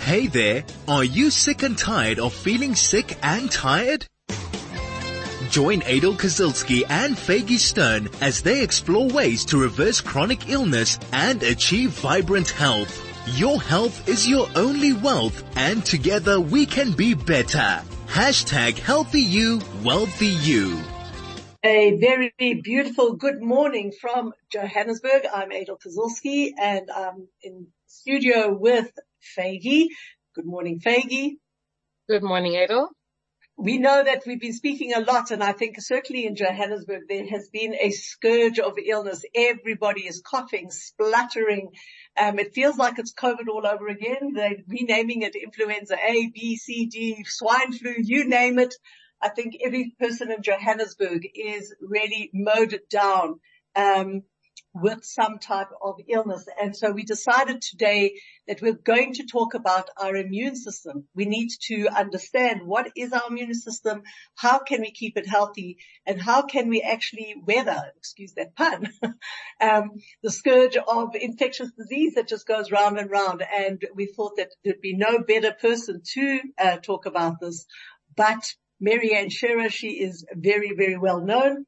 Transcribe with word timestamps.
Hey 0.00 0.26
there, 0.26 0.64
are 0.88 1.04
you 1.04 1.30
sick 1.30 1.62
and 1.62 1.78
tired 1.78 2.18
of 2.18 2.32
feeling 2.32 2.74
sick 2.74 3.16
and 3.22 3.48
tired? 3.48 4.06
Join 5.50 5.82
Adel 5.82 6.14
Kazilski 6.14 6.82
and 6.88 7.14
Faygie 7.14 7.58
Stern 7.58 8.08
as 8.20 8.42
they 8.42 8.64
explore 8.64 9.08
ways 9.08 9.44
to 9.44 9.58
reverse 9.58 10.00
chronic 10.00 10.48
illness 10.48 10.98
and 11.12 11.40
achieve 11.44 11.90
vibrant 11.90 12.50
health. 12.50 12.90
Your 13.38 13.60
health 13.60 14.08
is 14.08 14.26
your 14.26 14.48
only 14.56 14.94
wealth 14.94 15.44
and 15.56 15.84
together 15.84 16.40
we 16.40 16.66
can 16.66 16.90
be 16.90 17.14
better. 17.14 17.80
Hashtag 18.08 18.78
healthy 18.78 19.22
you, 19.22 19.60
wealthy 19.84 20.26
you. 20.26 20.80
A 21.62 21.98
very 21.98 22.32
beautiful 22.64 23.16
good 23.16 23.40
morning 23.40 23.92
from 23.92 24.32
Johannesburg. 24.50 25.26
I'm 25.32 25.52
Adel 25.52 25.78
Kazilski 25.78 26.52
and 26.58 26.90
I'm 26.90 27.28
in 27.42 27.68
studio 27.86 28.52
with 28.52 28.90
Faygie. 29.36 29.88
Good 30.34 30.46
morning, 30.46 30.80
Faygie. 30.80 31.36
Good 32.08 32.22
morning, 32.22 32.56
Adel. 32.56 32.90
We 33.56 33.76
know 33.76 34.02
that 34.02 34.22
we've 34.26 34.40
been 34.40 34.54
speaking 34.54 34.94
a 34.94 35.00
lot 35.00 35.30
and 35.30 35.44
I 35.44 35.52
think 35.52 35.76
certainly 35.80 36.24
in 36.24 36.34
Johannesburg 36.34 37.02
there 37.08 37.26
has 37.26 37.50
been 37.50 37.74
a 37.74 37.90
scourge 37.90 38.58
of 38.58 38.78
illness. 38.82 39.22
Everybody 39.34 40.06
is 40.06 40.22
coughing, 40.24 40.70
spluttering. 40.70 41.68
Um, 42.16 42.38
it 42.38 42.54
feels 42.54 42.78
like 42.78 42.98
it's 42.98 43.12
COVID 43.12 43.48
all 43.52 43.66
over 43.66 43.88
again. 43.88 44.32
They're 44.34 44.56
renaming 44.66 45.22
it 45.22 45.34
influenza 45.34 45.96
A, 45.96 46.30
B, 46.34 46.56
C, 46.56 46.86
D, 46.86 47.24
swine 47.28 47.72
flu, 47.72 47.94
you 47.98 48.26
name 48.26 48.58
it. 48.58 48.74
I 49.20 49.28
think 49.28 49.56
every 49.62 49.94
person 50.00 50.32
in 50.32 50.42
Johannesburg 50.42 51.26
is 51.34 51.74
really 51.82 52.30
mowed 52.32 52.80
down. 52.88 53.40
Um, 53.76 54.22
with 54.72 55.04
some 55.04 55.38
type 55.38 55.68
of 55.82 55.96
illness. 56.08 56.46
And 56.60 56.76
so 56.76 56.92
we 56.92 57.02
decided 57.02 57.60
today 57.60 58.20
that 58.46 58.62
we're 58.62 58.72
going 58.72 59.14
to 59.14 59.26
talk 59.26 59.54
about 59.54 59.90
our 59.96 60.14
immune 60.14 60.54
system. 60.54 61.08
We 61.14 61.24
need 61.24 61.50
to 61.66 61.88
understand 61.88 62.60
what 62.64 62.92
is 62.96 63.12
our 63.12 63.28
immune 63.28 63.54
system, 63.54 64.02
how 64.36 64.60
can 64.60 64.80
we 64.82 64.92
keep 64.92 65.16
it 65.16 65.26
healthy, 65.26 65.78
and 66.06 66.20
how 66.20 66.42
can 66.42 66.68
we 66.68 66.82
actually 66.82 67.34
weather, 67.44 67.82
excuse 67.96 68.32
that 68.34 68.54
pun, 68.54 68.88
um, 69.60 69.90
the 70.22 70.30
scourge 70.30 70.76
of 70.76 71.16
infectious 71.16 71.72
disease 71.76 72.14
that 72.14 72.28
just 72.28 72.46
goes 72.46 72.70
round 72.70 72.96
and 72.96 73.10
round. 73.10 73.42
And 73.42 73.82
we 73.94 74.06
thought 74.06 74.36
that 74.36 74.50
there'd 74.64 74.80
be 74.80 74.96
no 74.96 75.18
better 75.18 75.52
person 75.52 76.02
to 76.14 76.40
uh, 76.58 76.76
talk 76.76 77.06
about 77.06 77.40
this 77.40 77.66
but 78.16 78.54
Mary 78.80 79.14
Ann 79.14 79.30
Shearer. 79.30 79.70
She 79.70 80.00
is 80.00 80.26
very, 80.34 80.72
very 80.76 80.98
well 80.98 81.20
known. 81.20 81.66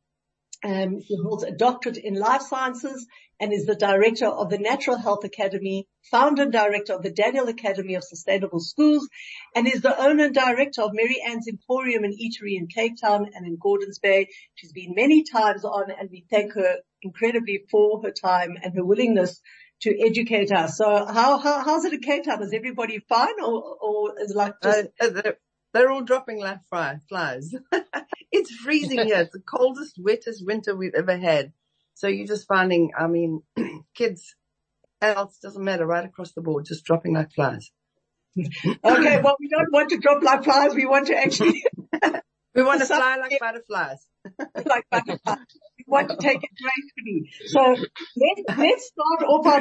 Um, 0.64 1.00
he 1.00 1.16
holds 1.20 1.42
a 1.42 1.50
doctorate 1.50 1.96
in 1.96 2.14
life 2.14 2.42
sciences 2.42 3.06
and 3.40 3.52
is 3.52 3.66
the 3.66 3.74
director 3.74 4.26
of 4.26 4.50
the 4.50 4.58
Natural 4.58 4.96
Health 4.96 5.24
Academy, 5.24 5.88
founder 6.10 6.42
and 6.42 6.52
director 6.52 6.92
of 6.92 7.02
the 7.02 7.10
Daniel 7.10 7.48
Academy 7.48 7.94
of 7.96 8.04
Sustainable 8.04 8.60
Schools, 8.60 9.08
and 9.56 9.66
is 9.66 9.82
the 9.82 10.00
owner 10.00 10.26
and 10.26 10.34
director 10.34 10.82
of 10.82 10.92
Mary 10.92 11.20
Ann's 11.26 11.48
Emporium 11.48 12.04
and 12.04 12.14
Eatery 12.14 12.56
in 12.56 12.68
Cape 12.68 12.92
Town 13.00 13.26
and 13.34 13.44
in 13.44 13.58
Gordons 13.60 13.98
Bay. 13.98 14.28
She's 14.54 14.72
been 14.72 14.94
many 14.94 15.24
times 15.24 15.64
on 15.64 15.90
and 15.90 16.08
we 16.10 16.24
thank 16.30 16.52
her 16.52 16.76
incredibly 17.02 17.64
for 17.68 18.00
her 18.04 18.12
time 18.12 18.56
and 18.62 18.72
her 18.76 18.84
willingness 18.84 19.40
to 19.80 19.90
educate 20.00 20.52
us. 20.52 20.76
So 20.76 21.04
how, 21.06 21.38
how 21.38 21.64
how's 21.64 21.84
it 21.84 21.94
in 21.94 22.00
Cape 22.00 22.24
Town? 22.24 22.40
Is 22.40 22.52
everybody 22.54 23.00
fine 23.08 23.40
or, 23.42 23.76
or 23.80 24.20
is 24.20 24.32
like 24.36 24.54
just... 24.62 24.86
Uh, 25.00 25.32
they're 25.72 25.90
all 25.90 26.02
dropping 26.02 26.40
like 26.40 26.58
flies. 26.68 27.54
it's 28.32 28.50
freezing 28.50 29.04
here. 29.04 29.20
It's 29.20 29.32
the 29.32 29.40
coldest, 29.40 29.98
wettest 29.98 30.44
winter 30.44 30.76
we've 30.76 30.94
ever 30.94 31.16
had. 31.16 31.52
So 31.94 32.08
you're 32.08 32.26
just 32.26 32.46
finding, 32.46 32.90
I 32.98 33.06
mean, 33.06 33.42
kids, 33.94 34.34
adults, 35.00 35.38
doesn't 35.38 35.62
matter, 35.62 35.86
right 35.86 36.04
across 36.04 36.32
the 36.32 36.40
board, 36.40 36.64
just 36.66 36.84
dropping 36.84 37.14
like 37.14 37.32
flies. 37.32 37.70
okay, 38.36 39.20
well, 39.20 39.36
we 39.38 39.48
don't 39.48 39.72
want 39.72 39.90
to 39.90 39.98
drop 39.98 40.22
like 40.22 40.44
flies. 40.44 40.74
We 40.74 40.86
want 40.86 41.08
to 41.08 41.16
actually. 41.16 41.62
we 42.54 42.62
want 42.62 42.80
to 42.80 42.86
fly 42.86 43.16
like 43.16 43.38
butterflies. 43.38 44.06
like 44.54 44.86
butterflies. 44.90 45.38
We 45.78 45.84
want 45.86 46.08
to 46.08 46.16
take 46.16 46.42
it 46.42 46.50
gracefully. 46.62 47.30
So 47.46 47.60
let's, 48.16 48.58
let's 48.58 48.86
start 48.86 49.28
off 49.28 49.46
our 49.46 49.60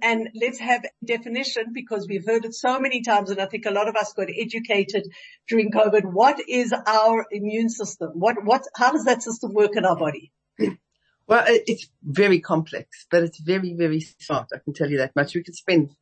and 0.00 0.30
let's 0.34 0.58
have 0.58 0.84
a 0.84 1.06
definition 1.06 1.72
because 1.72 2.06
we've 2.08 2.26
heard 2.26 2.44
it 2.44 2.54
so 2.54 2.80
many 2.80 3.02
times 3.02 3.30
and 3.30 3.40
I 3.40 3.46
think 3.46 3.66
a 3.66 3.70
lot 3.70 3.88
of 3.88 3.96
us 3.96 4.12
got 4.12 4.28
educated 4.30 5.06
during 5.48 5.70
COVID. 5.70 6.04
What 6.04 6.40
is 6.48 6.72
our 6.72 7.26
immune 7.30 7.68
system? 7.68 8.10
What, 8.14 8.44
what, 8.44 8.62
how 8.74 8.92
does 8.92 9.04
that 9.04 9.22
system 9.22 9.52
work 9.52 9.76
in 9.76 9.84
our 9.84 9.96
body? 9.96 10.32
Well, 11.28 11.44
it's 11.46 11.88
very 12.02 12.40
complex, 12.40 13.06
but 13.08 13.22
it's 13.22 13.38
very, 13.38 13.74
very 13.74 14.00
smart. 14.00 14.48
I 14.52 14.58
can 14.58 14.74
tell 14.74 14.90
you 14.90 14.98
that 14.98 15.14
much. 15.14 15.34
We 15.34 15.44
could 15.44 15.54
spend 15.54 15.94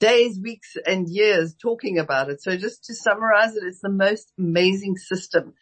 days, 0.00 0.40
weeks 0.40 0.76
and 0.86 1.06
years 1.06 1.54
talking 1.54 1.98
about 1.98 2.30
it. 2.30 2.42
So 2.42 2.56
just 2.56 2.84
to 2.86 2.94
summarize 2.94 3.54
it, 3.56 3.62
it's 3.62 3.80
the 3.80 3.90
most 3.90 4.32
amazing 4.38 4.96
system. 4.96 5.52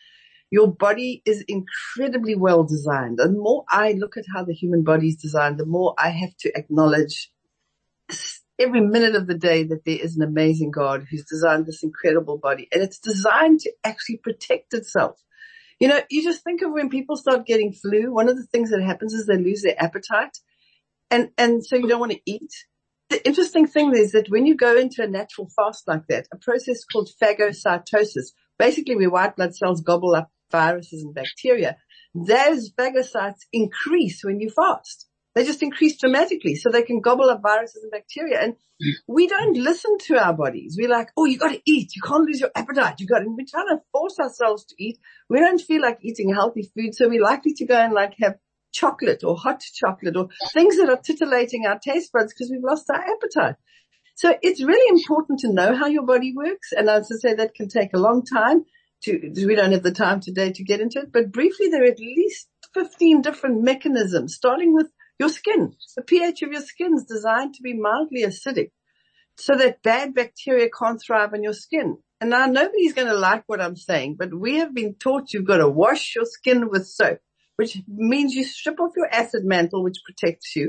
Your 0.50 0.69
body 0.69 1.21
is 1.27 1.44
incredibly 1.49 2.37
well 2.37 2.62
designed. 2.62 3.19
And 3.19 3.34
the 3.34 3.41
more 3.41 3.65
I 3.69 3.93
look 3.93 4.16
at 4.16 4.25
how 4.33 4.44
the 4.44 4.54
human 4.54 4.84
body 4.84 5.09
is 5.09 5.16
designed, 5.16 5.59
the 5.59 5.66
more 5.66 5.94
I 5.99 6.10
have 6.10 6.37
to 6.41 6.53
acknowledge 6.54 7.31
every 8.58 8.80
minute 8.80 9.14
of 9.14 9.26
the 9.26 9.36
day 9.36 9.64
that 9.64 9.84
there 9.84 9.98
is 9.98 10.16
an 10.16 10.22
amazing 10.22 10.70
God 10.70 11.06
who's 11.10 11.24
designed 11.24 11.66
this 11.66 11.82
incredible 11.82 12.38
body 12.38 12.68
and 12.72 12.82
it's 12.82 12.98
designed 12.98 13.60
to 13.60 13.72
actually 13.84 14.18
protect 14.18 14.74
itself. 14.74 15.20
You 15.80 15.88
know, 15.88 16.00
you 16.10 16.22
just 16.22 16.44
think 16.44 16.62
of 16.62 16.70
when 16.70 16.90
people 16.90 17.16
start 17.16 17.46
getting 17.46 17.72
flu, 17.72 18.12
one 18.12 18.28
of 18.28 18.36
the 18.36 18.46
things 18.46 18.70
that 18.70 18.82
happens 18.82 19.14
is 19.14 19.26
they 19.26 19.36
lose 19.36 19.62
their 19.62 19.82
appetite 19.82 20.38
and, 21.10 21.30
and 21.36 21.64
so 21.64 21.76
you 21.76 21.88
don't 21.88 22.00
want 22.00 22.12
to 22.12 22.20
eat. 22.24 22.52
The 23.10 23.26
interesting 23.26 23.66
thing 23.66 23.94
is 23.94 24.12
that 24.12 24.30
when 24.30 24.46
you 24.46 24.54
go 24.54 24.76
into 24.76 25.02
a 25.02 25.08
natural 25.08 25.50
fast 25.54 25.86
like 25.86 26.06
that, 26.08 26.26
a 26.32 26.36
process 26.36 26.84
called 26.84 27.10
phagocytosis, 27.20 28.32
basically 28.58 28.96
where 28.96 29.10
white 29.10 29.36
blood 29.36 29.54
cells 29.54 29.82
gobble 29.82 30.14
up 30.14 30.30
viruses 30.50 31.02
and 31.02 31.14
bacteria, 31.14 31.76
those 32.14 32.72
phagocytes 32.72 33.40
increase 33.52 34.22
when 34.24 34.40
you 34.40 34.50
fast. 34.50 35.08
They 35.34 35.44
just 35.44 35.62
increase 35.62 35.98
dramatically 35.98 36.56
so 36.56 36.70
they 36.70 36.82
can 36.82 37.00
gobble 37.00 37.31
up 37.31 37.41
viruses 37.43 37.82
and 37.82 37.91
bacteria. 37.91 38.41
And 38.41 38.56
we 39.06 39.26
don't 39.26 39.56
listen 39.56 39.97
to 40.06 40.19
our 40.19 40.34
bodies. 40.34 40.76
We're 40.78 40.91
like, 40.91 41.09
oh, 41.16 41.25
you 41.25 41.38
got 41.38 41.53
to 41.53 41.62
eat. 41.65 41.93
You 41.94 42.03
can't 42.03 42.25
lose 42.25 42.41
your 42.41 42.50
appetite. 42.54 43.00
You 43.00 43.06
got 43.06 43.20
to, 43.20 43.26
we're 43.28 43.47
trying 43.48 43.69
to 43.69 43.82
force 43.92 44.19
ourselves 44.21 44.65
to 44.66 44.75
eat. 44.78 44.98
We 45.31 45.38
don't 45.38 45.60
feel 45.60 45.81
like 45.81 45.98
eating 46.03 46.34
healthy 46.34 46.71
food. 46.75 46.94
So 46.94 47.09
we're 47.09 47.22
likely 47.22 47.54
to 47.54 47.66
go 47.66 47.76
and 47.76 47.94
like 47.94 48.15
have 48.21 48.37
chocolate 48.72 49.22
or 49.25 49.37
hot 49.37 49.62
chocolate 49.75 50.16
or 50.16 50.28
things 50.53 50.76
that 50.76 50.88
are 50.88 50.97
titillating 50.97 51.66
our 51.66 51.78
taste 51.78 52.12
buds 52.12 52.32
because 52.32 52.50
we've 52.50 52.65
lost 52.65 52.91
our 52.91 53.00
appetite. 53.00 53.56
So 54.15 54.34
it's 54.42 54.62
really 54.62 54.88
important 54.88 55.41
to 55.41 55.53
know 55.53 55.75
how 55.75 55.87
your 55.87 56.04
body 56.04 56.34
works. 56.37 56.72
And 56.72 56.88
as 56.88 57.10
I 57.10 57.16
say, 57.16 57.34
that 57.34 57.54
can 57.54 57.69
take 57.69 57.94
a 57.94 57.98
long 57.98 58.25
time 58.25 58.65
to, 59.04 59.32
we 59.47 59.54
don't 59.54 59.72
have 59.72 59.82
the 59.82 59.92
time 59.92 60.21
today 60.21 60.53
to 60.53 60.65
get 60.65 60.81
into 60.81 61.00
it, 61.00 61.12
but 61.12 61.32
briefly 61.32 61.69
there 61.69 61.82
are 61.82 61.91
at 61.91 61.98
least 61.98 62.48
15 62.75 63.22
different 63.22 63.62
mechanisms, 63.62 64.34
starting 64.34 64.75
with 64.75 64.88
your 65.18 65.28
skin, 65.28 65.72
the 65.96 66.02
pH 66.02 66.42
of 66.42 66.52
your 66.52 66.62
skin 66.62 66.94
is 66.94 67.04
designed 67.04 67.54
to 67.54 67.62
be 67.62 67.74
mildly 67.74 68.22
acidic 68.22 68.70
so 69.36 69.54
that 69.56 69.82
bad 69.82 70.14
bacteria 70.14 70.68
can't 70.68 71.00
thrive 71.00 71.32
on 71.32 71.42
your 71.42 71.52
skin. 71.52 71.98
And 72.20 72.30
now 72.30 72.46
nobody's 72.46 72.92
going 72.92 73.08
to 73.08 73.14
like 73.14 73.44
what 73.46 73.60
I'm 73.60 73.76
saying, 73.76 74.16
but 74.18 74.32
we 74.32 74.58
have 74.58 74.74
been 74.74 74.94
taught 74.94 75.32
you've 75.32 75.46
got 75.46 75.56
to 75.56 75.68
wash 75.68 76.14
your 76.14 76.24
skin 76.24 76.68
with 76.70 76.86
soap, 76.86 77.18
which 77.56 77.78
means 77.88 78.34
you 78.34 78.44
strip 78.44 78.78
off 78.78 78.92
your 78.96 79.12
acid 79.12 79.44
mantle, 79.44 79.82
which 79.82 79.98
protects 80.04 80.54
you. 80.54 80.68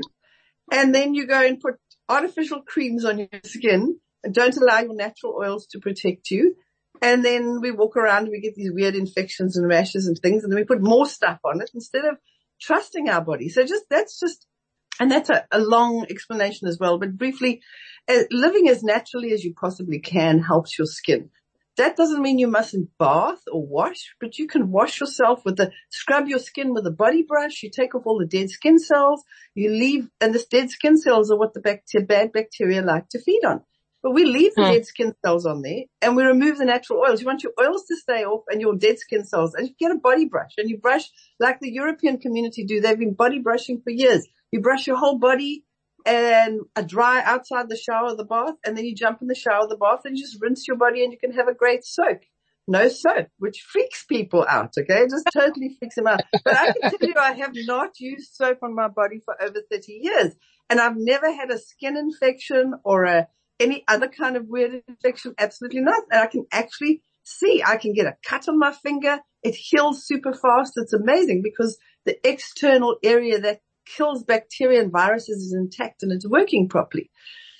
And 0.72 0.94
then 0.94 1.14
you 1.14 1.26
go 1.26 1.40
and 1.40 1.60
put 1.60 1.74
artificial 2.08 2.62
creams 2.62 3.04
on 3.04 3.18
your 3.18 3.28
skin 3.44 3.98
and 4.24 4.34
don't 4.34 4.56
allow 4.56 4.80
your 4.80 4.94
natural 4.94 5.36
oils 5.40 5.66
to 5.68 5.78
protect 5.78 6.30
you. 6.30 6.56
And 7.02 7.24
then 7.24 7.60
we 7.60 7.70
walk 7.70 7.96
around 7.96 8.24
and 8.24 8.30
we 8.30 8.40
get 8.40 8.54
these 8.54 8.72
weird 8.72 8.94
infections 8.94 9.56
and 9.56 9.68
rashes 9.68 10.06
and 10.06 10.18
things. 10.18 10.42
And 10.42 10.52
then 10.52 10.58
we 10.58 10.64
put 10.64 10.82
more 10.82 11.06
stuff 11.06 11.38
on 11.44 11.60
it 11.60 11.70
instead 11.74 12.04
of 12.04 12.16
trusting 12.60 13.08
our 13.08 13.20
body. 13.20 13.48
So 13.48 13.64
just, 13.64 13.84
that's 13.90 14.18
just, 14.18 14.46
and 15.00 15.10
that's 15.10 15.30
a, 15.30 15.46
a 15.50 15.58
long 15.58 16.06
explanation 16.08 16.68
as 16.68 16.78
well, 16.78 16.98
but 16.98 17.16
briefly, 17.16 17.62
uh, 18.08 18.22
living 18.30 18.68
as 18.68 18.82
naturally 18.82 19.32
as 19.32 19.44
you 19.44 19.54
possibly 19.54 19.98
can 19.98 20.40
helps 20.40 20.78
your 20.78 20.86
skin. 20.86 21.30
That 21.76 21.96
doesn't 21.96 22.22
mean 22.22 22.38
you 22.38 22.46
mustn't 22.46 22.90
bath 23.00 23.42
or 23.52 23.66
wash, 23.66 24.14
but 24.20 24.38
you 24.38 24.46
can 24.46 24.70
wash 24.70 25.00
yourself 25.00 25.44
with 25.44 25.56
the, 25.56 25.72
scrub 25.90 26.28
your 26.28 26.38
skin 26.38 26.72
with 26.72 26.86
a 26.86 26.92
body 26.92 27.24
brush. 27.26 27.64
You 27.64 27.70
take 27.70 27.96
off 27.96 28.06
all 28.06 28.18
the 28.18 28.26
dead 28.26 28.50
skin 28.50 28.78
cells. 28.78 29.24
You 29.56 29.70
leave, 29.70 30.08
and 30.20 30.32
the 30.32 30.44
dead 30.48 30.70
skin 30.70 30.96
cells 30.96 31.32
are 31.32 31.38
what 31.38 31.52
the 31.52 31.60
bacteria, 31.60 32.06
bad 32.06 32.32
bacteria 32.32 32.80
like 32.80 33.08
to 33.08 33.20
feed 33.20 33.44
on. 33.44 33.62
But 34.04 34.10
we 34.10 34.26
leave 34.26 34.54
the 34.54 34.66
hmm. 34.66 34.72
dead 34.72 34.86
skin 34.86 35.14
cells 35.24 35.46
on 35.46 35.62
there 35.62 35.84
and 36.02 36.14
we 36.14 36.24
remove 36.24 36.58
the 36.58 36.66
natural 36.66 37.00
oils. 37.00 37.22
You 37.22 37.26
want 37.26 37.42
your 37.42 37.54
oils 37.58 37.86
to 37.86 37.96
stay 37.96 38.22
off 38.22 38.44
and 38.50 38.60
your 38.60 38.76
dead 38.76 38.98
skin 38.98 39.24
cells 39.24 39.54
and 39.54 39.66
you 39.66 39.74
get 39.80 39.92
a 39.92 39.98
body 39.98 40.26
brush 40.26 40.52
and 40.58 40.68
you 40.68 40.76
brush 40.76 41.10
like 41.40 41.58
the 41.60 41.72
European 41.72 42.18
community 42.18 42.66
do. 42.66 42.82
They've 42.82 42.98
been 42.98 43.14
body 43.14 43.38
brushing 43.38 43.80
for 43.82 43.88
years. 43.88 44.28
You 44.52 44.60
brush 44.60 44.86
your 44.86 44.98
whole 44.98 45.18
body 45.18 45.64
and 46.04 46.60
a 46.76 46.82
dry 46.82 47.22
outside 47.24 47.70
the 47.70 47.78
shower 47.78 48.08
or 48.08 48.16
the 48.16 48.26
bath 48.26 48.56
and 48.62 48.76
then 48.76 48.84
you 48.84 48.94
jump 48.94 49.22
in 49.22 49.28
the 49.28 49.34
shower 49.34 49.62
or 49.62 49.68
the 49.68 49.78
bath 49.78 50.00
and 50.04 50.18
you 50.18 50.22
just 50.22 50.36
rinse 50.38 50.68
your 50.68 50.76
body 50.76 51.02
and 51.02 51.10
you 51.10 51.18
can 51.18 51.32
have 51.32 51.48
a 51.48 51.54
great 51.54 51.82
soak. 51.82 52.24
No 52.68 52.88
soap, 52.88 53.28
which 53.38 53.64
freaks 53.66 54.04
people 54.04 54.44
out, 54.46 54.74
okay? 54.78 55.04
It 55.04 55.10
just 55.10 55.28
totally 55.32 55.76
freaks 55.78 55.94
them 55.94 56.08
out. 56.08 56.20
But 56.44 56.56
I 56.56 56.72
can 56.72 56.90
tell 56.90 57.08
you 57.08 57.14
I 57.18 57.32
have 57.32 57.52
not 57.54 57.98
used 57.98 58.34
soap 58.34 58.58
on 58.62 58.74
my 58.74 58.88
body 58.88 59.20
for 59.24 59.34
over 59.42 59.62
30 59.70 59.98
years 60.02 60.34
and 60.68 60.78
I've 60.78 60.96
never 60.98 61.32
had 61.32 61.50
a 61.50 61.58
skin 61.58 61.96
infection 61.96 62.74
or 62.84 63.04
a 63.04 63.28
any 63.60 63.84
other 63.88 64.08
kind 64.08 64.36
of 64.36 64.46
weird 64.48 64.82
infection? 64.88 65.34
Absolutely 65.38 65.80
not. 65.80 66.02
And 66.10 66.22
I 66.22 66.26
can 66.26 66.46
actually 66.52 67.02
see, 67.22 67.62
I 67.64 67.76
can 67.76 67.92
get 67.92 68.06
a 68.06 68.16
cut 68.26 68.48
on 68.48 68.58
my 68.58 68.72
finger. 68.72 69.20
It 69.42 69.54
heals 69.54 70.06
super 70.06 70.32
fast. 70.32 70.72
It's 70.76 70.92
amazing 70.92 71.42
because 71.42 71.78
the 72.04 72.16
external 72.28 72.96
area 73.02 73.40
that 73.40 73.60
kills 73.86 74.24
bacteria 74.24 74.80
and 74.80 74.92
viruses 74.92 75.42
is 75.42 75.54
intact 75.54 76.02
and 76.02 76.12
it's 76.12 76.28
working 76.28 76.68
properly. 76.68 77.10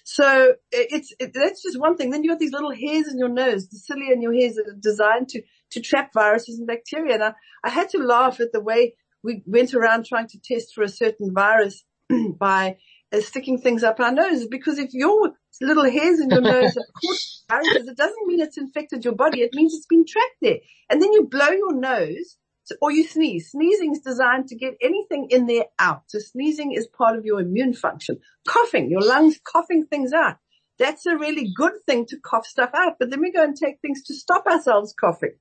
So 0.04 0.54
it's, 0.70 1.14
it, 1.18 1.32
that's 1.32 1.62
just 1.62 1.80
one 1.80 1.96
thing. 1.96 2.10
Then 2.10 2.22
you 2.22 2.30
got 2.30 2.38
these 2.38 2.52
little 2.52 2.74
hairs 2.74 3.08
in 3.08 3.18
your 3.18 3.30
nose, 3.30 3.68
the 3.68 3.78
cilia 3.78 4.12
in 4.12 4.20
your 4.20 4.34
hairs 4.34 4.54
that 4.54 4.68
are 4.68 4.78
designed 4.78 5.28
to, 5.30 5.42
to 5.70 5.80
trap 5.80 6.12
viruses 6.12 6.58
and 6.58 6.66
bacteria. 6.66 7.14
And 7.14 7.24
I, 7.24 7.32
I 7.64 7.70
had 7.70 7.88
to 7.90 7.98
laugh 7.98 8.38
at 8.40 8.52
the 8.52 8.60
way 8.60 8.94
we 9.22 9.42
went 9.46 9.72
around 9.72 10.04
trying 10.04 10.28
to 10.28 10.38
test 10.38 10.74
for 10.74 10.82
a 10.82 10.88
certain 10.88 11.32
virus 11.32 11.84
by 12.38 12.76
uh, 13.12 13.20
sticking 13.20 13.58
things 13.58 13.82
up 13.82 14.00
our 14.00 14.12
noses 14.12 14.46
because 14.48 14.78
if 14.78 14.92
your 14.92 15.32
little 15.60 15.90
hairs 15.90 16.20
in 16.20 16.30
your 16.30 16.40
nose 16.52 16.74
have 16.74 16.84
caught 17.02 17.18
viruses, 17.50 17.88
it 17.88 17.96
doesn't 17.96 18.26
mean 18.26 18.40
it's 18.40 18.58
infected 18.58 19.04
your 19.04 19.14
body. 19.14 19.42
It 19.42 19.54
means 19.54 19.74
it's 19.74 19.86
been 19.86 20.04
trapped 20.06 20.36
there. 20.40 20.58
And 20.90 21.02
then 21.02 21.12
you 21.12 21.28
blow 21.30 21.50
your 21.50 21.74
nose 21.74 22.36
so, 22.64 22.76
or 22.80 22.90
you 22.90 23.04
sneeze. 23.04 23.50
Sneezing 23.50 23.92
is 23.92 24.00
designed 24.00 24.48
to 24.48 24.56
get 24.56 24.74
anything 24.80 25.28
in 25.30 25.46
there 25.46 25.66
out. 25.78 26.04
So 26.06 26.18
sneezing 26.18 26.72
is 26.72 26.86
part 26.86 27.16
of 27.16 27.24
your 27.24 27.40
immune 27.40 27.74
function. 27.74 28.20
Coughing, 28.48 28.90
your 28.90 29.02
lungs 29.02 29.38
coughing 29.44 29.86
things 29.86 30.12
out. 30.12 30.36
That's 30.78 31.06
a 31.06 31.16
really 31.16 31.52
good 31.54 31.74
thing 31.86 32.06
to 32.06 32.16
cough 32.18 32.46
stuff 32.46 32.70
out. 32.74 32.94
But 32.98 33.10
then 33.10 33.20
we 33.20 33.30
go 33.30 33.44
and 33.44 33.54
take 33.54 33.80
things 33.80 34.02
to 34.04 34.14
stop 34.14 34.46
ourselves 34.46 34.94
coughing. 34.98 35.34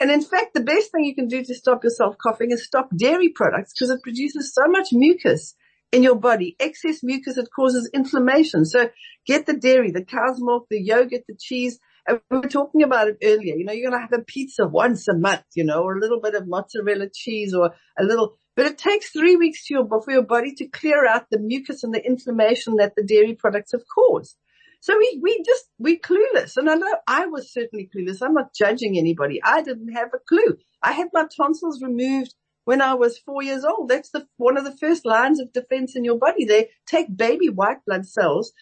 And 0.00 0.10
in 0.10 0.22
fact, 0.22 0.54
the 0.54 0.60
best 0.60 0.90
thing 0.90 1.04
you 1.04 1.14
can 1.14 1.28
do 1.28 1.44
to 1.44 1.54
stop 1.54 1.84
yourself 1.84 2.16
coughing 2.20 2.50
is 2.50 2.64
stop 2.64 2.88
dairy 2.96 3.28
products 3.28 3.72
because 3.72 3.90
it 3.90 4.02
produces 4.02 4.52
so 4.52 4.66
much 4.66 4.88
mucus 4.90 5.54
in 5.92 6.02
your 6.02 6.16
body. 6.16 6.56
Excess 6.58 7.02
mucus, 7.02 7.36
it 7.36 7.48
causes 7.54 7.90
inflammation. 7.94 8.64
So 8.64 8.90
get 9.26 9.46
the 9.46 9.56
dairy, 9.56 9.90
the 9.90 10.04
cow's 10.04 10.40
milk, 10.40 10.66
the 10.70 10.82
yogurt, 10.82 11.22
the 11.28 11.36
cheese, 11.38 11.78
and 12.06 12.20
we 12.30 12.38
were 12.38 12.48
talking 12.48 12.82
about 12.82 13.08
it 13.08 13.16
earlier. 13.22 13.54
You 13.54 13.64
know, 13.64 13.72
you're 13.72 13.90
going 13.90 14.00
to 14.00 14.06
have 14.06 14.20
a 14.20 14.24
pizza 14.24 14.66
once 14.66 15.08
a 15.08 15.16
month, 15.16 15.44
you 15.54 15.64
know, 15.64 15.82
or 15.82 15.96
a 15.96 16.00
little 16.00 16.20
bit 16.20 16.34
of 16.34 16.46
mozzarella 16.46 17.08
cheese 17.14 17.54
or 17.54 17.74
a 17.98 18.04
little, 18.04 18.36
but 18.56 18.66
it 18.66 18.78
takes 18.78 19.10
three 19.10 19.36
weeks 19.36 19.66
to 19.66 19.74
your, 19.74 19.88
for 19.88 20.12
your 20.12 20.22
body 20.22 20.52
to 20.56 20.68
clear 20.68 21.06
out 21.06 21.26
the 21.30 21.38
mucus 21.38 21.82
and 21.82 21.94
the 21.94 22.04
inflammation 22.04 22.76
that 22.76 22.94
the 22.96 23.02
dairy 23.02 23.34
products 23.34 23.72
have 23.72 23.84
caused. 23.92 24.36
So 24.80 24.98
we, 24.98 25.18
we 25.22 25.42
just, 25.46 25.64
we 25.78 25.98
clueless. 25.98 26.58
And 26.58 26.68
I 26.68 26.74
know 26.74 26.94
I 27.06 27.24
was 27.24 27.50
certainly 27.50 27.88
clueless. 27.94 28.20
I'm 28.20 28.34
not 28.34 28.54
judging 28.54 28.98
anybody. 28.98 29.40
I 29.42 29.62
didn't 29.62 29.94
have 29.94 30.08
a 30.14 30.18
clue. 30.28 30.58
I 30.82 30.92
had 30.92 31.08
my 31.14 31.24
tonsils 31.34 31.80
removed 31.80 32.34
when 32.64 32.80
I 32.80 32.94
was 32.94 33.18
four 33.18 33.42
years 33.42 33.64
old. 33.64 33.88
That's 33.88 34.10
the, 34.10 34.26
one 34.36 34.56
of 34.56 34.64
the 34.64 34.76
first 34.76 35.04
lines 35.04 35.40
of 35.40 35.52
defense 35.52 35.96
in 35.96 36.04
your 36.04 36.18
body. 36.18 36.44
They 36.44 36.70
take 36.86 37.16
baby 37.16 37.48
white 37.48 37.84
blood 37.86 38.06
cells 38.06 38.52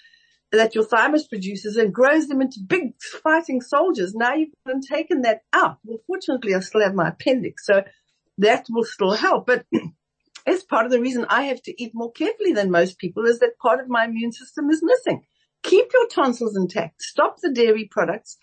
that 0.52 0.75
your 0.75 0.84
thymus 0.84 1.26
produces 1.26 1.76
and 1.76 1.94
grows 1.94 2.28
them 2.28 2.43
into 2.43 2.60
big 2.66 2.93
fighting 3.22 3.60
soldiers. 3.60 4.14
Now 4.14 4.34
you've 4.34 4.50
taken 4.90 5.22
that 5.22 5.40
out. 5.52 5.78
Well, 5.84 5.99
fortunately 6.06 6.54
I 6.54 6.60
still 6.60 6.82
have 6.82 6.94
my 6.94 7.08
appendix, 7.08 7.66
so 7.66 7.82
that 8.38 8.66
will 8.70 8.84
still 8.84 9.12
help. 9.12 9.46
But 9.46 9.64
it's 10.46 10.64
part 10.64 10.84
of 10.84 10.93
the 10.93 11.00
reason 11.00 11.25
I 11.28 11.44
have 11.44 11.62
to 11.62 11.82
eat 11.82 11.93
more 11.94 12.12
carefully 12.12 12.52
than 12.52 12.70
most 12.70 12.99
people 12.99 13.25
is 13.26 13.38
that 13.38 13.58
part 13.60 13.81
of 13.81 13.88
my 13.88 14.04
immune 14.04 14.32
system 14.32 14.69
is 14.70 14.82
missing. 14.82 15.22
Keep 15.62 15.93
your 15.94 16.08
tonsils 16.08 16.56
intact. 16.56 17.02
Stop 17.02 17.37
the 17.40 17.50
dairy 17.50 17.88
products. 17.90 18.37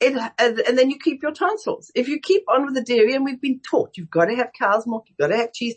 It, 0.00 0.16
and 0.38 0.78
then 0.78 0.90
you 0.90 0.98
keep 0.98 1.22
your 1.22 1.32
tonsils. 1.32 1.90
If 1.94 2.08
you 2.08 2.20
keep 2.20 2.44
on 2.48 2.64
with 2.64 2.74
the 2.74 2.82
dairy, 2.82 3.14
and 3.14 3.24
we've 3.24 3.40
been 3.40 3.60
taught 3.60 3.96
you've 3.96 4.10
got 4.10 4.26
to 4.26 4.36
have 4.36 4.50
cow's 4.58 4.86
milk, 4.86 5.04
you've 5.08 5.18
got 5.18 5.28
to 5.28 5.36
have 5.36 5.52
cheese, 5.52 5.74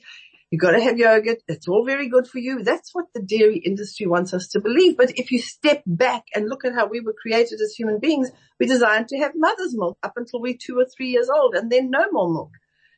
you've 0.54 0.62
gotta 0.62 0.80
have 0.84 1.00
yogurt. 1.00 1.40
It's 1.48 1.68
all 1.68 1.84
very 1.84 2.08
good 2.08 2.28
for 2.28 2.38
you. 2.38 2.64
That's 2.64 2.94
what 2.94 3.08
the 3.16 3.24
dairy 3.24 3.58
industry 3.58 4.06
wants 4.06 4.36
us 4.36 4.50
to 4.50 4.60
believe. 4.62 4.96
But 4.96 5.18
if 5.18 5.32
you 5.32 5.40
step 5.40 5.82
back 5.88 6.26
and 6.36 6.48
look 6.48 6.64
at 6.64 6.76
how 6.76 6.86
we 6.86 7.00
were 7.00 7.16
created 7.20 7.60
as 7.60 7.74
human 7.74 8.00
beings, 8.00 8.30
we're 8.60 8.68
designed 8.68 9.08
to 9.08 9.18
have 9.18 9.32
mother's 9.36 9.76
milk 9.76 9.98
up 10.04 10.14
until 10.16 10.42
we're 10.42 10.56
two 10.56 10.78
or 10.78 10.86
three 10.86 11.08
years 11.08 11.28
old 11.28 11.56
and 11.56 11.72
then 11.72 11.90
no 11.90 12.06
more 12.12 12.32
milk. 12.32 12.52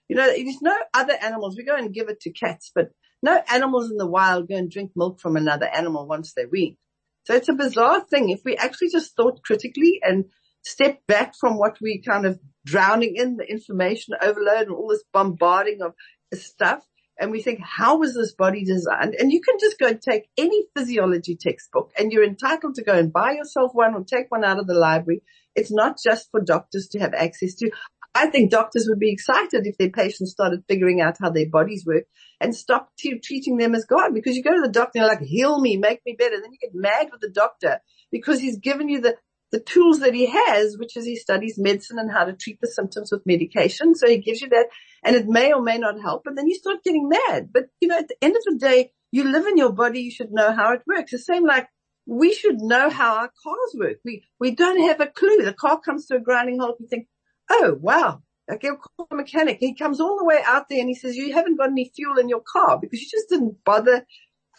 You 0.09 0.17
know, 0.17 0.27
there's 0.27 0.61
no 0.61 0.75
other 0.93 1.13
animals. 1.21 1.55
We 1.55 1.63
go 1.63 1.77
and 1.77 1.93
give 1.93 2.09
it 2.09 2.19
to 2.21 2.29
cats, 2.29 2.71
but 2.75 2.91
no 3.23 3.41
animals 3.49 3.89
in 3.89 3.95
the 3.95 4.05
wild 4.05 4.49
go 4.49 4.55
and 4.57 4.69
drink 4.69 4.91
milk 4.93 5.21
from 5.21 5.37
another 5.37 5.67
animal 5.67 6.05
once 6.05 6.33
they 6.33 6.45
wean. 6.45 6.75
So 7.23 7.35
it's 7.35 7.47
a 7.47 7.53
bizarre 7.53 8.01
thing. 8.01 8.31
If 8.31 8.41
we 8.43 8.57
actually 8.57 8.89
just 8.89 9.15
thought 9.15 9.41
critically 9.43 10.01
and 10.03 10.25
step 10.65 10.99
back 11.07 11.33
from 11.39 11.57
what 11.57 11.77
we 11.81 12.01
kind 12.01 12.25
of 12.25 12.39
drowning 12.65 13.15
in 13.15 13.37
the 13.37 13.45
information 13.45 14.15
overload 14.21 14.67
and 14.67 14.71
all 14.71 14.89
this 14.89 15.03
bombarding 15.13 15.81
of 15.81 15.93
stuff, 16.33 16.83
and 17.17 17.31
we 17.31 17.41
think, 17.41 17.59
how 17.63 17.97
was 17.97 18.13
this 18.13 18.33
body 18.33 18.65
designed? 18.65 19.15
And 19.17 19.31
you 19.31 19.41
can 19.41 19.55
just 19.59 19.79
go 19.79 19.87
and 19.87 20.01
take 20.01 20.27
any 20.37 20.65
physiology 20.75 21.37
textbook 21.37 21.91
and 21.97 22.11
you're 22.11 22.25
entitled 22.25 22.75
to 22.75 22.83
go 22.83 22.93
and 22.93 23.13
buy 23.13 23.33
yourself 23.33 23.71
one 23.73 23.93
or 23.93 24.03
take 24.03 24.25
one 24.29 24.43
out 24.43 24.59
of 24.59 24.67
the 24.67 24.73
library. 24.73 25.21
It's 25.55 25.71
not 25.71 25.95
just 26.03 26.29
for 26.31 26.41
doctors 26.41 26.89
to 26.89 26.99
have 26.99 27.13
access 27.13 27.55
to. 27.55 27.71
I 28.13 28.27
think 28.27 28.51
doctors 28.51 28.87
would 28.89 28.99
be 28.99 29.11
excited 29.11 29.65
if 29.65 29.77
their 29.77 29.89
patients 29.89 30.31
started 30.31 30.63
figuring 30.67 30.99
out 30.99 31.17
how 31.21 31.29
their 31.29 31.49
bodies 31.49 31.85
work 31.85 32.05
and 32.41 32.55
stop 32.55 32.89
t- 32.97 33.19
treating 33.19 33.57
them 33.57 33.75
as 33.75 33.85
God 33.85 34.13
because 34.13 34.35
you 34.35 34.43
go 34.43 34.53
to 34.53 34.61
the 34.61 34.71
doctor 34.71 34.99
and 34.99 35.03
you're 35.03 35.15
like, 35.15 35.21
heal 35.21 35.59
me, 35.59 35.77
make 35.77 36.01
me 36.05 36.15
better. 36.17 36.39
Then 36.41 36.51
you 36.51 36.57
get 36.61 36.75
mad 36.75 37.09
with 37.11 37.21
the 37.21 37.29
doctor 37.29 37.79
because 38.11 38.39
he's 38.39 38.57
given 38.57 38.89
you 38.89 39.01
the, 39.01 39.15
the 39.55 39.61
tools 39.61 39.99
that 39.99 40.13
he 40.13 40.25
has, 40.25 40.77
which 40.77 40.97
is 40.97 41.05
he 41.05 41.15
studies 41.15 41.57
medicine 41.57 41.97
and 41.97 42.11
how 42.11 42.25
to 42.25 42.33
treat 42.33 42.59
the 42.59 42.67
symptoms 42.67 43.09
with 43.09 43.25
medication. 43.25 43.95
So 43.95 44.05
he 44.05 44.17
gives 44.17 44.41
you 44.41 44.49
that 44.49 44.67
and 45.01 45.15
it 45.15 45.27
may 45.27 45.53
or 45.53 45.61
may 45.61 45.77
not 45.77 46.01
help. 46.01 46.23
And 46.25 46.37
then 46.37 46.47
you 46.47 46.55
start 46.55 46.83
getting 46.83 47.07
mad. 47.07 47.53
But 47.53 47.67
you 47.79 47.87
know, 47.87 47.97
at 47.97 48.09
the 48.09 48.17
end 48.21 48.35
of 48.35 48.43
the 48.43 48.57
day, 48.59 48.91
you 49.13 49.23
live 49.23 49.45
in 49.45 49.55
your 49.55 49.71
body. 49.71 50.01
You 50.01 50.11
should 50.11 50.33
know 50.33 50.53
how 50.53 50.73
it 50.73 50.81
works. 50.85 51.11
The 51.11 51.19
same 51.19 51.45
like 51.45 51.69
we 52.05 52.33
should 52.33 52.59
know 52.59 52.89
how 52.89 53.15
our 53.15 53.31
cars 53.41 53.75
work. 53.75 53.97
We, 54.03 54.25
we 54.41 54.51
don't 54.51 54.81
have 54.89 54.99
a 54.99 55.07
clue. 55.07 55.37
The 55.37 55.53
car 55.53 55.79
comes 55.79 56.07
to 56.07 56.17
a 56.17 56.19
grinding 56.19 56.59
halt. 56.59 56.75
You 56.81 56.87
think, 56.87 57.07
Oh, 57.49 57.77
wow. 57.79 58.23
I 58.49 58.57
get 58.57 58.73
a 59.11 59.15
mechanic. 59.15 59.57
He 59.59 59.73
comes 59.73 59.99
all 59.99 60.17
the 60.17 60.25
way 60.25 60.39
out 60.45 60.69
there 60.69 60.79
and 60.79 60.89
he 60.89 60.95
says, 60.95 61.15
you 61.15 61.33
haven't 61.33 61.57
got 61.57 61.69
any 61.69 61.91
fuel 61.95 62.19
in 62.19 62.29
your 62.29 62.41
car 62.41 62.77
because 62.79 63.01
you 63.01 63.07
just 63.09 63.29
didn't 63.29 63.63
bother 63.63 64.05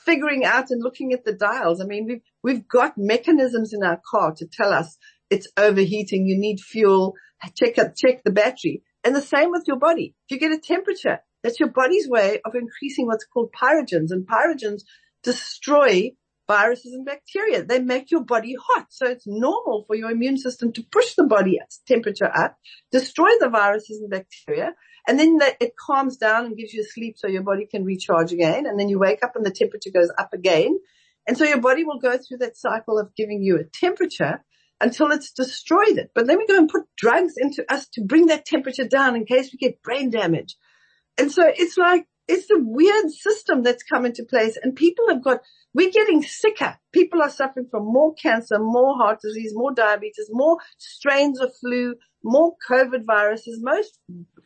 figuring 0.06 0.44
out 0.44 0.70
and 0.70 0.82
looking 0.82 1.12
at 1.12 1.24
the 1.24 1.32
dials. 1.32 1.80
I 1.80 1.84
mean, 1.84 2.06
we've, 2.06 2.22
we've 2.42 2.68
got 2.68 2.96
mechanisms 2.96 3.74
in 3.74 3.82
our 3.82 4.00
car 4.10 4.32
to 4.36 4.46
tell 4.46 4.72
us 4.72 4.96
it's 5.28 5.48
overheating. 5.58 6.26
You 6.26 6.38
need 6.38 6.60
fuel. 6.60 7.14
Check 7.54 7.78
up, 7.78 7.94
check 7.96 8.22
the 8.24 8.30
battery. 8.30 8.82
And 9.04 9.14
the 9.14 9.20
same 9.20 9.50
with 9.50 9.64
your 9.66 9.78
body. 9.78 10.14
If 10.28 10.34
you 10.34 10.38
get 10.40 10.56
a 10.56 10.60
temperature, 10.60 11.18
that's 11.42 11.60
your 11.60 11.70
body's 11.70 12.08
way 12.08 12.40
of 12.44 12.54
increasing 12.54 13.06
what's 13.06 13.26
called 13.26 13.52
pyrogens 13.52 14.10
and 14.10 14.26
pyrogens 14.26 14.82
destroy 15.22 16.12
viruses 16.48 16.92
and 16.92 17.04
bacteria. 17.04 17.64
They 17.64 17.80
make 17.80 18.10
your 18.10 18.24
body 18.24 18.56
hot. 18.60 18.86
So 18.90 19.06
it's 19.06 19.26
normal 19.26 19.84
for 19.86 19.96
your 19.96 20.10
immune 20.10 20.38
system 20.38 20.72
to 20.72 20.82
push 20.90 21.14
the 21.14 21.24
body 21.24 21.58
temperature 21.86 22.30
up, 22.34 22.56
destroy 22.92 23.30
the 23.40 23.48
viruses 23.48 24.00
and 24.00 24.10
bacteria, 24.10 24.74
and 25.06 25.18
then 25.18 25.38
it 25.60 25.74
calms 25.76 26.16
down 26.16 26.46
and 26.46 26.56
gives 26.56 26.72
you 26.72 26.84
sleep 26.84 27.16
so 27.16 27.28
your 27.28 27.42
body 27.42 27.66
can 27.66 27.84
recharge 27.84 28.32
again. 28.32 28.66
And 28.66 28.78
then 28.78 28.88
you 28.88 28.98
wake 28.98 29.22
up 29.22 29.36
and 29.36 29.46
the 29.46 29.50
temperature 29.50 29.90
goes 29.90 30.10
up 30.18 30.32
again. 30.32 30.78
And 31.28 31.36
so 31.36 31.44
your 31.44 31.60
body 31.60 31.84
will 31.84 31.98
go 31.98 32.18
through 32.18 32.38
that 32.38 32.56
cycle 32.56 32.98
of 32.98 33.14
giving 33.16 33.42
you 33.42 33.58
a 33.58 33.64
temperature 33.64 34.44
until 34.80 35.10
it's 35.10 35.32
destroyed 35.32 35.96
it. 35.96 36.10
But 36.14 36.26
then 36.26 36.38
we 36.38 36.46
go 36.46 36.58
and 36.58 36.68
put 36.68 36.82
drugs 36.96 37.34
into 37.36 37.64
us 37.72 37.88
to 37.94 38.02
bring 38.02 38.26
that 38.26 38.44
temperature 38.44 38.86
down 38.86 39.16
in 39.16 39.24
case 39.24 39.50
we 39.52 39.58
get 39.58 39.82
brain 39.82 40.10
damage. 40.10 40.56
And 41.18 41.32
so 41.32 41.42
it's 41.46 41.76
like, 41.76 42.06
it's 42.28 42.50
a 42.50 42.58
weird 42.58 43.10
system 43.10 43.62
that's 43.62 43.82
come 43.82 44.04
into 44.04 44.24
place 44.24 44.58
and 44.60 44.74
people 44.74 45.08
have 45.08 45.22
got, 45.22 45.40
we're 45.74 45.90
getting 45.90 46.22
sicker. 46.22 46.76
People 46.92 47.22
are 47.22 47.30
suffering 47.30 47.68
from 47.70 47.84
more 47.84 48.14
cancer, 48.14 48.58
more 48.58 48.96
heart 48.96 49.20
disease, 49.20 49.52
more 49.54 49.72
diabetes, 49.72 50.28
more 50.30 50.58
strains 50.78 51.40
of 51.40 51.54
flu, 51.56 51.94
more 52.24 52.54
COVID 52.68 53.04
viruses. 53.06 53.60
Most 53.62 53.98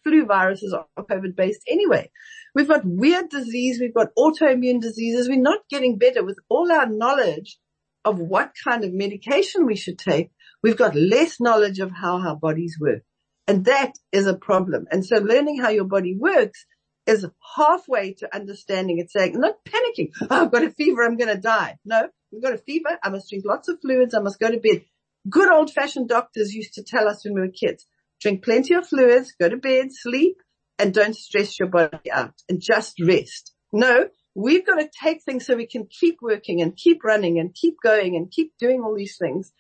flu 0.05 0.27
viruses 0.27 0.75
are 0.75 0.87
COVID 0.99 1.35
based 1.37 1.63
anyway. 1.69 2.11
We've 2.55 2.69
got 2.69 2.85
weird 2.85 3.31
disease. 3.31 3.81
We've 3.81 3.95
got 3.95 4.15
autoimmune 4.19 4.81
diseases. 4.81 5.29
We're 5.29 5.41
not 5.41 5.61
getting 5.71 5.99
better 5.99 6.25
with 6.25 6.39
all 6.49 6.71
our 6.71 6.87
knowledge 6.87 7.59
of 8.05 8.19
what 8.19 8.53
kind 8.65 8.85
of 8.85 8.93
medication 8.93 9.67
we 9.67 9.77
should 9.77 9.99
take. 9.99 10.31
We've 10.63 10.77
got 10.77 10.95
less 10.95 11.41
knowledge 11.41 11.79
of 11.79 11.91
how 11.91 12.19
our 12.19 12.37
bodies 12.37 12.77
work. 12.81 13.03
And 13.47 13.65
that 13.65 13.93
is 14.13 14.27
a 14.27 14.35
problem. 14.37 14.87
And 14.91 15.05
so 15.05 15.17
learning 15.19 15.61
how 15.61 15.71
your 15.71 15.85
body 15.85 16.17
works 16.19 16.67
is 17.07 17.27
halfway 17.57 18.15
to 18.15 18.35
understanding 18.35 18.99
it 18.99 19.11
saying, 19.11 19.39
not 19.39 19.57
panicking. 19.65 20.11
Oh, 20.23 20.45
I've 20.45 20.53
got 20.53 20.65
a 20.65 20.71
fever. 20.71 21.05
I'm 21.05 21.17
going 21.17 21.35
to 21.35 21.41
die. 21.41 21.79
No, 21.85 22.09
I've 22.35 22.43
got 22.43 22.55
a 22.55 22.59
fever. 22.59 22.99
I 23.03 23.11
must 23.11 23.29
drink 23.29 23.45
lots 23.47 23.69
of 23.69 23.81
fluids. 23.81 24.15
I 24.15 24.21
must 24.21 24.39
go 24.39 24.51
to 24.51 24.59
bed. 24.59 24.85
Good 25.29 25.51
old 25.51 25.73
fashioned 25.73 26.09
doctors 26.09 26.55
used 26.55 26.75
to 26.75 26.83
tell 26.83 27.09
us 27.09 27.25
when 27.25 27.35
we 27.35 27.41
were 27.43 27.49
kids, 27.49 27.87
drink 28.21 28.43
plenty 28.43 28.75
of 28.75 28.87
fluids, 28.87 29.35
go 29.39 29.49
to 29.49 29.57
bed, 29.57 29.89
sleep, 29.91 30.37
and 30.79 30.95
don't 30.95 31.17
stress 31.17 31.59
your 31.59 31.69
body 31.69 32.11
out 32.11 32.35
and 32.49 32.61
just 32.61 32.99
rest. 33.01 33.53
No, 33.73 34.09
we've 34.35 34.67
got 34.67 34.77
to 34.77 34.89
take 35.03 35.23
things 35.23 35.47
so 35.47 35.57
we 35.57 35.67
can 35.67 35.87
keep 35.87 36.19
working 36.23 36.63
and 36.63 36.77
keep 36.77 37.05
running 37.05 37.39
and 37.39 37.55
keep 37.55 37.77
going 37.83 38.17
and 38.17 38.31
keep 38.31 38.53
doing 38.59 38.81
all 38.81 38.97
these 38.97 39.19
things. 39.19 39.53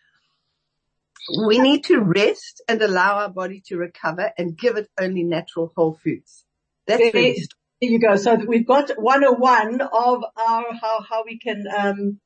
We 1.47 1.59
need 1.59 1.85
to 1.85 2.01
rest 2.01 2.63
and 2.67 2.81
allow 2.81 3.19
our 3.19 3.29
body 3.29 3.63
to 3.67 3.77
recover 3.77 4.33
and 4.39 4.57
give 4.57 4.77
it 4.77 4.89
only 4.99 5.23
natural 5.23 5.73
whole 5.77 5.99
foods. 6.03 6.47
That's 6.87 7.13
there, 7.13 7.13
there 7.13 7.91
you 7.91 8.01
go. 8.01 8.17
So 8.17 8.35
we've 8.35 8.67
got 8.67 8.91
101 8.91 9.81
of 9.81 10.25
our, 10.37 10.65
how, 10.81 11.01
how 11.09 11.25
we 11.25 11.39
can, 11.39 11.65
um, 11.77 12.21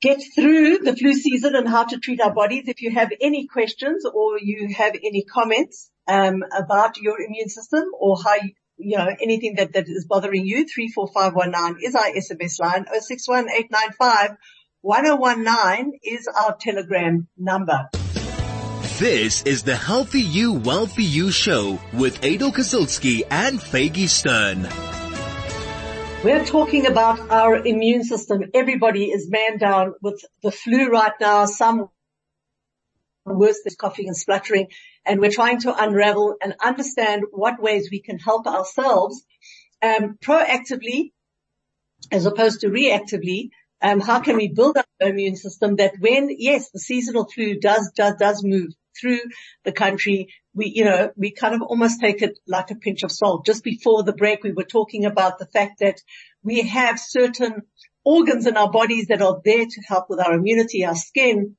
get 0.00 0.22
through 0.34 0.78
the 0.78 0.94
flu 0.96 1.12
season 1.12 1.54
and 1.54 1.68
how 1.68 1.84
to 1.84 1.98
treat 1.98 2.20
our 2.20 2.32
bodies. 2.32 2.64
If 2.68 2.82
you 2.82 2.90
have 2.92 3.10
any 3.20 3.46
questions 3.46 4.04
or 4.06 4.38
you 4.38 4.74
have 4.76 4.94
any 4.94 5.24
comments 5.24 5.90
um, 6.06 6.44
about 6.56 6.98
your 6.98 7.20
immune 7.20 7.48
system 7.48 7.84
or 7.98 8.16
how 8.22 8.34
you, 8.34 8.52
you 8.80 8.96
know 8.96 9.08
anything 9.20 9.56
that 9.56 9.72
that 9.72 9.88
is 9.88 10.06
bothering 10.08 10.46
you, 10.46 10.66
three 10.66 10.88
four 10.88 11.08
five 11.08 11.34
one 11.34 11.50
nine 11.50 11.76
is 11.82 11.94
our 11.94 12.10
SMS 12.10 12.60
line. 12.60 12.86
Oh 12.92 13.00
six 13.00 13.26
one 13.26 13.48
eight 13.50 13.70
nine 13.72 13.90
five 13.98 14.36
one 14.80 15.04
zero 15.04 15.16
oh 15.16 15.20
one 15.20 15.42
nine 15.42 15.92
is 16.02 16.28
our 16.28 16.56
Telegram 16.60 17.26
number. 17.36 17.88
This 18.98 19.42
is 19.42 19.62
the 19.62 19.76
Healthy 19.76 20.22
You, 20.22 20.54
Wealthy 20.54 21.04
You 21.04 21.30
show 21.30 21.78
with 21.92 22.24
Adel 22.24 22.50
Kazilsky 22.50 23.22
and 23.30 23.60
Faygie 23.60 24.08
Stern. 24.08 24.66
We're 26.24 26.44
talking 26.44 26.84
about 26.84 27.30
our 27.30 27.64
immune 27.64 28.02
system. 28.02 28.42
Everybody 28.52 29.12
is 29.12 29.30
man 29.30 29.58
down 29.58 29.94
with 30.02 30.24
the 30.42 30.50
flu 30.50 30.88
right 30.88 31.12
now. 31.20 31.44
Some 31.44 31.90
worse 33.24 33.60
than 33.62 33.76
coughing 33.76 34.08
and 34.08 34.16
spluttering. 34.16 34.66
And 35.06 35.20
we're 35.20 35.30
trying 35.30 35.60
to 35.60 35.80
unravel 35.80 36.34
and 36.42 36.56
understand 36.60 37.22
what 37.30 37.62
ways 37.62 37.90
we 37.92 38.00
can 38.00 38.18
help 38.18 38.48
ourselves 38.48 39.24
um, 39.80 40.18
proactively 40.20 41.12
as 42.10 42.26
opposed 42.26 42.62
to 42.62 42.68
reactively. 42.68 43.50
Um, 43.80 44.00
how 44.00 44.18
can 44.18 44.36
we 44.36 44.48
build 44.48 44.76
up 44.76 44.86
our 45.00 45.10
immune 45.10 45.36
system 45.36 45.76
that 45.76 45.92
when, 46.00 46.30
yes, 46.36 46.70
the 46.72 46.80
seasonal 46.80 47.28
flu 47.32 47.60
does, 47.60 47.92
does, 47.94 48.16
does 48.18 48.42
move 48.42 48.72
through 49.00 49.20
the 49.64 49.72
country, 49.72 50.28
we, 50.54 50.72
you 50.74 50.84
know, 50.84 51.10
we 51.16 51.30
kind 51.30 51.54
of 51.54 51.62
almost 51.62 52.00
take 52.00 52.22
it 52.22 52.38
like 52.46 52.70
a 52.70 52.76
pinch 52.76 53.02
of 53.02 53.12
salt. 53.12 53.46
Just 53.46 53.64
before 53.64 54.02
the 54.02 54.12
break, 54.12 54.42
we 54.42 54.52
were 54.52 54.64
talking 54.64 55.04
about 55.04 55.38
the 55.38 55.46
fact 55.46 55.80
that 55.80 56.00
we 56.42 56.62
have 56.62 56.98
certain 56.98 57.62
organs 58.04 58.46
in 58.46 58.56
our 58.56 58.70
bodies 58.70 59.06
that 59.08 59.22
are 59.22 59.40
there 59.44 59.66
to 59.66 59.82
help 59.86 60.08
with 60.08 60.20
our 60.20 60.34
immunity, 60.34 60.84
our 60.84 60.96
skin, 60.96 61.56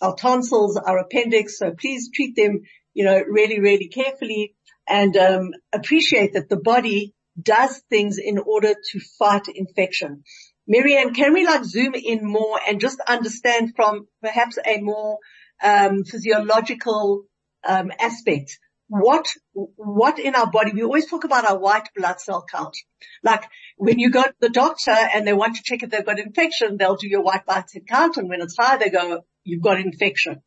our 0.00 0.14
tonsils, 0.14 0.76
our 0.76 0.98
appendix. 0.98 1.58
So 1.58 1.72
please 1.72 2.10
treat 2.12 2.36
them, 2.36 2.62
you 2.92 3.04
know, 3.04 3.22
really, 3.26 3.60
really 3.60 3.88
carefully 3.88 4.54
and 4.88 5.16
um, 5.16 5.50
appreciate 5.72 6.34
that 6.34 6.48
the 6.48 6.56
body 6.56 7.14
does 7.40 7.82
things 7.90 8.18
in 8.18 8.38
order 8.38 8.74
to 8.74 9.00
fight 9.18 9.48
infection. 9.52 10.24
Mary 10.66 10.96
Ann, 10.96 11.12
can 11.14 11.32
we 11.32 11.44
like 11.44 11.64
zoom 11.64 11.94
in 11.94 12.20
more 12.24 12.58
and 12.66 12.80
just 12.80 12.98
understand 13.06 13.72
from 13.76 14.06
perhaps 14.22 14.58
a 14.64 14.80
more 14.80 15.18
um, 15.64 16.04
physiological 16.04 17.24
um, 17.66 17.90
aspect. 17.98 18.58
What, 18.88 19.26
what 19.52 20.18
in 20.18 20.34
our 20.34 20.50
body, 20.50 20.72
we 20.72 20.82
always 20.82 21.08
talk 21.08 21.24
about 21.24 21.48
our 21.48 21.58
white 21.58 21.88
blood 21.96 22.20
cell 22.20 22.44
count. 22.48 22.76
Like 23.22 23.44
when 23.78 23.98
you 23.98 24.10
go 24.10 24.22
to 24.22 24.34
the 24.40 24.50
doctor 24.50 24.90
and 24.90 25.26
they 25.26 25.32
want 25.32 25.56
to 25.56 25.62
check 25.64 25.82
if 25.82 25.90
they've 25.90 26.04
got 26.04 26.18
infection, 26.18 26.76
they'll 26.76 26.96
do 26.96 27.08
your 27.08 27.22
white 27.22 27.46
blood 27.46 27.64
cell 27.68 27.82
count 27.88 28.18
and 28.18 28.28
when 28.28 28.42
it's 28.42 28.56
high, 28.56 28.76
they 28.76 28.90
go, 28.90 29.24
you've 29.42 29.62
got 29.62 29.80
infection. 29.80 30.42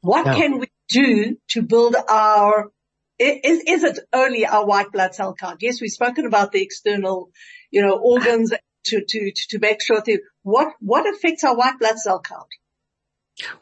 What 0.00 0.26
yeah. 0.26 0.34
can 0.34 0.58
we 0.58 0.68
do 0.88 1.36
to 1.48 1.62
build 1.62 1.96
our, 2.08 2.70
is, 3.18 3.62
is 3.66 3.82
it 3.82 3.98
only 4.12 4.46
our 4.46 4.64
white 4.64 4.92
blood 4.92 5.14
cell 5.14 5.34
count? 5.34 5.58
Yes, 5.60 5.80
we've 5.80 5.90
spoken 5.90 6.26
about 6.26 6.52
the 6.52 6.62
external, 6.62 7.30
you 7.70 7.82
know, 7.82 7.98
organs 7.98 8.52
to, 8.86 9.04
to, 9.06 9.32
to 9.48 9.58
make 9.58 9.82
sure 9.82 10.00
that 10.00 10.20
what, 10.42 10.68
what 10.80 11.12
affects 11.12 11.42
our 11.42 11.56
white 11.56 11.78
blood 11.80 11.98
cell 11.98 12.20
count? 12.20 12.48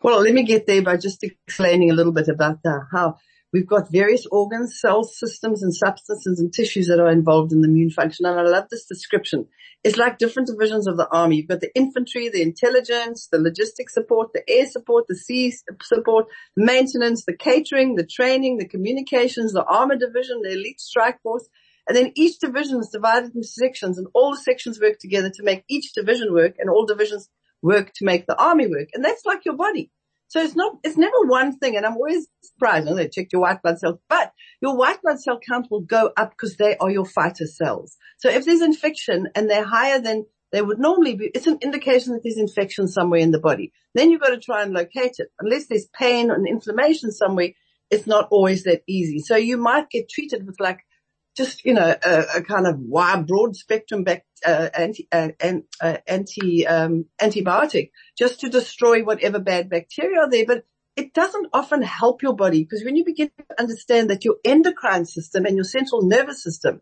Well, 0.02 0.20
let 0.20 0.34
me 0.34 0.44
get 0.44 0.66
there 0.66 0.82
by 0.82 0.96
just 0.96 1.22
explaining 1.22 1.90
a 1.90 1.94
little 1.94 2.12
bit 2.12 2.28
about 2.28 2.62
the, 2.62 2.86
how 2.92 3.16
we've 3.52 3.66
got 3.66 3.90
various 3.90 4.26
organs, 4.26 4.78
cells, 4.78 5.18
systems 5.18 5.62
and 5.62 5.74
substances 5.74 6.40
and 6.40 6.52
tissues 6.52 6.88
that 6.88 7.00
are 7.00 7.10
involved 7.10 7.52
in 7.52 7.62
the 7.62 7.68
immune 7.68 7.90
function. 7.90 8.26
And 8.26 8.38
I 8.38 8.42
love 8.42 8.66
this 8.70 8.86
description. 8.86 9.46
It's 9.82 9.96
like 9.96 10.18
different 10.18 10.48
divisions 10.48 10.86
of 10.86 10.96
the 10.96 11.08
army. 11.08 11.36
You've 11.36 11.48
got 11.48 11.60
the 11.60 11.74
infantry, 11.74 12.28
the 12.28 12.42
intelligence, 12.42 13.28
the 13.32 13.38
logistics 13.38 13.94
support, 13.94 14.32
the 14.32 14.48
air 14.48 14.66
support, 14.66 15.06
the 15.08 15.16
sea 15.16 15.52
support, 15.82 16.26
the 16.56 16.64
maintenance, 16.64 17.24
the 17.24 17.36
catering, 17.36 17.96
the 17.96 18.06
training, 18.06 18.58
the 18.58 18.68
communications, 18.68 19.52
the 19.52 19.64
armor 19.64 19.96
division, 19.96 20.42
the 20.42 20.52
elite 20.52 20.80
strike 20.80 21.20
force. 21.22 21.48
And 21.88 21.96
then 21.96 22.12
each 22.14 22.38
division 22.38 22.78
is 22.78 22.90
divided 22.90 23.34
into 23.34 23.48
sections 23.48 23.98
and 23.98 24.06
all 24.14 24.32
the 24.32 24.40
sections 24.40 24.80
work 24.80 24.98
together 25.00 25.30
to 25.30 25.42
make 25.42 25.64
each 25.68 25.94
division 25.94 26.32
work 26.32 26.56
and 26.58 26.70
all 26.70 26.86
divisions 26.86 27.28
work 27.62 27.92
to 27.94 28.04
make 28.04 28.26
the 28.26 28.36
army 28.36 28.66
work. 28.66 28.88
And 28.94 29.04
that's 29.04 29.24
like 29.24 29.44
your 29.44 29.56
body. 29.56 29.90
So 30.28 30.40
it's 30.40 30.56
not, 30.56 30.78
it's 30.82 30.96
never 30.96 31.26
one 31.26 31.58
thing. 31.58 31.76
And 31.76 31.84
I'm 31.84 31.96
always 31.96 32.26
surprised. 32.42 32.88
I 32.88 32.94
they 32.94 33.08
check 33.08 33.28
your 33.32 33.42
white 33.42 33.62
blood 33.62 33.78
cells, 33.78 33.98
but 34.08 34.32
your 34.62 34.76
white 34.76 35.02
blood 35.02 35.20
cell 35.20 35.38
count 35.46 35.66
will 35.70 35.82
go 35.82 36.10
up 36.16 36.30
because 36.30 36.56
they 36.56 36.76
are 36.78 36.90
your 36.90 37.04
fighter 37.04 37.46
cells. 37.46 37.96
So 38.18 38.30
if 38.30 38.46
there's 38.46 38.62
infection 38.62 39.28
and 39.34 39.50
they're 39.50 39.64
higher 39.64 40.00
than 40.00 40.24
they 40.50 40.62
would 40.62 40.78
normally 40.78 41.16
be, 41.16 41.30
it's 41.34 41.46
an 41.46 41.58
indication 41.60 42.12
that 42.12 42.22
there's 42.22 42.38
infection 42.38 42.88
somewhere 42.88 43.20
in 43.20 43.30
the 43.30 43.38
body. 43.38 43.72
Then 43.94 44.10
you've 44.10 44.22
got 44.22 44.30
to 44.30 44.38
try 44.38 44.62
and 44.62 44.72
locate 44.72 45.16
it. 45.18 45.28
Unless 45.38 45.66
there's 45.66 45.88
pain 45.98 46.30
and 46.30 46.48
inflammation 46.48 47.10
somewhere, 47.10 47.50
it's 47.90 48.06
not 48.06 48.28
always 48.30 48.64
that 48.64 48.82
easy. 48.88 49.18
So 49.18 49.36
you 49.36 49.58
might 49.58 49.90
get 49.90 50.08
treated 50.08 50.46
with 50.46 50.56
like 50.58 50.80
just, 51.36 51.64
you 51.64 51.74
know, 51.74 51.94
a, 52.04 52.24
a 52.36 52.42
kind 52.42 52.66
of 52.66 52.78
wide, 52.78 53.26
broad 53.26 53.56
spectrum 53.56 54.04
back, 54.04 54.24
uh, 54.44 54.68
anti, 54.74 55.08
uh, 55.12 55.28
uh, 55.80 55.96
anti, 56.06 56.66
um, 56.66 57.06
antibiotic 57.20 57.90
just 58.18 58.40
to 58.40 58.48
destroy 58.48 59.02
whatever 59.02 59.38
bad 59.38 59.70
bacteria 59.70 60.20
are 60.20 60.30
there. 60.30 60.46
But 60.46 60.64
it 60.96 61.14
doesn't 61.14 61.48
often 61.52 61.82
help 61.82 62.22
your 62.22 62.34
body 62.34 62.62
because 62.62 62.84
when 62.84 62.96
you 62.96 63.04
begin 63.04 63.30
to 63.38 63.60
understand 63.60 64.10
that 64.10 64.24
your 64.24 64.36
endocrine 64.44 65.06
system 65.06 65.46
and 65.46 65.56
your 65.56 65.64
central 65.64 66.02
nervous 66.02 66.42
system, 66.42 66.80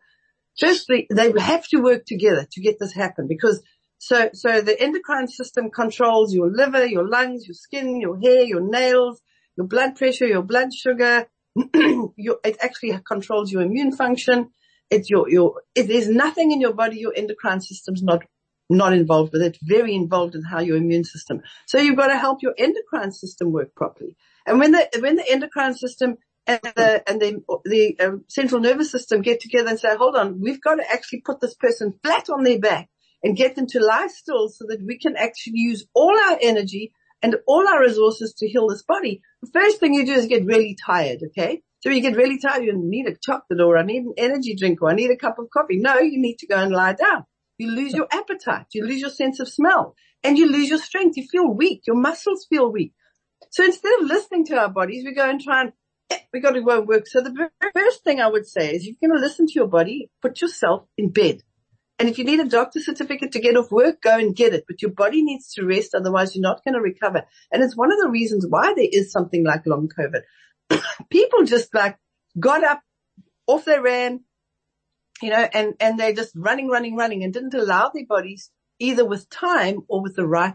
firstly, 0.59 1.07
they 1.11 1.33
have 1.39 1.67
to 1.69 1.79
work 1.79 2.05
together 2.07 2.47
to 2.51 2.61
get 2.61 2.79
this 2.81 2.93
happen 2.93 3.27
because 3.29 3.63
so, 3.99 4.31
so 4.33 4.63
the 4.63 4.81
endocrine 4.81 5.29
system 5.29 5.71
controls 5.71 6.35
your 6.35 6.51
liver, 6.51 6.87
your 6.87 7.07
lungs, 7.07 7.47
your 7.47 7.55
skin, 7.55 8.01
your 8.01 8.19
hair, 8.19 8.43
your 8.43 8.63
nails, 8.63 9.21
your 9.57 9.67
blood 9.67 9.95
pressure, 9.95 10.27
your 10.27 10.43
blood 10.43 10.73
sugar, 10.73 11.27
it 11.75 12.57
actually 12.61 12.99
controls 13.07 13.51
your 13.51 13.63
immune 13.63 13.93
function. 13.93 14.51
It's 14.91 15.09
your, 15.09 15.29
your, 15.29 15.63
if 15.75 15.89
there's 15.89 16.09
nothing 16.09 16.53
in 16.53 16.61
your 16.61 16.73
body, 16.73 16.99
your 16.99 17.13
endocrine 17.17 17.61
system's 17.61 18.03
not, 18.03 18.23
not 18.69 18.93
involved 18.93 19.33
with 19.33 19.43
it. 19.43 19.59
Very 19.63 19.95
involved 19.95 20.35
in 20.35 20.43
how 20.43 20.61
your 20.61 20.77
immune 20.77 21.05
system. 21.05 21.43
So 21.67 21.79
you've 21.79 21.97
got 21.97 22.09
to 22.09 22.19
help 22.19 22.43
your 22.43 22.55
endocrine 22.59 23.13
system 23.13 23.53
work 23.53 23.75
properly. 23.75 24.17
And 24.47 24.59
when 24.59 24.73
the, 24.73 24.89
when 25.01 25.17
the 25.17 25.31
endocrine 25.31 25.75
system 25.75 26.17
and 26.47 26.61
the, 26.63 27.03
and 27.09 27.21
the, 27.21 27.43
the 27.65 28.01
um, 28.01 28.25
central 28.29 28.61
nervous 28.61 28.91
system 28.91 29.23
get 29.23 29.41
together 29.41 29.69
and 29.69 29.79
say, 29.79 29.95
hold 29.97 30.17
on, 30.17 30.41
we've 30.41 30.61
got 30.61 30.77
to 30.77 30.91
actually 30.91 31.21
put 31.21 31.41
this 31.41 31.55
person 31.55 31.95
flat 32.03 32.31
on 32.31 32.43
their 32.43 32.59
back 32.59 32.89
and 33.23 33.37
get 33.37 33.55
them 33.55 33.67
to 33.69 33.81
lie 33.81 34.09
still 34.09 34.49
so 34.49 34.65
that 34.69 34.83
we 34.85 34.99
can 34.99 35.17
actually 35.17 35.59
use 35.59 35.87
all 35.95 36.19
our 36.19 36.39
energy 36.41 36.93
and 37.23 37.37
all 37.47 37.67
our 37.69 37.81
resources 37.81 38.35
to 38.39 38.49
heal 38.49 38.69
this 38.69 38.83
body. 38.83 39.21
The 39.43 39.51
first 39.53 39.81
thing 39.81 39.95
you 39.95 40.07
do 40.07 40.13
is 40.13 40.27
get 40.27 40.45
really 40.45 40.77
tired, 40.87 41.21
okay? 41.29 41.63
So 41.81 41.91
you 41.91 42.01
get 42.01 42.17
really 42.17 42.39
tired, 42.39 42.65
you 42.65 42.73
need 42.77 43.07
a 43.07 43.17
chocolate 43.17 43.61
or 43.61 43.79
I 43.79 43.83
need 43.83 44.03
an 44.03 44.15
energy 44.17 44.55
drink 44.55 44.83
or 44.83 44.91
I 44.91 44.95
need 44.95 45.11
a 45.11 45.17
cup 45.17 45.39
of 45.39 45.49
coffee. 45.51 45.79
No, 45.79 45.99
you 45.99 46.21
need 46.21 46.39
to 46.39 46.47
go 46.47 46.57
and 46.57 46.73
lie 46.73 46.93
down. 46.93 47.25
You 47.59 47.71
lose 47.71 47.93
your 47.93 48.07
appetite. 48.11 48.67
You 48.73 48.85
lose 48.87 49.01
your 49.01 49.11
sense 49.11 49.41
of 49.41 49.49
smell 49.49 49.95
and 50.23 50.39
you 50.39 50.51
lose 50.51 50.69
your 50.69 50.79
strength. 50.79 51.17
You 51.17 51.27
feel 51.27 51.53
weak. 51.53 51.83
Your 51.87 51.97
muscles 51.97 52.47
feel 52.49 52.71
weak. 52.71 52.93
So 53.51 53.65
instead 53.65 54.01
of 54.01 54.07
listening 54.07 54.45
to 54.47 54.59
our 54.59 54.69
bodies, 54.69 55.05
we 55.05 55.15
go 55.15 55.29
and 55.29 55.41
try 55.41 55.63
and 55.63 55.73
we 56.33 56.41
got 56.41 56.53
to 56.53 56.63
go 56.63 56.79
and 56.79 56.89
work. 56.89 57.07
So 57.07 57.21
the 57.21 57.51
first 57.75 58.05
thing 58.05 58.21
I 58.21 58.29
would 58.29 58.47
say 58.47 58.75
is 58.75 58.87
you're 58.87 58.97
going 59.01 59.19
to 59.19 59.25
listen 59.25 59.47
to 59.47 59.53
your 59.55 59.69
body, 59.69 60.11
put 60.23 60.41
yourself 60.41 60.87
in 60.97 61.11
bed. 61.11 61.43
And 62.01 62.09
if 62.09 62.17
you 62.17 62.25
need 62.25 62.41
a 62.41 62.49
doctor 62.49 62.81
certificate 62.81 63.33
to 63.33 63.41
get 63.41 63.59
off 63.59 63.71
work, 63.71 64.01
go 64.01 64.17
and 64.17 64.35
get 64.35 64.55
it. 64.55 64.65
But 64.67 64.81
your 64.81 64.91
body 64.91 65.23
needs 65.23 65.53
to 65.53 65.67
rest. 65.67 65.95
Otherwise 65.95 66.35
you're 66.35 66.41
not 66.41 66.65
going 66.65 66.73
to 66.73 66.81
recover. 66.81 67.27
And 67.53 67.63
it's 67.63 67.77
one 67.77 67.93
of 67.93 67.99
the 68.01 68.09
reasons 68.09 68.47
why 68.49 68.73
there 68.75 68.89
is 68.91 69.13
something 69.13 69.45
like 69.45 69.67
long 69.67 69.87
COVID. 69.87 70.23
People 71.11 71.45
just 71.45 71.75
like 71.75 71.99
got 72.39 72.65
up 72.65 72.81
off 73.47 73.67
their 73.67 73.83
ran, 73.83 74.21
you 75.21 75.29
know, 75.29 75.47
and, 75.53 75.75
and 75.79 76.01
they're 76.01 76.15
just 76.15 76.33
running, 76.35 76.69
running, 76.69 76.97
running 76.97 77.23
and 77.23 77.35
didn't 77.35 77.53
allow 77.53 77.91
their 77.93 78.07
bodies 78.07 78.51
either 78.79 79.05
with 79.05 79.29
time 79.29 79.83
or 79.89 80.01
with 80.01 80.17
the 80.17 80.27
right 80.27 80.55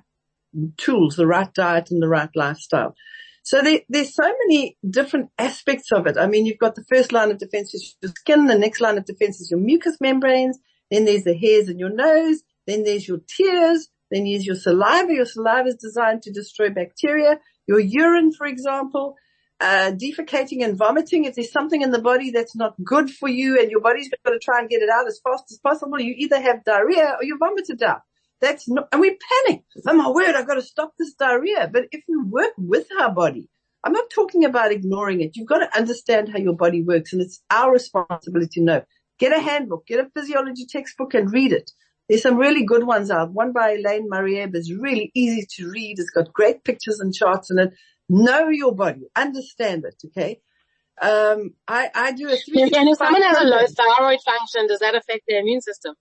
tools, 0.77 1.15
the 1.15 1.27
right 1.27 1.53
diet 1.53 1.91
and 1.91 2.01
the 2.01 2.09
right 2.09 2.29
lifestyle. 2.33 2.95
So 3.43 3.61
there, 3.61 3.81
there's 3.87 4.15
so 4.15 4.23
many 4.23 4.79
different 4.89 5.29
aspects 5.37 5.91
of 5.91 6.07
it. 6.07 6.17
I 6.17 6.25
mean, 6.25 6.47
you've 6.47 6.57
got 6.57 6.73
the 6.73 6.85
first 6.85 7.11
line 7.11 7.29
of 7.29 7.37
defense 7.37 7.75
is 7.75 7.95
your 8.01 8.11
skin. 8.17 8.47
The 8.47 8.57
next 8.57 8.81
line 8.81 8.97
of 8.97 9.05
defense 9.05 9.39
is 9.39 9.51
your 9.51 9.59
mucous 9.59 9.97
membranes. 10.01 10.57
Then 10.91 11.05
there's 11.05 11.23
the 11.23 11.37
hairs 11.37 11.69
in 11.69 11.79
your 11.79 11.93
nose. 11.93 12.41
Then 12.67 12.83
there's 12.83 13.07
your 13.07 13.19
tears. 13.27 13.89
Then 14.11 14.25
there's 14.25 14.45
your 14.45 14.55
saliva. 14.55 15.13
Your 15.13 15.25
saliva 15.25 15.69
is 15.69 15.75
designed 15.75 16.23
to 16.23 16.31
destroy 16.31 16.69
bacteria. 16.69 17.39
Your 17.67 17.79
urine, 17.79 18.31
for 18.31 18.45
example, 18.45 19.15
uh, 19.59 19.91
defecating 19.91 20.63
and 20.63 20.77
vomiting. 20.77 21.25
If 21.25 21.35
there's 21.35 21.51
something 21.51 21.81
in 21.81 21.91
the 21.91 22.01
body 22.01 22.31
that's 22.31 22.55
not 22.55 22.75
good 22.83 23.09
for 23.09 23.29
you 23.29 23.59
and 23.59 23.71
your 23.71 23.81
body's 23.81 24.09
got 24.09 24.31
to 24.31 24.39
try 24.39 24.59
and 24.59 24.69
get 24.69 24.81
it 24.81 24.89
out 24.89 25.07
as 25.07 25.19
fast 25.23 25.45
as 25.51 25.59
possible, 25.59 25.99
you 25.99 26.13
either 26.17 26.39
have 26.39 26.63
diarrhea 26.63 27.15
or 27.19 27.23
you 27.23 27.37
vomit 27.37 27.65
it 27.69 27.81
out. 27.81 28.01
That's 28.41 28.69
not, 28.69 28.89
and 28.91 29.01
we 29.01 29.17
panic. 29.45 29.63
Oh 29.87 29.93
my 29.93 30.09
word, 30.09 30.35
I've 30.35 30.47
got 30.47 30.55
to 30.55 30.61
stop 30.61 30.93
this 30.99 31.13
diarrhea. 31.13 31.69
But 31.71 31.85
if 31.91 32.03
we 32.07 32.17
work 32.17 32.51
with 32.57 32.87
our 32.99 33.11
body, 33.11 33.49
I'm 33.83 33.93
not 33.93 34.09
talking 34.09 34.45
about 34.45 34.71
ignoring 34.71 35.21
it. 35.21 35.35
You've 35.35 35.47
got 35.47 35.59
to 35.59 35.77
understand 35.77 36.29
how 36.29 36.39
your 36.39 36.55
body 36.55 36.83
works 36.83 37.13
and 37.13 37.21
it's 37.21 37.41
our 37.49 37.71
responsibility 37.71 38.59
to 38.59 38.61
know 38.61 38.81
Get 39.19 39.37
a 39.37 39.41
handbook, 39.41 39.87
get 39.87 39.99
a 39.99 40.09
physiology 40.13 40.65
textbook 40.65 41.13
and 41.13 41.31
read 41.31 41.53
it. 41.53 41.71
There's 42.07 42.21
some 42.21 42.37
really 42.37 42.65
good 42.65 42.85
ones 42.85 43.09
out. 43.09 43.31
One 43.31 43.51
by 43.51 43.71
Elaine 43.71 44.09
Marieb 44.09 44.55
is 44.55 44.73
really 44.73 45.11
easy 45.15 45.47
to 45.55 45.71
read. 45.71 45.97
It's 45.97 46.11
got 46.11 46.33
great 46.33 46.63
pictures 46.63 46.99
and 46.99 47.13
charts 47.13 47.49
in 47.49 47.57
it. 47.57 47.73
Know 48.07 48.49
your 48.49 48.75
body. 48.75 49.07
Understand 49.15 49.85
it. 49.85 49.95
Okay. 50.07 50.41
Um, 51.01 51.55
I, 51.67 51.89
I 51.93 52.11
do 52.11 52.29
a 52.29 52.37
three. 52.37 52.61
And 52.61 52.89
if 52.89 52.97
someone 52.97 53.21
has 53.21 53.37
a 53.39 53.43
low 53.43 53.65
thyroid 53.65 54.19
function, 54.23 54.67
does 54.67 54.79
that 54.79 54.95
affect 54.95 55.23
their 55.27 55.39
immune 55.39 55.61
system? 55.61 55.95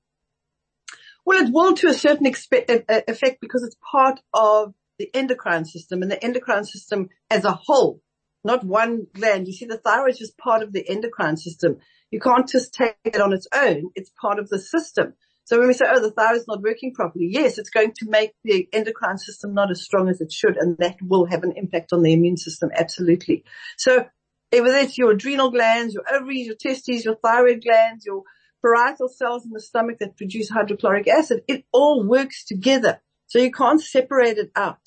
Well, 1.25 1.42
it 1.42 1.52
will 1.52 1.75
to 1.76 1.88
a 1.88 1.94
certain 1.94 2.26
expe- 2.26 2.85
effect 3.09 3.40
because 3.40 3.62
it's 3.62 3.76
part 3.90 4.21
of 4.35 4.75
the 4.99 5.09
endocrine 5.14 5.64
system 5.64 6.02
and 6.02 6.11
the 6.11 6.23
endocrine 6.23 6.64
system 6.64 7.09
as 7.30 7.44
a 7.44 7.52
whole, 7.52 8.00
not 8.45 8.65
one 8.65 9.07
gland. 9.15 9.47
You 9.47 9.53
see, 9.53 9.67
the 9.67 9.79
thyroid 9.79 10.13
is 10.13 10.19
just 10.19 10.39
part 10.39 10.63
of 10.63 10.73
the 10.73 10.89
endocrine 10.89 11.37
system. 11.37 11.79
You 12.11 12.21
can't 12.21 12.49
just 12.49 12.75
take 12.75 12.97
it 13.05 13.21
on 13.21 13.33
its 13.33 13.49
own. 13.55 13.91
It's 13.95 14.11
part 14.21 14.39
of 14.39 14.49
the 14.49 14.59
system. 14.59 15.15
So 15.47 15.59
when 15.59 15.69
we 15.69 15.75
say, 15.75 15.85
oh, 15.89 16.01
the 16.01 16.11
thyroid's 16.11 16.49
not 16.49 16.63
working 16.63 16.95
properly, 16.95 17.29
yes, 17.31 17.59
it's 17.59 17.71
going 17.71 17.93
to 17.99 18.09
make 18.09 18.33
the 18.45 18.67
endocrine 18.73 19.19
system 19.19 19.53
not 19.53 19.71
as 19.71 19.83
strong 19.83 20.09
as 20.09 20.21
it 20.21 20.33
should, 20.33 20.57
and 20.57 20.79
that 20.79 20.97
will 21.03 21.27
have 21.27 21.43
an 21.43 21.53
impact 21.57 21.93
on 21.93 22.03
the 22.03 22.15
immune 22.15 22.39
system, 22.39 22.71
absolutely. 22.75 23.45
So 23.77 24.07
eh, 24.53 24.61
whether 24.61 24.79
it's 24.79 24.97
your 24.97 25.11
adrenal 25.11 25.51
glands, 25.51 25.93
your 25.93 26.05
ovaries, 26.11 26.47
your 26.47 26.57
testes, 26.57 27.05
your 27.05 27.17
thyroid 27.17 27.63
glands, 27.63 28.07
your 28.07 28.23
parietal 28.63 29.09
cells 29.09 29.45
in 29.45 29.51
the 29.53 29.61
stomach 29.61 29.99
that 30.01 30.17
produce 30.17 30.49
hydrochloric 30.49 31.09
acid, 31.09 31.43
it 31.47 31.65
all 31.73 32.03
works 32.03 32.45
together. 32.45 33.03
So 33.27 33.39
you 33.39 33.53
can't 33.53 33.83
separate 33.83 34.39
it 34.39 34.51
out. 34.57 34.79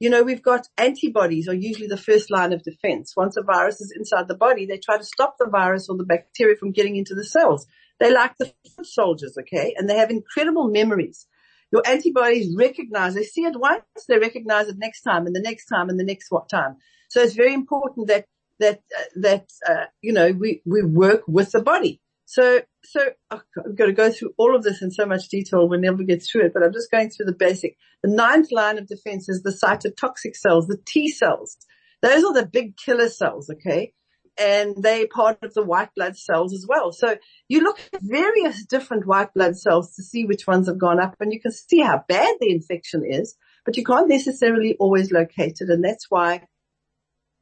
You 0.00 0.10
know, 0.10 0.22
we've 0.22 0.42
got 0.42 0.68
antibodies 0.76 1.48
are 1.48 1.54
usually 1.54 1.88
the 1.88 1.96
first 1.96 2.30
line 2.30 2.52
of 2.52 2.62
defense. 2.62 3.14
Once 3.16 3.36
a 3.36 3.42
virus 3.42 3.80
is 3.80 3.92
inside 3.96 4.28
the 4.28 4.36
body, 4.36 4.64
they 4.64 4.78
try 4.78 4.96
to 4.96 5.04
stop 5.04 5.36
the 5.38 5.48
virus 5.50 5.88
or 5.88 5.96
the 5.96 6.04
bacteria 6.04 6.54
from 6.56 6.70
getting 6.70 6.96
into 6.96 7.14
the 7.14 7.24
cells. 7.24 7.66
They 7.98 8.12
like 8.12 8.36
the 8.38 8.52
foot 8.76 8.86
soldiers, 8.86 9.36
okay? 9.40 9.74
And 9.76 9.90
they 9.90 9.96
have 9.96 10.10
incredible 10.10 10.68
memories. 10.68 11.26
Your 11.72 11.82
antibodies 11.84 12.54
recognize, 12.56 13.14
they 13.14 13.24
see 13.24 13.42
it 13.42 13.58
once, 13.58 13.82
they 14.08 14.18
recognize 14.18 14.68
it 14.68 14.78
next 14.78 15.02
time 15.02 15.26
and 15.26 15.34
the 15.34 15.42
next 15.42 15.66
time 15.66 15.88
and 15.88 15.98
the 15.98 16.04
next 16.04 16.30
what 16.30 16.48
time. 16.48 16.76
So 17.10 17.20
it's 17.20 17.34
very 17.34 17.52
important 17.52 18.06
that, 18.06 18.26
that, 18.60 18.80
uh, 18.96 19.02
that, 19.16 19.46
uh, 19.68 19.86
you 20.00 20.12
know, 20.12 20.30
we, 20.30 20.62
we 20.64 20.82
work 20.82 21.22
with 21.26 21.50
the 21.50 21.60
body. 21.60 22.00
So, 22.30 22.60
so 22.84 23.00
I've 23.30 23.40
got 23.74 23.86
to 23.86 23.92
go 23.92 24.12
through 24.12 24.34
all 24.36 24.54
of 24.54 24.62
this 24.62 24.82
in 24.82 24.90
so 24.90 25.06
much 25.06 25.28
detail. 25.28 25.66
We'll 25.66 25.80
never 25.80 26.02
get 26.02 26.22
through 26.22 26.44
it, 26.44 26.52
but 26.52 26.62
I'm 26.62 26.74
just 26.74 26.90
going 26.90 27.08
through 27.08 27.24
the 27.24 27.32
basic. 27.32 27.78
The 28.02 28.10
ninth 28.10 28.52
line 28.52 28.76
of 28.76 28.86
defense 28.86 29.30
is 29.30 29.42
the 29.42 29.50
cytotoxic 29.50 30.36
cells, 30.36 30.66
the 30.66 30.76
T 30.86 31.08
cells. 31.08 31.56
Those 32.02 32.24
are 32.24 32.34
the 32.34 32.44
big 32.44 32.76
killer 32.76 33.08
cells, 33.08 33.48
okay? 33.48 33.94
And 34.38 34.82
they 34.82 35.06
part 35.06 35.38
of 35.42 35.54
the 35.54 35.64
white 35.64 35.88
blood 35.96 36.18
cells 36.18 36.52
as 36.52 36.66
well. 36.68 36.92
So 36.92 37.16
you 37.48 37.60
look 37.60 37.80
at 37.94 38.02
various 38.02 38.62
different 38.66 39.06
white 39.06 39.32
blood 39.32 39.56
cells 39.56 39.94
to 39.94 40.02
see 40.02 40.26
which 40.26 40.46
ones 40.46 40.68
have 40.68 40.78
gone 40.78 41.00
up 41.00 41.16
and 41.20 41.32
you 41.32 41.40
can 41.40 41.52
see 41.52 41.80
how 41.80 42.04
bad 42.10 42.36
the 42.42 42.50
infection 42.50 43.04
is, 43.08 43.36
but 43.64 43.78
you 43.78 43.84
can't 43.84 44.06
necessarily 44.06 44.76
always 44.78 45.10
locate 45.10 45.62
it. 45.62 45.70
And 45.70 45.82
that's 45.82 46.10
why 46.10 46.42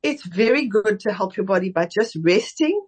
it's 0.05 0.25
very 0.25 0.69
good 0.69 1.01
to 1.01 1.13
help 1.13 1.37
your 1.37 1.45
body 1.45 1.71
by 1.71 1.87
just 1.87 2.17
resting 2.23 2.87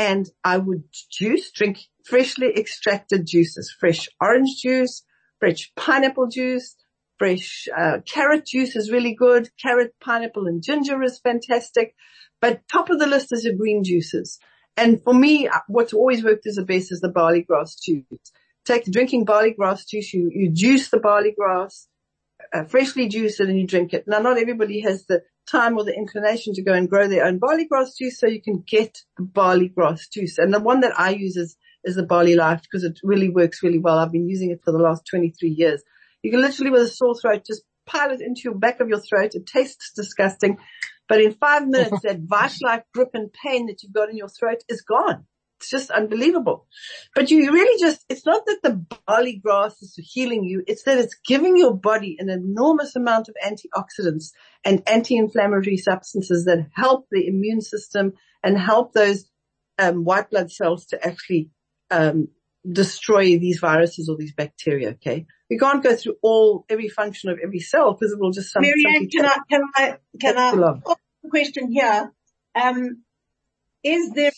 and 0.00 0.30
I 0.42 0.56
would 0.56 0.84
juice, 1.12 1.52
drink 1.52 1.80
freshly 2.06 2.56
extracted 2.56 3.26
juices, 3.26 3.70
fresh 3.78 4.08
orange 4.18 4.62
juice, 4.62 5.02
fresh 5.38 5.70
pineapple 5.76 6.28
juice, 6.28 6.74
fresh 7.18 7.68
uh, 7.76 7.98
carrot 8.06 8.46
juice 8.46 8.74
is 8.76 8.90
really 8.90 9.14
good. 9.14 9.50
Carrot, 9.60 9.92
pineapple 10.00 10.46
and 10.46 10.62
ginger 10.62 11.02
is 11.02 11.20
fantastic. 11.20 11.94
But 12.40 12.62
top 12.72 12.88
of 12.88 12.98
the 12.98 13.06
list 13.06 13.30
is 13.30 13.42
the 13.42 13.54
green 13.54 13.84
juices. 13.84 14.38
And 14.74 15.02
for 15.02 15.12
me, 15.12 15.48
uh, 15.48 15.58
what's 15.68 15.92
always 15.92 16.24
worked 16.24 16.46
as 16.46 16.54
the 16.54 16.64
best 16.64 16.90
is 16.90 17.00
the 17.00 17.10
barley 17.10 17.42
grass 17.42 17.74
juice. 17.74 18.06
Take 18.64 18.86
drinking 18.86 19.26
barley 19.26 19.52
grass 19.52 19.84
juice, 19.84 20.14
you, 20.14 20.30
you 20.32 20.50
juice 20.50 20.88
the 20.88 20.98
barley 20.98 21.34
grass, 21.38 21.88
uh, 22.52 22.64
freshly 22.64 23.08
juice 23.08 23.40
it 23.40 23.48
and 23.48 23.58
you 23.58 23.66
drink 23.66 23.92
it. 23.92 24.04
Now 24.06 24.18
not 24.18 24.38
everybody 24.38 24.80
has 24.80 25.06
the 25.06 25.22
time 25.50 25.76
or 25.76 25.84
the 25.84 25.94
inclination 25.94 26.54
to 26.54 26.62
go 26.62 26.72
and 26.72 26.88
grow 26.88 27.08
their 27.08 27.24
own 27.24 27.38
barley 27.38 27.66
grass 27.66 27.94
juice 27.96 28.18
so 28.18 28.26
you 28.26 28.42
can 28.42 28.62
get 28.66 28.98
barley 29.18 29.68
grass 29.68 30.08
juice. 30.08 30.38
And 30.38 30.52
the 30.52 30.60
one 30.60 30.80
that 30.80 30.98
I 30.98 31.10
use 31.10 31.36
is, 31.36 31.56
is 31.84 31.96
the 31.96 32.02
barley 32.04 32.36
life 32.36 32.62
because 32.62 32.84
it 32.84 32.98
really 33.02 33.28
works 33.28 33.62
really 33.62 33.78
well. 33.78 33.98
I've 33.98 34.12
been 34.12 34.28
using 34.28 34.50
it 34.50 34.62
for 34.64 34.72
the 34.72 34.78
last 34.78 35.02
23 35.10 35.48
years. 35.50 35.82
You 36.22 36.30
can 36.30 36.42
literally 36.42 36.70
with 36.70 36.82
a 36.82 36.88
sore 36.88 37.14
throat 37.18 37.44
just 37.46 37.62
pile 37.86 38.10
it 38.10 38.20
into 38.20 38.42
your 38.44 38.54
back 38.54 38.80
of 38.80 38.88
your 38.88 39.00
throat. 39.00 39.34
It 39.34 39.46
tastes 39.46 39.92
disgusting, 39.94 40.58
but 41.08 41.20
in 41.20 41.32
five 41.32 41.66
minutes 41.66 42.00
that 42.02 42.20
vice-like 42.20 42.84
grip 42.94 43.10
and 43.14 43.32
pain 43.32 43.66
that 43.66 43.82
you've 43.82 43.92
got 43.92 44.10
in 44.10 44.16
your 44.16 44.28
throat 44.28 44.62
is 44.68 44.82
gone. 44.82 45.26
It's 45.60 45.68
just 45.68 45.90
unbelievable. 45.90 46.66
But 47.14 47.30
you 47.30 47.52
really 47.52 47.78
just, 47.78 48.04
it's 48.08 48.24
not 48.24 48.46
that 48.46 48.60
the 48.62 48.82
barley 49.06 49.36
grass 49.36 49.82
is 49.82 49.94
healing 49.98 50.42
you. 50.42 50.64
It's 50.66 50.84
that 50.84 50.96
it's 50.96 51.14
giving 51.26 51.58
your 51.58 51.74
body 51.74 52.16
an 52.18 52.30
enormous 52.30 52.96
amount 52.96 53.28
of 53.28 53.36
antioxidants 53.44 54.32
and 54.64 54.82
anti-inflammatory 54.88 55.76
substances 55.76 56.46
that 56.46 56.66
help 56.72 57.08
the 57.10 57.26
immune 57.26 57.60
system 57.60 58.14
and 58.42 58.58
help 58.58 58.94
those 58.94 59.26
um, 59.78 60.04
white 60.04 60.30
blood 60.30 60.50
cells 60.50 60.86
to 60.86 61.06
actually 61.06 61.50
um, 61.90 62.28
destroy 62.70 63.38
these 63.38 63.58
viruses 63.58 64.08
or 64.08 64.16
these 64.16 64.32
bacteria. 64.34 64.90
Okay, 64.90 65.26
we 65.50 65.58
can't 65.58 65.82
go 65.82 65.94
through 65.94 66.16
all 66.22 66.64
every 66.70 66.88
function 66.88 67.28
of 67.28 67.38
every 67.42 67.60
cell 67.60 67.92
because 67.92 68.12
it 68.12 68.18
will 68.18 68.30
just. 68.30 68.50
Some, 68.52 68.62
Mary 68.62 68.84
Ann, 68.86 69.08
can 69.08 69.26
I 69.26 69.38
can 69.50 69.62
I 69.74 69.96
can 70.18 70.38
I 70.38 70.42
ask 70.42 70.98
a 71.24 71.28
question 71.28 71.70
here? 71.70 72.12
Um, 72.54 73.02
is 73.82 74.12
there 74.12 74.32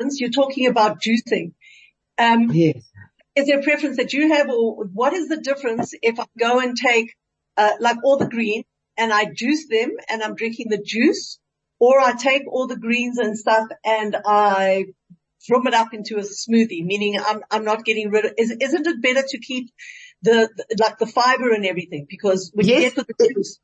you're 0.00 0.30
talking 0.30 0.66
about 0.66 1.00
juicing. 1.00 1.52
Um, 2.18 2.50
yes. 2.52 2.76
Is 3.36 3.46
there 3.46 3.60
a 3.60 3.62
preference 3.62 3.96
that 3.96 4.12
you 4.12 4.32
have 4.32 4.50
or 4.50 4.84
what 4.92 5.12
is 5.12 5.28
the 5.28 5.38
difference 5.38 5.94
if 6.02 6.18
I 6.18 6.26
go 6.38 6.58
and 6.58 6.76
take, 6.76 7.14
uh, 7.56 7.72
like 7.80 7.98
all 8.04 8.18
the 8.18 8.28
greens 8.28 8.64
and 8.96 9.12
I 9.12 9.26
juice 9.32 9.66
them 9.68 9.90
and 10.08 10.22
I'm 10.22 10.34
drinking 10.34 10.66
the 10.68 10.82
juice 10.82 11.38
or 11.78 12.00
I 12.00 12.12
take 12.12 12.42
all 12.46 12.66
the 12.66 12.76
greens 12.76 13.18
and 13.18 13.38
stuff 13.38 13.68
and 13.84 14.16
I 14.26 14.86
drum 15.46 15.66
it 15.66 15.74
up 15.74 15.94
into 15.94 16.16
a 16.16 16.22
smoothie, 16.22 16.84
meaning 16.84 17.18
I'm, 17.18 17.42
I'm 17.50 17.64
not 17.64 17.84
getting 17.84 18.10
rid 18.10 18.26
of, 18.26 18.34
is, 18.36 18.54
isn't 18.60 18.86
it 18.86 19.02
better 19.02 19.22
to 19.26 19.38
keep 19.38 19.70
the, 20.22 20.50
the 20.54 20.76
like 20.78 20.98
the 20.98 21.06
fiber 21.06 21.50
and 21.52 21.64
everything? 21.64 22.06
Because 22.08 22.50
when 22.52 22.66
yes, 22.66 22.76
you 22.76 22.90
get 22.90 22.94
to 22.96 23.06
the 23.06 23.34
juice, 23.34 23.58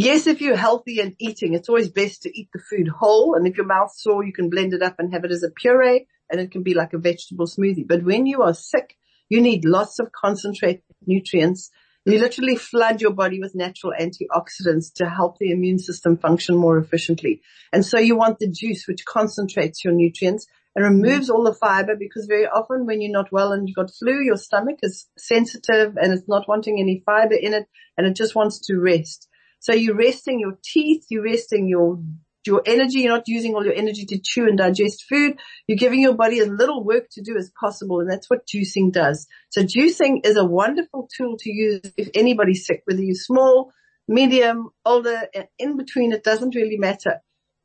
Yes, 0.00 0.28
if 0.28 0.40
you're 0.40 0.56
healthy 0.56 1.00
and 1.00 1.16
eating, 1.18 1.54
it's 1.54 1.68
always 1.68 1.88
best 1.88 2.22
to 2.22 2.30
eat 2.38 2.50
the 2.52 2.60
food 2.60 2.86
whole. 2.86 3.34
And 3.34 3.48
if 3.48 3.56
your 3.56 3.66
mouth's 3.66 4.00
sore, 4.00 4.24
you 4.24 4.32
can 4.32 4.48
blend 4.48 4.72
it 4.72 4.80
up 4.80 4.94
and 5.00 5.12
have 5.12 5.24
it 5.24 5.32
as 5.32 5.42
a 5.42 5.50
puree 5.50 6.06
and 6.30 6.40
it 6.40 6.52
can 6.52 6.62
be 6.62 6.72
like 6.72 6.92
a 6.92 6.98
vegetable 6.98 7.46
smoothie. 7.46 7.84
But 7.84 8.04
when 8.04 8.24
you 8.24 8.42
are 8.42 8.54
sick, 8.54 8.96
you 9.28 9.40
need 9.40 9.64
lots 9.64 9.98
of 9.98 10.12
concentrated 10.12 10.84
nutrients. 11.04 11.72
You 12.04 12.20
literally 12.20 12.54
flood 12.54 13.00
your 13.00 13.10
body 13.10 13.40
with 13.40 13.56
natural 13.56 13.92
antioxidants 14.00 14.94
to 14.98 15.08
help 15.08 15.38
the 15.38 15.50
immune 15.50 15.80
system 15.80 16.16
function 16.16 16.54
more 16.54 16.78
efficiently. 16.78 17.42
And 17.72 17.84
so 17.84 17.98
you 17.98 18.16
want 18.16 18.38
the 18.38 18.48
juice, 18.48 18.86
which 18.86 19.04
concentrates 19.04 19.84
your 19.84 19.94
nutrients 19.94 20.46
and 20.76 20.84
removes 20.84 21.28
all 21.28 21.42
the 21.42 21.52
fiber 21.54 21.96
because 21.98 22.26
very 22.26 22.46
often 22.46 22.86
when 22.86 23.00
you're 23.00 23.10
not 23.10 23.32
well 23.32 23.50
and 23.50 23.68
you've 23.68 23.74
got 23.74 23.90
flu, 23.92 24.20
your 24.20 24.36
stomach 24.36 24.78
is 24.82 25.08
sensitive 25.18 25.96
and 25.96 26.12
it's 26.12 26.28
not 26.28 26.46
wanting 26.46 26.78
any 26.78 27.02
fiber 27.04 27.34
in 27.34 27.52
it 27.52 27.66
and 27.96 28.06
it 28.06 28.14
just 28.14 28.36
wants 28.36 28.64
to 28.68 28.78
rest. 28.78 29.27
So 29.60 29.72
you're 29.72 29.96
resting 29.96 30.40
your 30.40 30.58
teeth, 30.64 31.06
you're 31.10 31.24
resting 31.24 31.68
your 31.68 32.00
your 32.48 32.62
energy. 32.66 33.00
You're 33.00 33.14
not 33.14 33.28
using 33.28 33.54
all 33.54 33.64
your 33.64 33.74
energy 33.74 34.04
to 34.06 34.18
chew 34.18 34.48
and 34.48 34.58
digest 34.58 35.04
food. 35.08 35.38
You're 35.66 35.78
giving 35.78 36.00
your 36.00 36.14
body 36.14 36.40
as 36.40 36.48
little 36.48 36.82
work 36.82 37.06
to 37.12 37.22
do 37.22 37.36
as 37.36 37.52
possible. 37.60 38.00
And 38.00 38.10
that's 38.10 38.28
what 38.28 38.46
juicing 38.46 38.92
does. 38.92 39.26
So 39.50 39.62
juicing 39.62 40.26
is 40.26 40.36
a 40.36 40.44
wonderful 40.44 41.08
tool 41.16 41.36
to 41.40 41.50
use 41.50 41.80
if 41.96 42.08
anybody's 42.14 42.66
sick, 42.66 42.82
whether 42.86 43.02
you're 43.02 43.14
small, 43.14 43.72
medium, 44.08 44.70
older, 44.84 45.28
in 45.58 45.76
between, 45.76 46.12
it 46.12 46.24
doesn't 46.24 46.54
really 46.54 46.78
matter. 46.78 47.20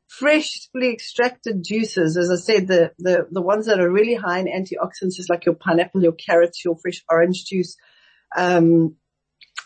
Freshly 0.08 0.92
extracted 0.92 1.64
juices, 1.64 2.16
as 2.16 2.30
I 2.30 2.36
said, 2.36 2.68
the, 2.68 2.92
the, 2.98 3.26
the 3.30 3.42
ones 3.42 3.66
that 3.66 3.80
are 3.80 3.90
really 3.90 4.14
high 4.14 4.38
in 4.38 4.46
antioxidants 4.46 5.18
is 5.18 5.28
like 5.28 5.46
your 5.46 5.56
pineapple, 5.56 6.02
your 6.02 6.12
carrots, 6.12 6.64
your 6.64 6.76
fresh 6.76 7.02
orange 7.10 7.46
juice, 7.46 7.76
um, 8.36 8.96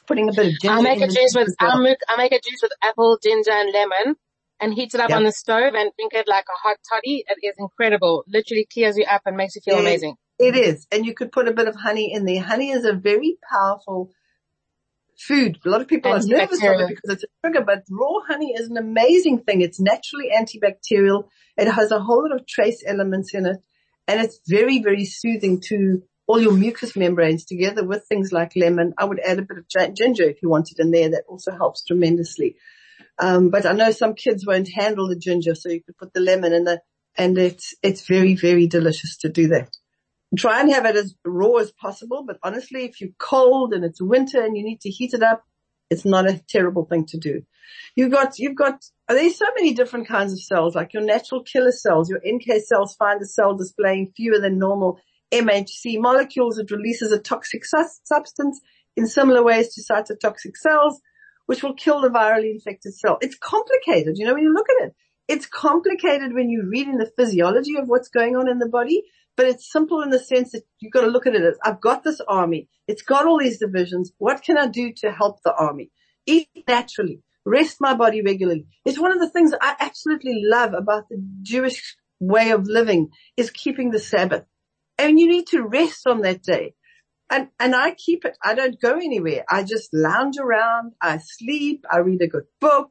putting 0.09 0.29
a 0.29 0.33
bit 0.33 0.47
of 0.47 0.53
ginger. 0.61 0.71
I'll 0.71 0.83
make 0.83 1.01
a 1.01 1.07
juice 1.07 1.35
with 1.37 1.55
I'll 1.61 1.81
make, 1.81 1.99
I'll 2.09 2.16
make 2.16 2.33
a 2.33 2.40
juice 2.40 2.61
with 2.62 2.73
apple, 2.83 3.18
ginger, 3.23 3.53
and 3.53 3.73
lemon, 3.73 4.16
and 4.59 4.75
heat 4.75 4.94
it 4.94 5.01
up 5.01 5.11
yep. 5.11 5.18
on 5.18 5.25
the 5.25 5.33
stove 5.33 5.75
and 5.75 5.92
drink 5.97 6.14
it 6.14 6.27
like 6.27 6.47
a 6.49 6.68
hot 6.68 6.79
toddy. 6.90 7.25
It 7.29 7.47
is 7.47 7.55
incredible. 7.59 8.25
Literally 8.27 8.66
clears 8.73 8.97
you 8.97 9.05
up 9.09 9.23
and 9.27 9.37
makes 9.37 9.55
you 9.55 9.61
feel 9.64 9.77
it, 9.77 9.81
amazing. 9.81 10.16
It 10.38 10.57
is, 10.57 10.87
and 10.90 11.05
you 11.05 11.14
could 11.14 11.31
put 11.31 11.47
a 11.47 11.53
bit 11.53 11.68
of 11.68 11.77
honey 11.77 12.12
in 12.12 12.25
there. 12.25 12.42
Honey 12.42 12.71
is 12.71 12.85
a 12.85 12.92
very 12.92 13.37
powerful 13.53 14.11
food. 15.18 15.59
A 15.66 15.68
lot 15.68 15.81
of 15.81 15.88
people 15.88 16.12
are 16.12 16.21
nervous 16.23 16.62
of 16.62 16.81
it 16.81 16.88
because 16.88 17.11
it's 17.11 17.25
a 17.25 17.47
sugar, 17.47 17.62
but 17.64 17.83
raw 17.90 18.21
honey 18.29 18.55
is 18.57 18.68
an 18.68 18.77
amazing 18.77 19.40
thing. 19.40 19.61
It's 19.61 19.81
naturally 19.81 20.29
antibacterial. 20.37 21.25
It 21.57 21.71
has 21.71 21.90
a 21.90 22.01
whole 22.01 22.23
lot 22.23 22.40
of 22.40 22.47
trace 22.47 22.85
elements 22.87 23.35
in 23.35 23.47
it, 23.47 23.57
and 24.07 24.21
it's 24.21 24.40
very, 24.49 24.81
very 24.81 25.05
soothing 25.05 25.61
to 25.68 26.03
all 26.28 26.40
your 26.40 26.52
mucous 26.52 26.94
membranes 26.94 27.46
together 27.46 27.82
with 27.82 28.04
things 28.04 28.32
like 28.32 28.52
lemon. 28.54 28.92
I 28.98 29.06
would 29.06 29.18
add 29.18 29.38
a 29.38 29.42
bit 29.42 29.56
of 29.56 29.94
ginger 29.96 30.24
if 30.24 30.42
you 30.42 30.50
wanted 30.50 30.78
in 30.78 30.90
there. 30.90 31.08
That 31.08 31.24
also 31.26 31.52
helps 31.52 31.82
tremendously. 31.84 32.56
Um, 33.18 33.48
but 33.48 33.64
I 33.64 33.72
know 33.72 33.90
some 33.90 34.14
kids 34.14 34.46
won't 34.46 34.68
handle 34.72 35.08
the 35.08 35.16
ginger, 35.16 35.54
so 35.54 35.70
you 35.70 35.82
could 35.82 35.96
put 35.96 36.12
the 36.12 36.20
lemon 36.20 36.52
in 36.52 36.64
the, 36.64 36.82
and 37.16 37.36
it's, 37.38 37.74
it's 37.82 38.06
very, 38.06 38.36
very 38.36 38.66
delicious 38.66 39.16
to 39.18 39.30
do 39.30 39.48
that. 39.48 39.70
try 40.36 40.60
and 40.60 40.70
have 40.70 40.84
it 40.84 40.96
as 40.96 41.14
raw 41.24 41.56
as 41.56 41.72
possible. 41.72 42.22
But 42.26 42.38
honestly, 42.42 42.84
if 42.84 43.00
you're 43.00 43.10
cold 43.18 43.72
and 43.72 43.82
it's 43.82 44.00
winter 44.00 44.44
and 44.44 44.54
you 44.54 44.62
need 44.62 44.82
to 44.82 44.90
heat 44.90 45.14
it 45.14 45.22
up, 45.22 45.44
it's 45.88 46.04
not 46.04 46.28
a 46.28 46.40
terrible 46.46 46.84
thing 46.84 47.06
to 47.06 47.16
do. 47.16 47.42
You've 47.96 48.12
got, 48.12 48.38
you've 48.38 48.54
got, 48.54 48.84
there's 49.08 49.38
so 49.38 49.46
many 49.56 49.72
different 49.72 50.08
kinds 50.08 50.34
of 50.34 50.42
cells, 50.42 50.74
like 50.74 50.92
your 50.92 51.02
natural 51.02 51.42
killer 51.42 51.72
cells, 51.72 52.10
your 52.10 52.20
NK 52.26 52.62
cells 52.66 52.94
find 52.94 53.20
a 53.22 53.26
cell 53.26 53.54
displaying 53.54 54.12
fewer 54.14 54.38
than 54.38 54.58
normal 54.58 55.00
MHC 55.32 56.00
molecules. 56.00 56.58
It 56.58 56.70
releases 56.70 57.12
a 57.12 57.18
toxic 57.18 57.64
substance 57.64 58.60
in 58.96 59.06
similar 59.06 59.42
ways 59.42 59.74
to 59.74 59.82
cytotoxic 59.82 60.56
cells, 60.56 61.00
which 61.46 61.62
will 61.62 61.74
kill 61.74 62.00
the 62.00 62.08
virally 62.08 62.50
infected 62.50 62.94
cell. 62.94 63.18
It's 63.20 63.36
complicated. 63.38 64.18
You 64.18 64.26
know, 64.26 64.34
when 64.34 64.44
you 64.44 64.52
look 64.52 64.66
at 64.70 64.88
it, 64.88 64.94
it's 65.28 65.46
complicated 65.46 66.34
when 66.34 66.48
you 66.48 66.68
read 66.68 66.88
in 66.88 66.98
the 66.98 67.12
physiology 67.16 67.76
of 67.76 67.86
what's 67.86 68.08
going 68.08 68.34
on 68.34 68.48
in 68.48 68.58
the 68.58 68.68
body, 68.68 69.02
but 69.36 69.46
it's 69.46 69.70
simple 69.70 70.00
in 70.02 70.10
the 70.10 70.18
sense 70.18 70.52
that 70.52 70.62
you've 70.80 70.92
got 70.92 71.02
to 71.02 71.08
look 71.08 71.26
at 71.26 71.34
it 71.34 71.42
as 71.42 71.58
I've 71.62 71.80
got 71.80 72.02
this 72.02 72.20
army. 72.26 72.68
It's 72.86 73.02
got 73.02 73.26
all 73.26 73.38
these 73.38 73.58
divisions. 73.58 74.10
What 74.18 74.42
can 74.42 74.56
I 74.56 74.66
do 74.66 74.92
to 74.98 75.12
help 75.12 75.42
the 75.42 75.54
army? 75.54 75.90
Eat 76.26 76.48
naturally. 76.66 77.22
Rest 77.44 77.76
my 77.80 77.94
body 77.94 78.20
regularly. 78.22 78.66
It's 78.84 78.98
one 78.98 79.12
of 79.12 79.20
the 79.20 79.30
things 79.30 79.52
I 79.60 79.76
absolutely 79.78 80.42
love 80.44 80.74
about 80.74 81.08
the 81.08 81.22
Jewish 81.42 81.96
way 82.18 82.50
of 82.50 82.66
living 82.66 83.10
is 83.36 83.50
keeping 83.50 83.90
the 83.90 84.00
Sabbath. 84.00 84.44
And 84.98 85.18
you 85.18 85.28
need 85.28 85.46
to 85.48 85.62
rest 85.62 86.06
on 86.06 86.22
that 86.22 86.42
day. 86.42 86.74
And, 87.30 87.48
and 87.61 87.74
I 87.74 87.94
keep 87.94 88.24
it. 88.24 88.37
I 88.42 88.54
don't 88.54 88.80
go 88.80 88.94
anywhere. 88.96 89.44
I 89.50 89.62
just 89.62 89.90
lounge 89.92 90.38
around. 90.38 90.92
I 91.02 91.18
sleep. 91.18 91.84
I 91.90 91.98
read 91.98 92.22
a 92.22 92.26
good 92.26 92.46
book. 92.61 92.90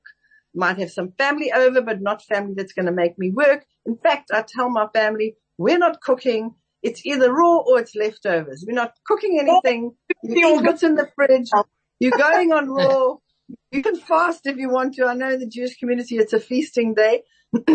Might 0.54 0.78
have 0.80 0.92
some 0.92 1.14
family 1.18 1.52
over, 1.52 1.82
but 1.82 2.02
not 2.02 2.24
family 2.24 2.54
that's 2.56 2.74
going 2.74 2.86
to 2.86 2.92
make 2.92 3.18
me 3.18 3.32
work. 3.32 3.66
In 3.86 3.98
fact, 3.98 4.32
I 4.32 4.44
tell 4.48 4.70
my 4.70 4.88
family, 4.94 5.36
we're 5.58 5.78
not 5.78 6.02
cooking. 6.02 6.56
It's 6.84 7.06
either 7.06 7.34
raw 7.34 7.58
or 7.58 7.80
it's 7.80 7.96
leftovers. 7.96 8.64
We're 8.68 8.76
not 8.76 8.94
cooking 9.06 9.40
anything. 9.40 9.92
You 10.24 10.58
eat 10.58 10.64
what's 10.64 10.84
in 10.84 10.96
the 10.96 11.10
fridge. 11.16 11.50
You're 12.00 12.18
going 12.18 12.54
on 12.54 12.70
raw. 12.70 13.16
You 13.72 13.82
can 13.82 13.96
fast 13.96 14.46
if 14.46 14.58
you 14.58 14.70
want 14.70 14.96
to. 14.96 15.06
I 15.06 15.14
know 15.16 15.32
in 15.32 15.40
the 15.40 15.48
Jewish 15.48 15.78
community 15.78 16.18
it's 16.18 16.34
a 16.34 16.40
feasting 16.40 16.94
day. 16.94 17.24
but 17.52 17.66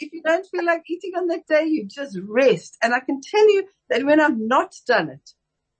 if 0.00 0.12
you 0.12 0.22
don't 0.24 0.46
feel 0.46 0.64
like 0.64 0.82
eating 0.88 1.12
on 1.16 1.28
that 1.28 1.46
day, 1.48 1.64
you 1.64 1.86
just 1.86 2.18
rest. 2.28 2.76
And 2.82 2.92
I 2.94 3.00
can 3.00 3.20
tell 3.22 3.48
you 3.52 3.64
that 3.90 4.04
when 4.04 4.20
I've 4.20 4.38
not 4.38 4.74
done 4.86 5.10
it, 5.10 5.30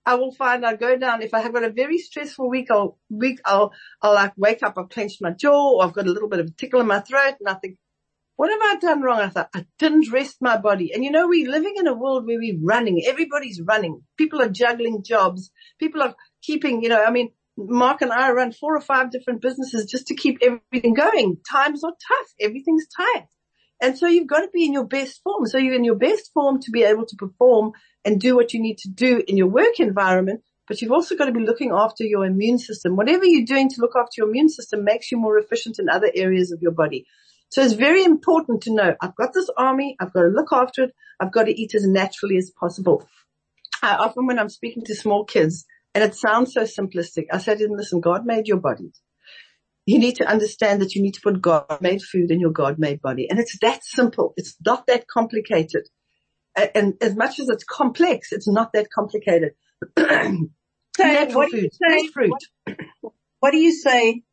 I 0.05 0.15
will 0.15 0.33
find 0.33 0.65
I'll 0.65 0.77
go 0.77 0.97
down. 0.97 1.21
If 1.21 1.33
I 1.33 1.41
have 1.41 1.53
got 1.53 1.63
a 1.63 1.71
very 1.71 1.97
stressful 1.97 2.49
week, 2.49 2.67
I'll 2.71 2.97
week, 3.09 3.39
I'll, 3.45 3.71
I'll 4.01 4.13
like 4.13 4.33
wake 4.37 4.63
up, 4.63 4.75
I've 4.77 4.89
clenched 4.89 5.21
my 5.21 5.31
jaw 5.31 5.77
or 5.77 5.83
I've 5.83 5.93
got 5.93 6.07
a 6.07 6.11
little 6.11 6.29
bit 6.29 6.39
of 6.39 6.47
a 6.47 6.51
tickle 6.51 6.81
in 6.81 6.87
my 6.87 6.99
throat 6.99 7.35
and 7.39 7.49
I 7.49 7.55
think, 7.55 7.77
what 8.35 8.49
have 8.49 8.59
I 8.61 8.79
done 8.79 9.01
wrong? 9.01 9.19
I 9.19 9.29
thought, 9.29 9.49
I 9.53 9.65
didn't 9.77 10.11
rest 10.11 10.37
my 10.41 10.57
body. 10.57 10.91
And 10.93 11.03
you 11.03 11.11
know, 11.11 11.27
we're 11.27 11.49
living 11.49 11.75
in 11.77 11.87
a 11.87 11.93
world 11.93 12.25
where 12.25 12.39
we're 12.39 12.57
running. 12.61 13.03
Everybody's 13.05 13.61
running. 13.61 14.01
People 14.17 14.41
are 14.41 14.49
juggling 14.49 15.03
jobs. 15.03 15.51
People 15.79 16.01
are 16.01 16.15
keeping, 16.41 16.81
you 16.81 16.89
know, 16.89 17.03
I 17.03 17.11
mean, 17.11 17.31
Mark 17.55 18.01
and 18.01 18.11
I 18.11 18.31
run 18.31 18.51
four 18.51 18.75
or 18.75 18.81
five 18.81 19.11
different 19.11 19.41
businesses 19.41 19.85
just 19.85 20.07
to 20.07 20.15
keep 20.15 20.39
everything 20.41 20.95
going. 20.95 21.37
Times 21.51 21.83
are 21.83 21.91
tough. 21.91 22.27
Everything's 22.39 22.87
tight. 22.87 23.27
And 23.81 23.97
so 23.97 24.07
you've 24.07 24.27
got 24.27 24.41
to 24.41 24.49
be 24.53 24.63
in 24.63 24.73
your 24.73 24.85
best 24.85 25.21
form. 25.23 25.47
So 25.47 25.57
you're 25.57 25.73
in 25.73 25.83
your 25.83 25.95
best 25.95 26.31
form 26.33 26.61
to 26.61 26.71
be 26.71 26.83
able 26.83 27.05
to 27.07 27.15
perform 27.15 27.71
and 28.05 28.21
do 28.21 28.35
what 28.35 28.53
you 28.53 28.61
need 28.61 28.77
to 28.79 28.89
do 28.89 29.23
in 29.27 29.37
your 29.37 29.47
work 29.47 29.79
environment. 29.79 30.41
But 30.67 30.81
you've 30.81 30.91
also 30.91 31.15
got 31.15 31.25
to 31.25 31.31
be 31.31 31.43
looking 31.43 31.71
after 31.71 32.03
your 32.03 32.23
immune 32.23 32.59
system. 32.59 32.95
Whatever 32.95 33.25
you're 33.25 33.45
doing 33.45 33.69
to 33.69 33.81
look 33.81 33.93
after 33.97 34.13
your 34.17 34.29
immune 34.29 34.49
system 34.49 34.83
makes 34.83 35.11
you 35.11 35.17
more 35.17 35.37
efficient 35.37 35.79
in 35.79 35.89
other 35.89 36.11
areas 36.13 36.51
of 36.51 36.61
your 36.61 36.71
body. 36.71 37.05
So 37.49 37.63
it's 37.63 37.73
very 37.73 38.03
important 38.03 38.61
to 38.63 38.73
know 38.73 38.95
I've 39.01 39.15
got 39.15 39.33
this 39.33 39.49
army. 39.57 39.97
I've 39.99 40.13
got 40.13 40.21
to 40.21 40.27
look 40.27 40.53
after 40.53 40.83
it. 40.83 40.91
I've 41.19 41.33
got 41.33 41.45
to 41.45 41.59
eat 41.59 41.73
as 41.73 41.85
naturally 41.85 42.37
as 42.37 42.51
possible. 42.57 43.09
I 43.81 43.95
often 43.95 44.27
when 44.27 44.37
I'm 44.39 44.49
speaking 44.49 44.83
to 44.85 44.95
small 44.95 45.25
kids 45.25 45.65
and 45.95 46.03
it 46.03 46.15
sounds 46.15 46.53
so 46.53 46.61
simplistic, 46.61 47.25
I 47.31 47.39
say 47.39 47.55
to 47.55 47.67
them, 47.67 47.75
listen, 47.75 47.99
God 47.99 48.25
made 48.25 48.47
your 48.47 48.59
bodies 48.59 49.01
you 49.85 49.99
need 49.99 50.15
to 50.17 50.25
understand 50.25 50.81
that 50.81 50.93
you 50.95 51.01
need 51.01 51.15
to 51.15 51.21
put 51.21 51.41
God-made 51.41 52.01
food 52.01 52.31
in 52.31 52.39
your 52.39 52.51
God-made 52.51 53.01
body. 53.01 53.27
And 53.29 53.39
it's 53.39 53.57
that 53.59 53.83
simple. 53.83 54.33
It's 54.37 54.55
not 54.63 54.87
that 54.87 55.07
complicated. 55.07 55.87
And 56.55 56.95
as 57.01 57.15
much 57.15 57.39
as 57.39 57.49
it's 57.49 57.63
complex, 57.63 58.31
it's 58.31 58.47
not 58.47 58.73
that 58.73 58.87
complicated. 58.93 59.53
so 59.97 60.49
Natural 60.99 61.49
food, 61.49 61.69
say, 61.73 62.07
fruit. 62.07 62.31
What, 63.01 63.13
what, 63.39 63.51
do 63.51 63.57
you 63.57 63.71
say 63.71 64.23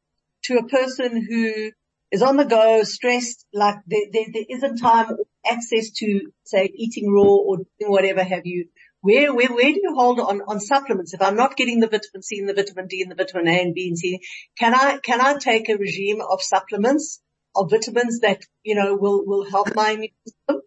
to 0.44 0.56
a 0.56 0.66
person 0.66 1.24
who 1.26 1.70
is 2.11 2.22
on 2.22 2.37
the 2.37 2.44
go, 2.44 2.82
stressed, 2.82 3.46
like 3.52 3.76
there, 3.87 4.06
there, 4.12 4.26
there 4.32 4.44
isn't 4.48 4.78
time 4.78 5.11
or 5.11 5.24
access 5.46 5.90
to, 5.90 6.32
say, 6.44 6.70
eating 6.74 7.11
raw 7.12 7.22
or 7.22 7.58
doing 7.78 7.92
whatever 7.92 8.22
have 8.22 8.44
you, 8.44 8.68
where, 9.00 9.32
where, 9.34 9.48
where 9.48 9.72
do 9.72 9.80
you 9.82 9.94
hold 9.94 10.18
on, 10.20 10.40
on 10.48 10.61
supplements? 10.61 11.14
If 11.14 11.22
I'm 11.22 11.37
not 11.37 11.56
getting 11.56 11.80
the 11.80 11.87
vitamin 11.87 12.22
C 12.22 12.38
and 12.38 12.48
the 12.48 12.54
vitamin 12.54 12.87
D 12.88 13.02
and 13.02 13.11
the 13.11 13.14
vitamin 13.14 13.48
A 13.48 13.61
and 13.62 13.74
B 13.74 13.88
and 13.88 13.98
C, 13.98 14.20
can 14.58 14.74
I, 14.74 14.98
can 14.98 15.20
I 15.20 15.38
take 15.38 15.68
a 15.68 15.76
regime 15.76 16.20
of 16.20 16.42
supplements, 16.42 17.20
of 17.54 17.70
vitamins 17.70 18.20
that, 18.20 18.42
you 18.64 18.74
know, 18.74 18.96
will, 18.96 19.24
will 19.24 19.48
help 19.48 19.74
my 19.74 19.90
immune 19.90 20.11
system? 20.26 20.62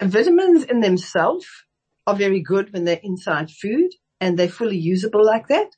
Vitamins 0.00 0.64
in 0.64 0.80
themselves 0.80 1.46
are 2.06 2.14
very 2.16 2.40
good 2.40 2.72
when 2.72 2.84
they're 2.84 3.00
inside 3.02 3.50
food 3.50 3.90
and 4.20 4.38
they're 4.38 4.48
fully 4.48 4.76
usable 4.76 5.24
like 5.24 5.48
that. 5.48 5.70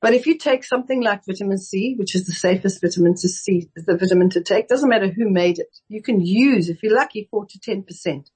But 0.00 0.14
if 0.14 0.26
you 0.26 0.38
take 0.38 0.64
something 0.64 1.02
like 1.02 1.26
vitamin 1.26 1.58
C, 1.58 1.94
which 1.98 2.14
is 2.14 2.26
the 2.26 2.32
safest 2.32 2.80
vitamin 2.80 3.14
to 3.16 3.28
C, 3.28 3.68
the 3.76 3.96
vitamin 3.96 4.30
to 4.30 4.42
take, 4.42 4.66
doesn't 4.66 4.88
matter 4.88 5.08
who 5.08 5.28
made 5.28 5.58
it. 5.58 5.78
You 5.88 6.02
can 6.02 6.20
use, 6.20 6.68
if 6.68 6.82
you're 6.82 6.94
lucky, 6.94 7.28
4 7.30 7.46
to 7.46 7.58
10%. 7.58 8.30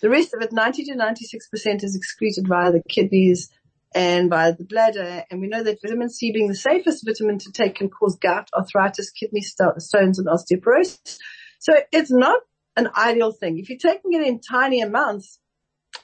The 0.00 0.10
rest 0.10 0.34
of 0.34 0.42
it, 0.42 0.52
90 0.52 0.84
to 0.84 0.94
96% 0.94 1.84
is 1.84 1.96
excreted 1.96 2.48
via 2.48 2.72
the 2.72 2.82
kidneys 2.88 3.50
and 3.94 4.28
via 4.28 4.54
the 4.54 4.64
bladder. 4.64 5.24
And 5.30 5.40
we 5.40 5.46
know 5.46 5.62
that 5.62 5.80
vitamin 5.80 6.10
C 6.10 6.32
being 6.32 6.48
the 6.48 6.54
safest 6.54 7.04
vitamin 7.06 7.38
to 7.38 7.52
take 7.52 7.76
can 7.76 7.88
cause 7.88 8.16
gout, 8.16 8.50
arthritis, 8.54 9.10
kidney 9.10 9.40
stones 9.40 10.18
and 10.18 10.26
osteoporosis. 10.26 11.18
So 11.60 11.74
it's 11.92 12.10
not 12.10 12.40
an 12.76 12.90
ideal 12.96 13.32
thing. 13.32 13.58
If 13.58 13.68
you're 13.70 13.78
taking 13.78 14.12
it 14.14 14.26
in 14.26 14.40
tiny 14.40 14.80
amounts, 14.80 15.38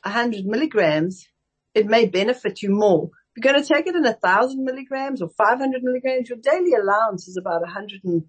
100 0.05 0.47
milligrams, 0.47 1.27
it 1.75 1.87
may 1.87 2.07
benefit 2.07 2.63
you 2.63 2.71
more. 2.71 3.11
If 3.35 3.45
you're 3.45 3.53
going 3.53 3.63
to 3.63 3.75
take 3.75 3.87
it 3.87 3.97
in 3.97 4.07
a 4.07 4.15
thousand 4.15 4.65
milligrams 4.65 5.21
or 5.21 5.29
500 5.29 5.83
milligrams, 5.83 6.29
your 6.29 6.39
daily 6.39 6.75
allowance 6.75 7.29
is 7.29 7.37
about 7.37 7.63
100 7.63 8.05
and, 8.05 8.23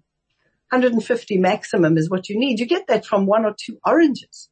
150 0.72 1.36
maximum 1.36 1.98
is 1.98 2.08
what 2.08 2.30
you 2.30 2.38
need. 2.38 2.58
You 2.58 2.64
get 2.64 2.86
that 2.86 3.04
from 3.04 3.26
one 3.26 3.44
or 3.44 3.54
two 3.54 3.78
oranges. 3.84 4.48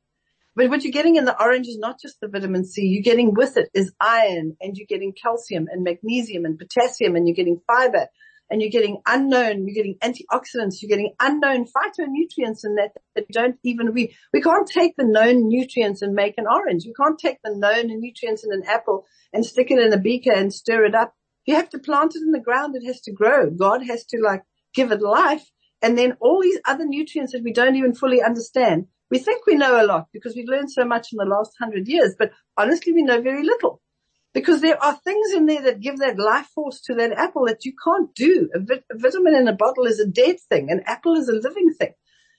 But 0.56 0.68
what 0.68 0.82
you're 0.82 0.92
getting 0.92 1.16
in 1.16 1.24
the 1.24 1.40
orange 1.40 1.68
is 1.68 1.78
not 1.78 2.00
just 2.00 2.20
the 2.20 2.28
vitamin 2.28 2.64
C. 2.64 2.82
You're 2.82 3.02
getting 3.02 3.34
with 3.34 3.56
it 3.56 3.70
is 3.72 3.92
iron 4.00 4.56
and 4.60 4.76
you're 4.76 4.86
getting 4.88 5.12
calcium 5.12 5.66
and 5.70 5.84
magnesium 5.84 6.44
and 6.44 6.58
potassium 6.58 7.14
and 7.14 7.28
you're 7.28 7.36
getting 7.36 7.60
fiber 7.66 8.08
and 8.50 8.60
you're 8.60 8.70
getting 8.70 9.00
unknown, 9.06 9.66
you're 9.66 9.74
getting 9.74 9.96
antioxidants, 10.02 10.82
you're 10.82 10.88
getting 10.88 11.14
unknown 11.20 11.66
phytonutrients 11.66 12.64
in 12.64 12.74
that 12.74 12.90
that 13.14 13.28
don't 13.30 13.56
even, 13.62 13.94
we, 13.94 14.16
we 14.32 14.42
can't 14.42 14.66
take 14.66 14.96
the 14.96 15.06
known 15.06 15.48
nutrients 15.48 16.02
and 16.02 16.14
make 16.14 16.34
an 16.36 16.46
orange. 16.50 16.84
You 16.84 16.94
can't 17.00 17.18
take 17.18 17.38
the 17.44 17.54
known 17.54 17.86
nutrients 18.00 18.44
in 18.44 18.52
an 18.52 18.64
apple 18.66 19.06
and 19.32 19.46
stick 19.46 19.70
it 19.70 19.78
in 19.78 19.92
a 19.92 19.98
beaker 19.98 20.32
and 20.32 20.52
stir 20.52 20.84
it 20.84 20.96
up. 20.96 21.14
You 21.46 21.54
have 21.54 21.70
to 21.70 21.78
plant 21.78 22.16
it 22.16 22.22
in 22.22 22.32
the 22.32 22.40
ground. 22.40 22.74
It 22.74 22.84
has 22.86 23.00
to 23.02 23.12
grow. 23.12 23.50
God 23.50 23.84
has 23.86 24.04
to 24.06 24.18
like 24.20 24.42
give 24.74 24.90
it 24.90 25.00
life. 25.00 25.48
And 25.80 25.96
then 25.96 26.16
all 26.20 26.42
these 26.42 26.58
other 26.66 26.84
nutrients 26.84 27.32
that 27.32 27.44
we 27.44 27.52
don't 27.52 27.76
even 27.76 27.94
fully 27.94 28.20
understand 28.20 28.86
we 29.10 29.18
think 29.18 29.46
we 29.46 29.54
know 29.54 29.82
a 29.82 29.86
lot 29.86 30.06
because 30.12 30.34
we've 30.34 30.48
learned 30.48 30.70
so 30.70 30.84
much 30.84 31.08
in 31.12 31.18
the 31.18 31.24
last 31.24 31.52
hundred 31.58 31.88
years, 31.88 32.14
but 32.18 32.30
honestly 32.56 32.92
we 32.92 33.02
know 33.02 33.20
very 33.20 33.44
little 33.44 33.80
because 34.32 34.60
there 34.60 34.82
are 34.82 34.96
things 34.96 35.32
in 35.32 35.46
there 35.46 35.62
that 35.62 35.80
give 35.80 35.98
that 35.98 36.18
life 36.18 36.46
force 36.54 36.80
to 36.82 36.94
that 36.94 37.12
apple 37.12 37.46
that 37.46 37.64
you 37.64 37.72
can't 37.84 38.14
do. 38.14 38.48
A, 38.54 38.60
vit- 38.60 38.84
a 38.90 38.98
vitamin 38.98 39.34
in 39.34 39.48
a 39.48 39.52
bottle 39.52 39.86
is 39.86 39.98
a 39.98 40.06
dead 40.06 40.36
thing. 40.48 40.70
An 40.70 40.82
apple 40.86 41.16
is 41.16 41.28
a 41.28 41.32
living 41.32 41.74
thing. 41.78 41.92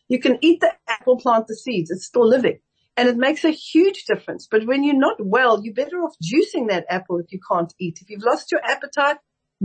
You 0.07 0.19
can 0.19 0.37
eat 0.41 0.61
the 0.61 0.71
apple, 0.87 1.17
plant 1.17 1.47
the 1.47 1.55
seeds. 1.55 1.91
It's 1.91 2.05
still 2.05 2.27
living 2.27 2.59
and 2.97 3.07
it 3.09 3.17
makes 3.17 3.43
a 3.43 3.51
huge 3.51 4.05
difference. 4.05 4.47
But 4.49 4.65
when 4.65 4.83
you're 4.83 4.95
not 4.95 5.17
well, 5.19 5.61
you're 5.63 5.73
better 5.73 5.97
off 5.97 6.15
juicing 6.23 6.69
that 6.69 6.85
apple 6.89 7.19
if 7.19 7.31
you 7.31 7.39
can't 7.49 7.73
eat. 7.79 7.99
If 8.01 8.09
you've 8.09 8.23
lost 8.23 8.51
your 8.51 8.61
appetite, 8.63 9.17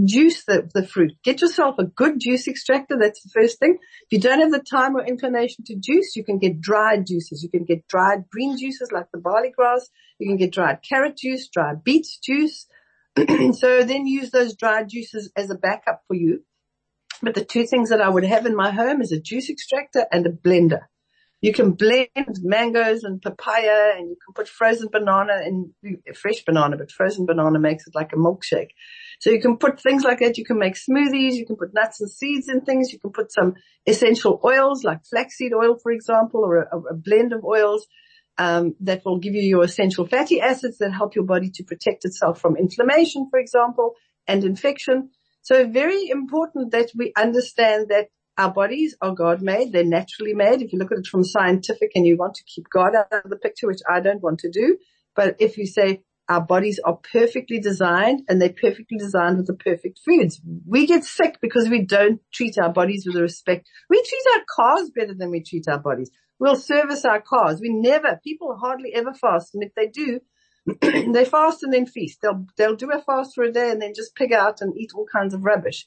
juice 0.05 0.45
the, 0.45 0.69
the 0.75 0.87
fruit. 0.87 1.13
Get 1.25 1.41
yourself 1.41 1.77
a 1.79 1.85
good 1.85 2.21
juice 2.21 2.47
extractor. 2.49 2.97
That's 3.01 3.23
the 3.23 3.31
first 3.31 3.59
thing. 3.59 3.79
If 4.03 4.13
you 4.13 4.21
don't 4.21 4.41
have 4.41 4.51
the 4.51 4.59
time 4.59 4.97
or 4.97 5.05
inclination 5.05 5.65
to 5.67 5.77
juice, 5.77 6.15
you 6.17 6.25
can 6.25 6.39
get 6.39 6.61
dried 6.61 7.07
juices. 7.07 7.43
You 7.43 7.49
can 7.49 7.65
get 7.65 7.89
dried 7.89 8.29
green 8.31 8.59
juices 8.59 8.93
like 8.93 9.07
the 9.13 9.19
barley 9.19 9.53
grass. 9.57 9.89
You 10.19 10.29
can 10.29 10.37
get 10.37 10.53
dried 10.53 10.81
carrot 10.87 11.17
juice, 11.17 11.49
dried 11.49 11.83
beet 11.85 12.07
juice. 12.23 12.67
so 13.17 13.83
then 13.83 14.07
use 14.07 14.31
those 14.31 14.55
dried 14.55 14.89
juices 14.89 15.31
as 15.37 15.51
a 15.51 15.55
backup 15.55 16.03
for 16.07 16.15
you. 16.15 16.45
But 17.23 17.35
the 17.35 17.45
two 17.45 17.67
things 17.67 17.89
that 17.89 18.03
I 18.03 18.09
would 18.09 18.25
have 18.25 18.45
in 18.45 18.55
my 18.55 18.71
home 18.71 19.01
is 19.01 19.13
a 19.13 19.21
juice 19.21 19.49
extractor 19.49 20.07
and 20.13 20.27
a 20.27 20.31
blender. 20.31 20.83
You 21.41 21.53
can 21.53 21.73
blend 21.73 22.39
mangoes 22.43 23.05
and 23.05 23.21
papaya 23.21 23.93
and 23.97 24.09
you 24.09 24.17
can 24.25 24.35
put 24.35 24.49
frozen 24.49 24.89
banana 24.91 25.41
in 25.45 25.73
fresh 26.15 26.45
banana, 26.45 26.77
but 26.77 26.91
frozen 26.91 27.27
banana 27.27 27.59
makes 27.59 27.87
it 27.87 27.95
like 27.95 28.13
a 28.13 28.17
milkshake. 28.17 28.71
So 29.21 29.31
you 29.31 29.41
can 29.41 29.57
put 29.57 29.81
things 29.81 30.05
like 30.05 30.21
that. 30.21 30.39
You 30.39 30.45
can 30.45 30.59
make 30.59 30.75
smoothies. 30.75 31.35
You 31.35 31.47
can 31.47 31.57
put 31.57 31.75
nuts 31.75 32.01
and 32.01 32.11
seeds 32.11 32.49
in 32.49 32.61
things. 32.63 32.93
You 32.93 32.99
can 32.99 33.11
put 33.13 33.33
some 33.33 33.55
essential 33.87 34.41
oils 34.45 34.85
like 34.85 35.05
flaxseed 35.07 35.53
oil, 35.55 35.77
for 35.83 35.93
example, 35.93 36.41
or 36.45 36.59
a, 36.59 36.79
a 36.79 36.95
blend 36.95 37.33
of 37.33 37.45
oils. 37.45 37.87
um, 38.39 38.75
that 38.81 39.03
will 39.05 39.19
give 39.19 39.35
you 39.35 39.43
your 39.43 39.65
essential 39.65 40.07
fatty 40.07 40.41
acids 40.41 40.79
that 40.79 40.93
help 40.93 41.15
your 41.15 41.25
body 41.25 41.51
to 41.55 41.65
protect 41.65 42.05
itself 42.05 42.41
from 42.41 42.57
inflammation, 42.57 43.29
for 43.31 43.39
example, 43.39 43.95
and 44.27 44.45
infection. 44.45 45.11
So 45.43 45.67
very 45.69 46.09
important 46.09 46.73
that 46.73 46.91
we 46.97 47.13
understand 47.17 47.89
that 47.89 48.09
our 48.37 48.53
bodies 48.53 48.97
are 49.01 49.15
God 49.15 49.41
made. 49.41 49.73
They're 49.73 49.85
naturally 49.85 50.35
made. 50.35 50.61
If 50.61 50.73
you 50.73 50.79
look 50.79 50.93
at 50.93 50.99
it 50.99 51.07
from 51.07 51.25
scientific 51.25 51.93
and 51.95 52.07
you 52.07 52.17
want 52.19 52.35
to 52.35 52.45
keep 52.45 52.67
God 52.69 52.95
out 52.95 53.25
of 53.25 53.31
the 53.31 53.37
picture, 53.37 53.67
which 53.67 53.81
I 53.91 54.01
don't 54.01 54.23
want 54.23 54.41
to 54.41 54.51
do, 54.51 54.77
but 55.15 55.37
if 55.39 55.57
you 55.57 55.67
say 55.67 56.03
our 56.29 56.41
bodies 56.41 56.81
are 56.85 56.99
perfectly 57.13 57.61
designed 57.61 58.23
and 58.29 58.41
they're 58.41 58.53
perfectly 58.53 58.99
designed 58.99 59.37
with 59.37 59.47
the 59.47 59.55
perfect 59.55 60.01
foods. 60.05 60.41
We 60.67 60.87
get 60.87 61.05
sick 61.05 61.39
because 61.41 61.69
we 61.69 61.85
don't 61.85 62.21
treat 62.33 62.59
our 62.59 62.73
bodies 62.73 63.05
with 63.07 63.17
respect. 63.17 63.69
We 63.89 64.03
treat 64.03 64.35
our 64.35 64.45
cars 64.55 64.91
better 64.95 65.15
than 65.15 65.31
we 65.31 65.43
treat 65.43 65.69
our 65.69 65.79
bodies. 65.79 66.11
We'll 66.39 66.57
service 66.57 67.05
our 67.05 67.21
cars. 67.21 67.61
We 67.61 67.71
never, 67.71 68.21
people 68.23 68.57
hardly 68.61 68.93
ever 68.95 69.15
fast. 69.15 69.55
And 69.55 69.63
if 69.63 69.75
they 69.75 69.87
do, 69.87 70.21
they 71.13 71.25
fast 71.25 71.63
and 71.63 71.73
then 71.73 71.87
feast. 71.87 72.19
They'll, 72.23 72.45
they'll 72.57 72.77
do 72.77 72.91
a 72.93 73.01
fast 73.01 73.35
for 73.35 73.45
a 73.45 73.53
day 73.53 73.71
and 73.71 73.81
then 73.81 73.95
just 73.95 74.17
pig 74.17 74.33
out 74.33 74.61
and 74.61 74.77
eat 74.77 74.91
all 74.95 75.07
kinds 75.11 75.33
of 75.33 75.45
rubbish. 75.45 75.87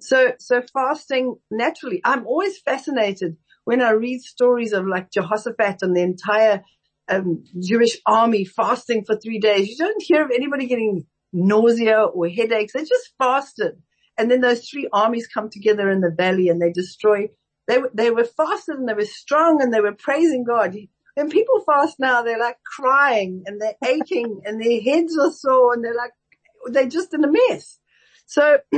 So, 0.00 0.32
so 0.38 0.62
fasting 0.72 1.36
naturally, 1.50 2.00
I'm 2.04 2.26
always 2.26 2.58
fascinated 2.58 3.36
when 3.64 3.82
I 3.82 3.90
read 3.90 4.20
stories 4.20 4.72
of 4.72 4.86
like 4.86 5.10
Jehoshaphat 5.10 5.78
and 5.82 5.96
the 5.96 6.02
entire 6.02 6.62
um, 7.08 7.44
Jewish 7.60 7.98
army 8.06 8.44
fasting 8.44 9.04
for 9.04 9.16
three 9.16 9.38
days. 9.38 9.68
You 9.68 9.76
don't 9.76 10.02
hear 10.02 10.24
of 10.24 10.30
anybody 10.30 10.66
getting 10.66 11.06
nausea 11.32 12.02
or 12.02 12.28
headaches. 12.28 12.72
They 12.72 12.80
just 12.80 13.12
fasted. 13.18 13.82
And 14.16 14.30
then 14.30 14.40
those 14.40 14.68
three 14.68 14.88
armies 14.92 15.28
come 15.28 15.48
together 15.48 15.90
in 15.90 16.00
the 16.00 16.10
valley 16.10 16.48
and 16.48 16.60
they 16.60 16.72
destroy. 16.72 17.28
They, 17.66 17.78
they 17.94 18.10
were 18.10 18.24
fasted 18.24 18.76
and 18.76 18.88
they 18.88 18.94
were 18.94 19.04
strong 19.04 19.62
and 19.62 19.72
they 19.72 19.80
were 19.80 19.94
praising 19.94 20.44
God. 20.44 20.74
When 21.14 21.30
people 21.30 21.60
fast 21.64 21.96
now, 21.98 22.22
they're 22.22 22.38
like 22.38 22.58
crying 22.64 23.42
and 23.46 23.60
they're 23.60 23.76
aching 23.84 24.40
and 24.44 24.60
their 24.60 24.80
heads 24.80 25.16
are 25.18 25.32
sore 25.32 25.74
and 25.74 25.84
they're 25.84 25.94
like, 25.94 26.12
they're 26.66 26.88
just 26.88 27.14
in 27.14 27.24
a 27.24 27.30
mess. 27.30 27.78
So 28.26 28.58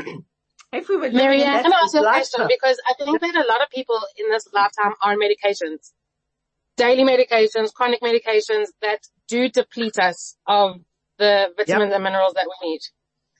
if 0.72 0.88
we 0.88 0.96
were 0.96 1.10
Mary 1.10 1.42
Ann, 1.42 1.62
can 1.62 1.72
I 1.72 1.80
ask 1.84 1.94
you 1.94 2.00
a 2.00 2.04
question? 2.04 2.46
Because 2.48 2.80
I 2.88 2.94
think 2.94 3.20
that 3.20 3.34
a 3.34 3.46
lot 3.46 3.62
of 3.62 3.70
people 3.70 3.98
in 4.16 4.30
this 4.30 4.48
lifetime 4.52 4.94
are 5.02 5.12
on 5.12 5.18
medications 5.18 5.92
daily 6.80 7.04
medications, 7.04 7.74
chronic 7.74 8.00
medications 8.00 8.68
that 8.80 9.00
do 9.28 9.48
deplete 9.48 9.98
us 9.98 10.36
of 10.46 10.76
the 11.18 11.48
vitamins 11.56 11.90
yep. 11.90 11.96
and 11.96 12.04
minerals 12.04 12.32
that 12.34 12.46
we 12.48 12.70
need. 12.70 12.80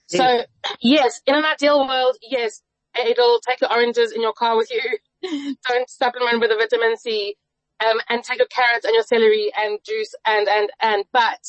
So 0.07 0.43
yes, 0.81 1.21
in 1.25 1.35
an 1.35 1.45
ideal 1.45 1.87
world, 1.87 2.17
yes, 2.21 2.61
it'll 2.97 3.39
take 3.39 3.61
your 3.61 3.71
oranges 3.71 4.11
in 4.11 4.21
your 4.21 4.33
car 4.33 4.57
with 4.57 4.69
you. 4.69 5.55
Don't 5.67 5.89
supplement 5.89 6.39
with 6.39 6.51
a 6.51 6.55
vitamin 6.55 6.97
C, 6.97 7.35
um, 7.83 7.97
and 8.09 8.23
take 8.23 8.37
your 8.37 8.47
carrots 8.47 8.85
and 8.85 8.93
your 8.93 9.03
celery 9.03 9.51
and 9.57 9.79
juice 9.85 10.13
and, 10.25 10.47
and, 10.47 10.69
and, 10.81 11.05
but 11.11 11.39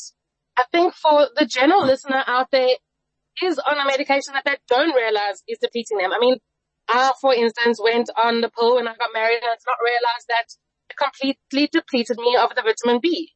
I 0.57 0.63
think 0.71 0.93
for 0.93 1.27
the 1.35 1.45
general 1.45 1.85
listener 1.85 2.23
out 2.25 2.49
there 2.51 2.75
is 3.43 3.59
on 3.59 3.77
a 3.79 3.85
medication 3.85 4.33
that 4.33 4.45
they 4.45 4.57
don't 4.67 4.95
realize 4.95 5.43
is 5.47 5.57
depleting 5.59 5.97
them. 5.97 6.11
I 6.11 6.19
mean, 6.19 6.37
I, 6.87 7.11
for 7.19 7.33
instance, 7.33 7.79
went 7.81 8.09
on 8.15 8.41
the 8.41 8.49
pill 8.49 8.75
when 8.75 8.87
I 8.87 8.95
got 8.95 9.09
married 9.13 9.39
and 9.41 9.51
it's 9.53 9.65
not 9.65 9.77
realized 9.83 10.27
that 10.29 10.47
completely 10.97 11.69
depleted 11.71 12.17
me 12.17 12.35
of 12.35 12.49
the 12.55 12.61
vitamin 12.61 12.99
B. 13.01 13.31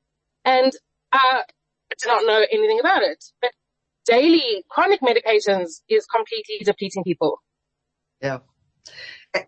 And 0.46 0.72
uh, 1.12 1.41
I 1.41 1.96
did 1.98 2.08
not 2.08 2.26
know 2.26 2.46
anything 2.52 2.80
about 2.80 3.04
it. 3.04 3.24
But 3.41 3.52
daily 4.06 4.63
chronic 4.70 5.02
medications 5.02 5.82
is 5.89 6.06
completely 6.06 6.63
depleting 6.63 7.04
people. 7.04 7.41
Yeah. 8.22 8.39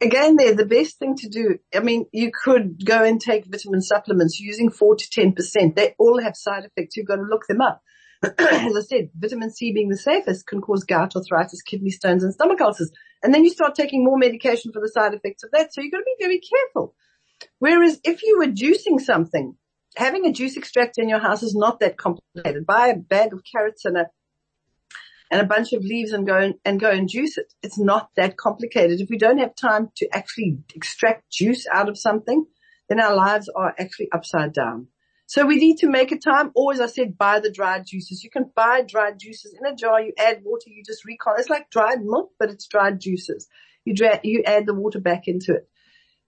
Again, 0.02 0.36
they're 0.36 0.56
the 0.56 0.66
best 0.66 1.00
thing 1.00 1.16
to 1.16 1.30
do. 1.30 1.58
I 1.74 1.80
mean, 1.80 2.06
you 2.12 2.32
could 2.44 2.86
go 2.86 3.04
and 3.04 3.20
take 3.20 3.46
vitamin 3.46 3.82
supplements 3.82 4.40
using 4.40 4.70
four 4.70 4.96
to 4.96 5.06
10%. 5.06 5.76
They 5.76 5.96
all 5.98 6.22
have 6.22 6.36
side 6.36 6.66
effects. 6.66 6.98
You've 6.98 7.08
got 7.08 7.16
to 7.16 7.24
look 7.24 7.48
them 7.48 7.62
up. 7.62 7.82
As 8.24 8.76
I 8.76 8.82
said, 8.82 9.10
vitamin 9.16 9.50
C 9.50 9.72
being 9.72 9.88
the 9.88 9.98
safest 9.98 10.46
can 10.46 10.60
cause 10.60 10.84
gout, 10.84 11.16
arthritis, 11.16 11.62
kidney 11.62 11.90
stones 11.90 12.24
and 12.24 12.34
stomach 12.34 12.60
ulcers. 12.60 12.92
And 13.24 13.34
then 13.34 13.46
you 13.46 13.50
start 13.50 13.76
taking 13.76 14.04
more 14.04 14.18
medication 14.18 14.72
for 14.74 14.82
the 14.82 14.90
side 14.90 15.14
effects 15.14 15.44
of 15.44 15.52
that. 15.52 15.74
So 15.74 15.82
you've 15.82 15.94
got 15.94 16.00
to 16.00 16.04
be 16.06 16.24
very 16.24 16.42
careful. 16.42 16.96
Whereas 17.60 18.00
if 18.04 18.24
you 18.24 18.38
were 18.40 18.48
juicing 18.48 19.00
something, 19.00 19.56
having 19.96 20.26
a 20.26 20.32
juice 20.32 20.58
extractor 20.58 21.02
in 21.02 21.10
your 21.10 21.20
house 21.20 21.44
is 21.44 21.56
not 21.56 21.80
that 21.80 21.98
complicated. 21.98 22.66
Buy 22.66 22.88
a 22.88 22.96
bag 22.96 23.34
of 23.34 23.44
carrots 23.50 23.86
and 23.86 23.98
a 23.98 24.08
and 25.32 25.42
a 25.42 25.46
bunch 25.46 25.74
of 25.74 25.84
leaves 25.84 26.12
and 26.12 26.26
go 26.26 26.38
and, 26.38 26.56
and 26.66 26.80
go 26.80 26.90
and 26.90 27.08
juice 27.08 27.38
it. 27.38 27.54
It's 27.62 27.78
not 27.78 28.10
that 28.16 28.36
complicated. 28.36 29.00
If 29.00 29.10
we 29.10 29.18
don't 29.18 29.38
have 29.38 29.56
time 29.56 29.90
to 29.98 30.08
actually 30.12 30.58
extract 30.74 31.30
juice 31.32 31.68
out 31.72 31.88
of 31.88 32.00
something, 32.00 32.46
then 32.88 33.00
our 33.00 33.16
lives 33.16 33.48
are 33.56 33.76
actually 33.78 34.12
upside 34.12 34.54
down. 34.54 34.88
So 35.28 35.46
we 35.46 35.58
need 35.58 35.78
to 35.78 35.88
make 35.88 36.12
a 36.12 36.18
time. 36.18 36.52
or 36.56 36.74
as 36.74 36.82
I 36.82 36.88
said 36.88 37.16
buy 37.16 37.40
the 37.40 37.52
dried 37.52 37.86
juices. 37.86 38.24
You 38.24 38.32
can 38.32 38.50
buy 38.56 38.82
dried 38.82 39.20
juices 39.20 39.54
in 39.54 39.72
a 39.72 39.76
jar. 39.76 40.02
You 40.02 40.14
add 40.18 40.42
water. 40.44 40.70
You 40.70 40.84
just 40.84 41.06
recon. 41.06 41.36
It's 41.38 41.50
like 41.50 41.70
dried 41.70 42.02
milk, 42.02 42.32
but 42.40 42.50
it's 42.50 42.66
dried 42.66 43.00
juices. 43.00 43.48
You 43.86 43.94
dra- 43.94 44.22
you 44.24 44.42
add 44.44 44.66
the 44.66 44.74
water 44.74 45.00
back 45.00 45.28
into 45.28 45.54
it. 45.54 45.70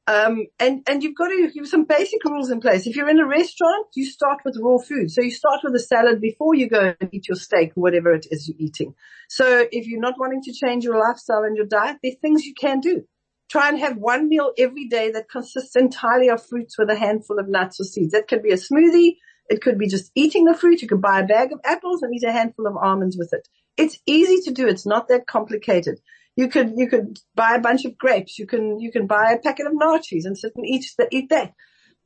Um, 0.08 0.48
and, 0.60 0.82
and 0.90 1.04
you've 1.04 1.16
got 1.16 1.28
to 1.28 1.52
have 1.56 1.68
some 1.68 1.86
basic 1.86 2.24
rules 2.26 2.50
in 2.50 2.60
place. 2.60 2.88
If 2.88 2.96
you're 2.96 3.10
in 3.10 3.20
a 3.20 3.28
restaurant, 3.28 3.88
you 3.96 4.06
start 4.06 4.40
with 4.44 4.58
raw 4.60 4.78
food. 4.78 5.12
So 5.12 5.22
you 5.22 5.32
start 5.32 5.62
with 5.64 5.76
a 5.76 5.80
salad 5.80 6.20
before 6.20 6.56
you 6.56 6.68
go 6.68 6.96
and 7.00 7.10
eat 7.14 7.28
your 7.28 7.36
steak 7.36 7.74
or 7.78 7.82
whatever 7.82 8.12
it 8.14 8.26
is 8.32 8.48
you're 8.48 8.58
eating. 8.60 8.96
So 9.30 9.68
if 9.72 9.88
you're 9.88 10.02
not 10.02 10.20
wanting 10.20 10.42
to 10.44 10.54
change 10.54 10.84
your 10.84 11.00
lifestyle 11.00 11.44
and 11.44 11.56
your 11.56 11.68
diet, 11.68 11.98
there 12.02 12.12
are 12.12 12.22
things 12.22 12.46
you 12.46 12.54
can 12.60 12.80
do. 12.80 13.04
Try 13.50 13.70
and 13.70 13.80
have 13.80 13.98
one 13.98 14.28
meal 14.28 14.54
every 14.58 14.88
day 14.88 15.12
that 15.12 15.30
consists 15.30 15.76
entirely 15.76 16.30
of 16.30 16.46
fruits 16.46 16.78
with 16.78 16.90
a 16.90 16.96
handful 16.96 17.38
of 17.38 17.48
nuts 17.48 17.80
or 17.80 17.84
seeds. 17.84 18.14
That 18.14 18.28
could 18.28 18.42
be 18.42 18.52
a 18.52 18.56
smoothie. 18.56 19.18
It 19.50 19.62
could 19.62 19.78
be 19.78 19.88
just 19.88 20.12
eating 20.16 20.46
the 20.46 20.54
fruit. 20.54 20.82
You 20.82 20.88
could 20.88 21.02
buy 21.02 21.20
a 21.20 21.28
bag 21.28 21.52
of 21.52 21.60
apples 21.64 22.02
and 22.02 22.16
eat 22.16 22.24
a 22.24 22.32
handful 22.32 22.66
of 22.66 22.78
almonds 22.78 23.18
with 23.18 23.34
it. 23.34 23.48
It's 23.78 24.00
easy 24.06 24.42
to 24.46 24.52
do. 24.54 24.68
It's 24.68 24.86
not 24.86 25.10
that 25.10 25.28
complicated. 25.28 26.00
You 26.36 26.48
could, 26.48 26.74
you 26.78 26.88
could 26.88 27.20
buy 27.36 27.56
a 27.56 27.62
bunch 27.62 27.86
of 27.86 27.98
grapes. 27.98 28.40
You 28.40 28.48
can, 28.48 28.80
you 28.80 28.92
can 28.92 29.06
buy 29.06 29.34
a 29.34 29.40
packet 29.40 29.68
of 29.68 29.74
nachos 29.74 30.26
and 30.26 30.38
sit 30.38 30.54
and 30.56 30.66
eat, 30.66 30.86
eat 31.12 31.30
that. 31.30 31.54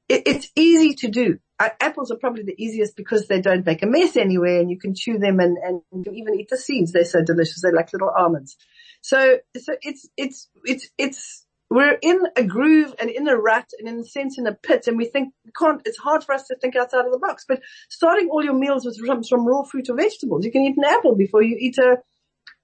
It, 0.09 0.23
it's 0.25 0.49
easy 0.55 0.95
to 0.95 1.07
do. 1.07 1.39
Uh, 1.59 1.69
apples 1.79 2.11
are 2.11 2.17
probably 2.17 2.43
the 2.43 2.61
easiest 2.61 2.95
because 2.95 3.27
they 3.27 3.39
don't 3.39 3.65
make 3.65 3.81
a 3.81 3.87
mess 3.87 4.17
anywhere 4.17 4.59
and 4.59 4.69
you 4.69 4.77
can 4.77 4.93
chew 4.95 5.17
them 5.17 5.39
and, 5.39 5.57
and 5.57 6.07
even 6.07 6.35
eat 6.39 6.49
the 6.49 6.57
seeds. 6.57 6.91
They're 6.91 7.05
so 7.05 7.23
delicious. 7.23 7.61
They're 7.61 7.71
like 7.71 7.93
little 7.93 8.11
almonds. 8.15 8.57
So, 9.01 9.37
so 9.57 9.75
it's, 9.81 10.07
it's, 10.17 10.49
it's, 10.65 10.89
it's, 10.97 11.45
we're 11.69 11.97
in 12.01 12.21
a 12.35 12.43
groove 12.43 12.93
and 12.99 13.09
in 13.09 13.27
a 13.27 13.35
rut 13.35 13.69
and 13.79 13.87
in 13.87 13.99
a 13.99 14.03
sense 14.03 14.37
in 14.37 14.47
a 14.47 14.53
pit 14.53 14.87
and 14.87 14.97
we 14.97 15.05
think 15.05 15.33
we 15.45 15.51
can't, 15.57 15.81
it's 15.85 15.97
hard 15.97 16.23
for 16.23 16.33
us 16.33 16.47
to 16.47 16.55
think 16.55 16.75
outside 16.75 17.05
of 17.05 17.11
the 17.11 17.19
box, 17.19 17.45
but 17.47 17.61
starting 17.89 18.29
all 18.29 18.43
your 18.43 18.53
meals 18.53 18.85
with 18.85 18.97
some, 19.05 19.23
from 19.23 19.47
raw 19.47 19.63
fruit 19.63 19.89
or 19.89 19.95
vegetables, 19.95 20.45
you 20.45 20.51
can 20.51 20.61
eat 20.61 20.77
an 20.77 20.83
apple 20.85 21.15
before 21.15 21.41
you 21.41 21.57
eat 21.59 21.77
a, 21.77 21.97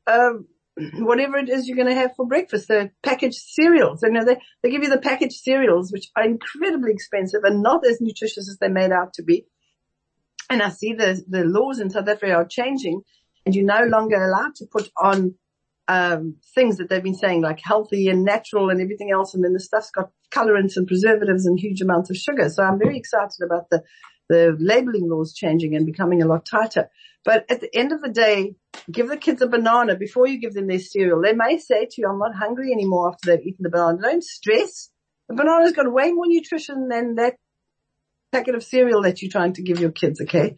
a 0.08 0.32
whatever 0.96 1.38
it 1.38 1.50
is 1.50 1.68
you're 1.68 1.78
going 1.78 1.88
to 1.88 1.96
have 1.96 2.16
for 2.16 2.26
breakfast, 2.26 2.68
the 2.68 2.92
packaged 3.04 3.40
cereals. 3.40 4.02
You 4.04 4.12
know, 4.12 4.26
they, 4.26 4.38
they 4.62 4.70
give 4.70 4.84
you 4.84 4.90
the 4.90 4.98
packaged 4.98 5.40
cereals, 5.42 5.92
which 5.92 6.10
are 6.16 6.24
incredibly 6.24 6.92
expensive 6.92 7.42
and 7.44 7.62
not 7.62 7.86
as 7.86 8.00
nutritious 8.02 8.50
as 8.50 8.58
they're 8.60 8.70
made 8.70 8.92
out 8.92 9.14
to 9.14 9.24
be. 9.24 9.46
And 10.50 10.62
I 10.62 10.70
see 10.70 10.94
the, 10.94 11.24
the 11.28 11.44
laws 11.44 11.80
in 11.80 11.90
South 11.90 12.08
Africa 12.08 12.34
are 12.34 12.46
changing 12.46 13.02
and 13.46 13.56
you're 13.56 13.66
no 13.66 13.86
longer 13.86 14.22
allowed 14.22 14.56
to 14.56 14.66
put 14.66 14.92
on, 14.98 15.36
um, 15.88 16.38
things 16.54 16.78
that 16.78 16.90
they've 16.90 17.04
been 17.04 17.16
saying 17.16 17.42
like 17.42 17.60
healthy 17.64 18.08
and 18.08 18.24
natural 18.24 18.70
and 18.70 18.82
everything 18.82 19.12
else. 19.12 19.34
And 19.34 19.44
then 19.44 19.54
the 19.54 19.60
stuff's 19.60 19.92
got 19.92 20.12
colorants 20.30 20.78
and 20.78 20.88
preservatives 20.88 21.46
and 21.46 21.60
huge 21.60 21.82
amounts 21.82 22.10
of 22.10 22.18
sugar. 22.18 22.50
So 22.50 22.64
I'm 22.64 22.80
very 22.80 22.98
excited 22.98 23.42
about 23.44 23.70
the, 23.70 23.84
the 24.30 24.56
labeling 24.60 25.10
laws 25.10 25.34
changing 25.34 25.76
and 25.76 25.86
becoming 25.86 26.22
a 26.22 26.26
lot 26.26 26.46
tighter. 26.46 26.90
But 27.24 27.46
at 27.50 27.62
the 27.62 27.76
end 27.76 27.92
of 27.92 28.02
the 28.02 28.10
day, 28.10 28.56
give 28.92 29.08
the 29.08 29.18
kids 29.18 29.42
a 29.42 29.48
banana 29.48 29.96
before 29.96 30.28
you 30.28 30.40
give 30.40 30.54
them 30.54 30.68
their 30.68 30.80
cereal. 30.80 31.22
They 31.22 31.34
may 31.34 31.58
say 31.58 31.86
to 31.86 32.02
you, 32.02 32.08
I'm 32.08 32.18
not 32.18 32.36
hungry 32.36 32.72
anymore 32.72 33.10
after 33.10 33.32
they've 33.32 33.46
eaten 33.46 33.64
the 33.64 33.70
banana. 33.70 34.00
Don't 34.02 34.24
stress. 34.24 34.90
The 35.30 35.36
banana's 35.36 35.74
got 35.74 35.92
way 35.92 36.12
more 36.12 36.26
nutrition 36.28 36.88
than 36.88 37.16
that 37.16 37.36
packet 38.32 38.56
of 38.56 38.64
cereal 38.64 39.04
that 39.04 39.22
you're 39.22 39.32
trying 39.32 39.54
to 39.54 39.62
give 39.62 39.80
your 39.80 39.92
kids, 39.92 40.22
okay? 40.22 40.56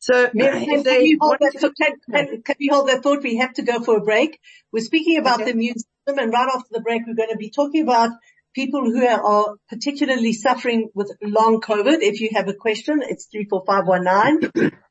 So 0.00 0.30
yeah, 0.32 0.56
if 0.56 0.84
they 0.84 0.96
can, 0.96 1.04
you 1.04 1.18
hold 1.20 1.36
that, 1.40 1.52
to, 1.60 1.72
can, 1.72 2.42
can, 2.42 2.56
you 2.58 2.72
hold 2.72 2.88
that 2.88 3.02
thought? 3.02 3.22
We 3.22 3.36
have 3.36 3.54
to 3.54 3.62
go 3.62 3.82
for 3.82 3.98
a 3.98 4.00
break. 4.00 4.38
We're 4.72 4.84
speaking 4.84 5.18
about 5.18 5.36
okay. 5.36 5.46
the 5.46 5.50
immune 5.50 5.74
system 5.74 6.18
and 6.18 6.32
right 6.32 6.48
after 6.54 6.68
the 6.70 6.80
break 6.80 7.02
we're 7.06 7.14
going 7.14 7.30
to 7.30 7.36
be 7.36 7.50
talking 7.50 7.82
about 7.82 8.10
people 8.56 8.90
who 8.90 9.06
are 9.06 9.56
particularly 9.68 10.32
suffering 10.32 10.88
with 10.94 11.12
long 11.22 11.60
COVID. 11.60 11.98
If 12.00 12.22
you 12.22 12.30
have 12.32 12.48
a 12.48 12.54
question, 12.54 13.02
it's 13.02 13.26
34519. 13.26 14.72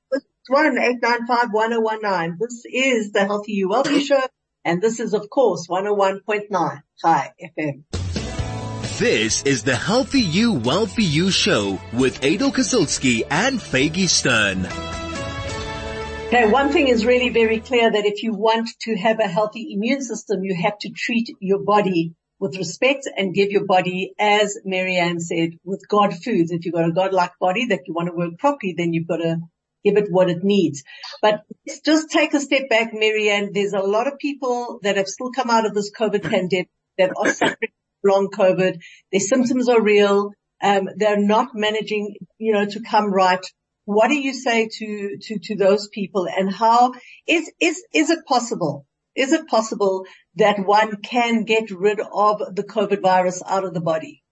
one 0.48 0.78
eight 0.78 0.98
nine 1.02 1.26
five 1.26 1.48
one 1.52 1.72
zero 1.72 1.82
one 1.82 2.02
nine. 2.04 2.38
This 2.40 2.64
is 2.72 3.12
the 3.12 3.26
Healthy 3.26 3.54
You 3.54 3.70
Wealthy 3.70 4.02
Show, 4.02 4.22
and 4.64 4.80
this 4.80 5.00
is 5.00 5.16
of 5.16 5.28
course 5.32 5.68
101.9 5.68 6.82
Chai 7.02 7.34
FM. 7.42 7.84
This 9.00 9.42
is 9.42 9.64
the 9.64 9.76
Healthy 9.76 10.22
You 10.22 10.54
Wealthy 10.54 11.04
You 11.04 11.32
Show 11.32 11.80
with 11.92 12.24
Adel 12.24 12.52
Kazilski 12.52 13.24
and 13.32 13.60
Faygie 13.60 14.08
Stern. 14.08 14.68
Okay, 16.28 16.48
one 16.48 16.72
thing 16.72 16.88
is 16.88 17.04
really 17.08 17.30
very 17.30 17.60
clear 17.60 17.92
that 17.92 18.06
if 18.06 18.22
you 18.22 18.34
want 18.34 18.70
to 18.82 18.96
have 18.96 19.20
a 19.20 19.28
healthy 19.28 19.74
immune 19.74 20.04
system, 20.04 20.44
you 20.44 20.56
have 20.62 20.78
to 20.80 20.90
treat 20.90 21.36
your 21.40 21.64
body 21.64 22.14
with 22.46 22.58
respect 22.58 23.10
and 23.18 23.34
give 23.34 23.50
your 23.50 23.66
body, 23.66 24.14
as 24.20 24.56
Mary 24.64 24.98
Ann 24.98 25.20
said, 25.20 25.58
with 25.64 25.84
God 25.90 26.14
foods. 26.14 26.52
If 26.52 26.64
you've 26.64 26.76
got 26.76 26.88
a 26.88 26.92
God-like 26.92 27.40
body 27.40 27.66
that 27.68 27.88
you 27.88 27.94
want 27.96 28.08
to 28.08 28.16
work 28.16 28.38
properly, 28.38 28.76
then 28.78 28.94
you've 28.94 29.08
got 29.08 29.18
to 29.18 29.38
give 29.84 29.98
it 29.98 30.12
what 30.12 30.30
it 30.30 30.44
needs. 30.44 30.84
But 31.24 31.42
just 31.84 32.12
take 32.12 32.36
a 32.36 32.40
step 32.40 32.70
back, 32.70 32.92
Mary 32.94 33.32
Ann. 33.32 33.50
There's 33.52 33.74
a 33.74 33.80
lot 33.80 34.06
of 34.06 34.20
people 34.20 34.80
that 34.84 34.96
have 34.98 35.08
still 35.08 35.32
come 35.32 35.50
out 35.50 35.66
of 35.66 35.74
this 35.74 35.92
COVID 35.92 36.22
pandemic 36.30 36.70
that 37.00 37.14
are 37.18 37.34
suffering 37.34 37.72
long 38.04 38.30
COVID. 38.30 38.80
Their 39.12 39.22
symptoms 39.22 39.68
are 39.68 39.82
real. 39.82 40.32
Um, 40.62 40.88
they're 40.96 41.20
not 41.20 41.50
managing, 41.56 42.16
you 42.38 42.54
know, 42.54 42.66
to 42.68 42.80
come 42.80 43.12
right. 43.12 43.44
What 43.86 44.10
do 44.10 44.16
you 44.16 44.36
say 44.36 44.70
to, 44.72 45.18
to, 45.20 45.40
to 45.40 45.56
those 45.56 45.88
people 45.88 46.28
and 46.28 46.54
how 46.54 46.94
is, 47.28 47.52
is, 47.60 47.84
is 47.92 48.12
it 48.12 48.20
possible? 48.28 48.86
Is 49.16 49.32
it 49.32 49.48
possible 49.48 50.06
that 50.36 50.60
one 50.60 50.98
can 50.98 51.44
get 51.44 51.72
rid 51.72 52.00
of 52.00 52.56
the 52.56 52.64
COVID 52.64 53.02
virus 53.02 53.42
out 53.48 53.64
of 53.64 53.74
the 53.74 53.82
body? 53.82 54.24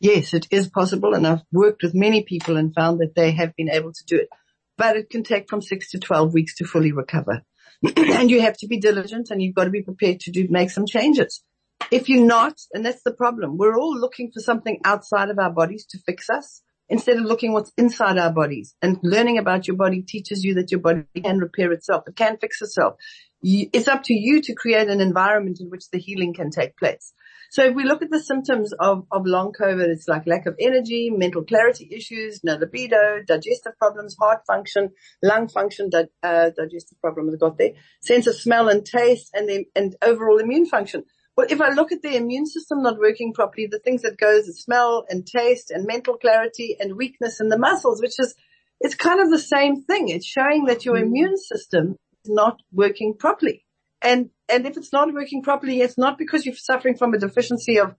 Yes, 0.00 0.32
it 0.32 0.46
is 0.50 0.68
possible. 0.68 1.14
And 1.14 1.26
I've 1.26 1.42
worked 1.52 1.82
with 1.82 1.94
many 1.94 2.22
people 2.22 2.56
and 2.56 2.74
found 2.74 3.00
that 3.00 3.14
they 3.14 3.32
have 3.32 3.54
been 3.56 3.70
able 3.70 3.92
to 3.92 4.04
do 4.06 4.16
it, 4.16 4.28
but 4.76 4.96
it 4.96 5.10
can 5.10 5.22
take 5.22 5.48
from 5.48 5.60
six 5.60 5.90
to 5.90 5.98
12 5.98 6.32
weeks 6.32 6.54
to 6.56 6.64
fully 6.64 6.92
recover. 6.92 7.42
and 7.96 8.30
you 8.30 8.40
have 8.40 8.56
to 8.58 8.66
be 8.66 8.78
diligent 8.78 9.30
and 9.30 9.42
you've 9.42 9.54
got 9.54 9.64
to 9.64 9.70
be 9.70 9.82
prepared 9.82 10.20
to 10.20 10.30
do, 10.30 10.46
make 10.50 10.70
some 10.70 10.86
changes. 10.86 11.42
If 11.90 12.08
you're 12.08 12.24
not, 12.24 12.60
and 12.72 12.84
that's 12.84 13.02
the 13.02 13.12
problem, 13.12 13.56
we're 13.56 13.78
all 13.78 13.96
looking 13.98 14.30
for 14.32 14.40
something 14.40 14.80
outside 14.84 15.30
of 15.30 15.38
our 15.38 15.50
bodies 15.50 15.86
to 15.90 15.98
fix 15.98 16.28
us 16.28 16.62
instead 16.88 17.16
of 17.16 17.24
looking 17.24 17.52
what's 17.52 17.72
inside 17.76 18.18
our 18.18 18.32
bodies 18.32 18.74
and 18.82 18.98
learning 19.02 19.38
about 19.38 19.66
your 19.68 19.76
body 19.76 20.02
teaches 20.02 20.42
you 20.44 20.54
that 20.54 20.70
your 20.70 20.80
body 20.80 21.04
can 21.22 21.38
repair 21.38 21.70
itself. 21.72 22.04
It 22.06 22.16
can 22.16 22.36
fix 22.38 22.60
itself. 22.62 22.94
It's 23.42 23.88
up 23.88 24.02
to 24.04 24.14
you 24.14 24.40
to 24.42 24.54
create 24.54 24.88
an 24.88 25.00
environment 25.00 25.58
in 25.60 25.68
which 25.70 25.90
the 25.90 25.98
healing 25.98 26.34
can 26.34 26.50
take 26.50 26.76
place. 26.76 27.12
So 27.50 27.64
if 27.64 27.74
we 27.74 27.84
look 27.84 28.02
at 28.02 28.10
the 28.10 28.20
symptoms 28.20 28.74
of, 28.78 29.06
of 29.10 29.22
long 29.24 29.52
COVID, 29.58 29.88
it's 29.88 30.06
like 30.06 30.26
lack 30.26 30.44
of 30.46 30.54
energy, 30.60 31.10
mental 31.10 31.44
clarity 31.44 31.88
issues, 31.90 32.40
no 32.44 32.56
libido, 32.56 33.22
digestive 33.26 33.72
problems, 33.78 34.16
heart 34.20 34.40
function, 34.46 34.90
lung 35.22 35.48
function, 35.48 35.88
di- 35.88 36.08
uh, 36.22 36.50
digestive 36.50 37.00
problems 37.00 37.36
got 37.40 37.56
there, 37.56 37.70
sense 38.02 38.26
of 38.26 38.34
smell 38.34 38.68
and 38.68 38.84
taste, 38.84 39.30
and 39.32 39.48
then, 39.48 39.64
and 39.74 39.96
overall 40.02 40.38
immune 40.38 40.66
function. 40.66 41.04
Well, 41.38 41.46
if 41.48 41.60
I 41.60 41.70
look 41.70 41.90
at 41.90 42.02
the 42.02 42.16
immune 42.16 42.46
system 42.46 42.82
not 42.82 42.98
working 42.98 43.32
properly, 43.32 43.66
the 43.70 43.78
things 43.78 44.02
that 44.02 44.18
goes 44.18 44.46
is 44.46 44.60
smell 44.60 45.04
and 45.08 45.26
taste 45.26 45.70
and 45.70 45.86
mental 45.86 46.18
clarity 46.18 46.76
and 46.78 46.96
weakness 46.96 47.40
in 47.40 47.48
the 47.48 47.58
muscles, 47.58 48.02
which 48.02 48.18
is, 48.18 48.34
it's 48.80 48.94
kind 48.94 49.20
of 49.20 49.30
the 49.30 49.38
same 49.38 49.82
thing. 49.84 50.08
It's 50.08 50.26
showing 50.26 50.64
that 50.66 50.84
your 50.84 50.96
mm. 50.96 51.02
immune 51.02 51.36
system 51.38 51.96
not 52.28 52.60
working 52.72 53.14
properly. 53.18 53.64
And, 54.02 54.30
and 54.48 54.66
if 54.66 54.76
it's 54.76 54.92
not 54.92 55.12
working 55.12 55.42
properly, 55.42 55.80
it's 55.80 55.98
not 55.98 56.18
because 56.18 56.46
you're 56.46 56.54
suffering 56.54 56.96
from 56.96 57.14
a 57.14 57.18
deficiency 57.18 57.78
of 57.78 57.94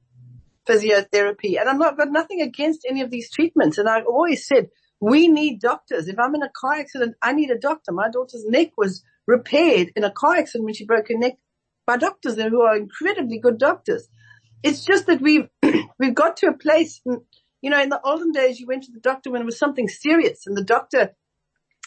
physiotherapy. 0.67 1.59
And 1.59 1.67
I'm 1.67 1.77
not, 1.77 1.97
got 1.97 2.11
nothing 2.11 2.41
against 2.41 2.85
any 2.87 3.01
of 3.01 3.09
these 3.09 3.31
treatments. 3.31 3.77
And 3.77 3.89
I've 3.89 4.05
always 4.05 4.45
said, 4.45 4.69
we 5.01 5.27
need 5.27 5.59
doctors. 5.59 6.07
If 6.07 6.19
I'm 6.19 6.35
in 6.35 6.43
a 6.43 6.49
car 6.49 6.73
accident, 6.73 7.15
I 7.21 7.33
need 7.33 7.49
a 7.51 7.57
doctor. 7.57 7.91
My 7.91 8.09
daughter's 8.09 8.45
neck 8.45 8.71
was 8.77 9.03
repaired 9.25 9.91
in 9.95 10.03
a 10.03 10.11
car 10.11 10.35
accident 10.35 10.65
when 10.65 10.73
she 10.73 10.85
broke 10.85 11.07
her 11.09 11.17
neck 11.17 11.37
by 11.85 11.97
doctors 11.97 12.35
who 12.35 12.61
are 12.61 12.75
incredibly 12.75 13.39
good 13.39 13.57
doctors. 13.57 14.07
It's 14.61 14.83
just 14.83 15.07
that 15.07 15.21
we've, 15.21 15.47
we've 15.99 16.15
got 16.15 16.37
to 16.37 16.47
a 16.47 16.57
place, 16.57 17.01
you 17.05 17.69
know, 17.69 17.81
in 17.81 17.89
the 17.89 18.01
olden 18.03 18.31
days, 18.31 18.59
you 18.59 18.67
went 18.67 18.83
to 18.83 18.91
the 18.91 18.99
doctor 18.99 19.31
when 19.31 19.41
it 19.41 19.45
was 19.45 19.57
something 19.57 19.87
serious 19.87 20.45
and 20.45 20.55
the 20.55 20.63
doctor 20.63 21.15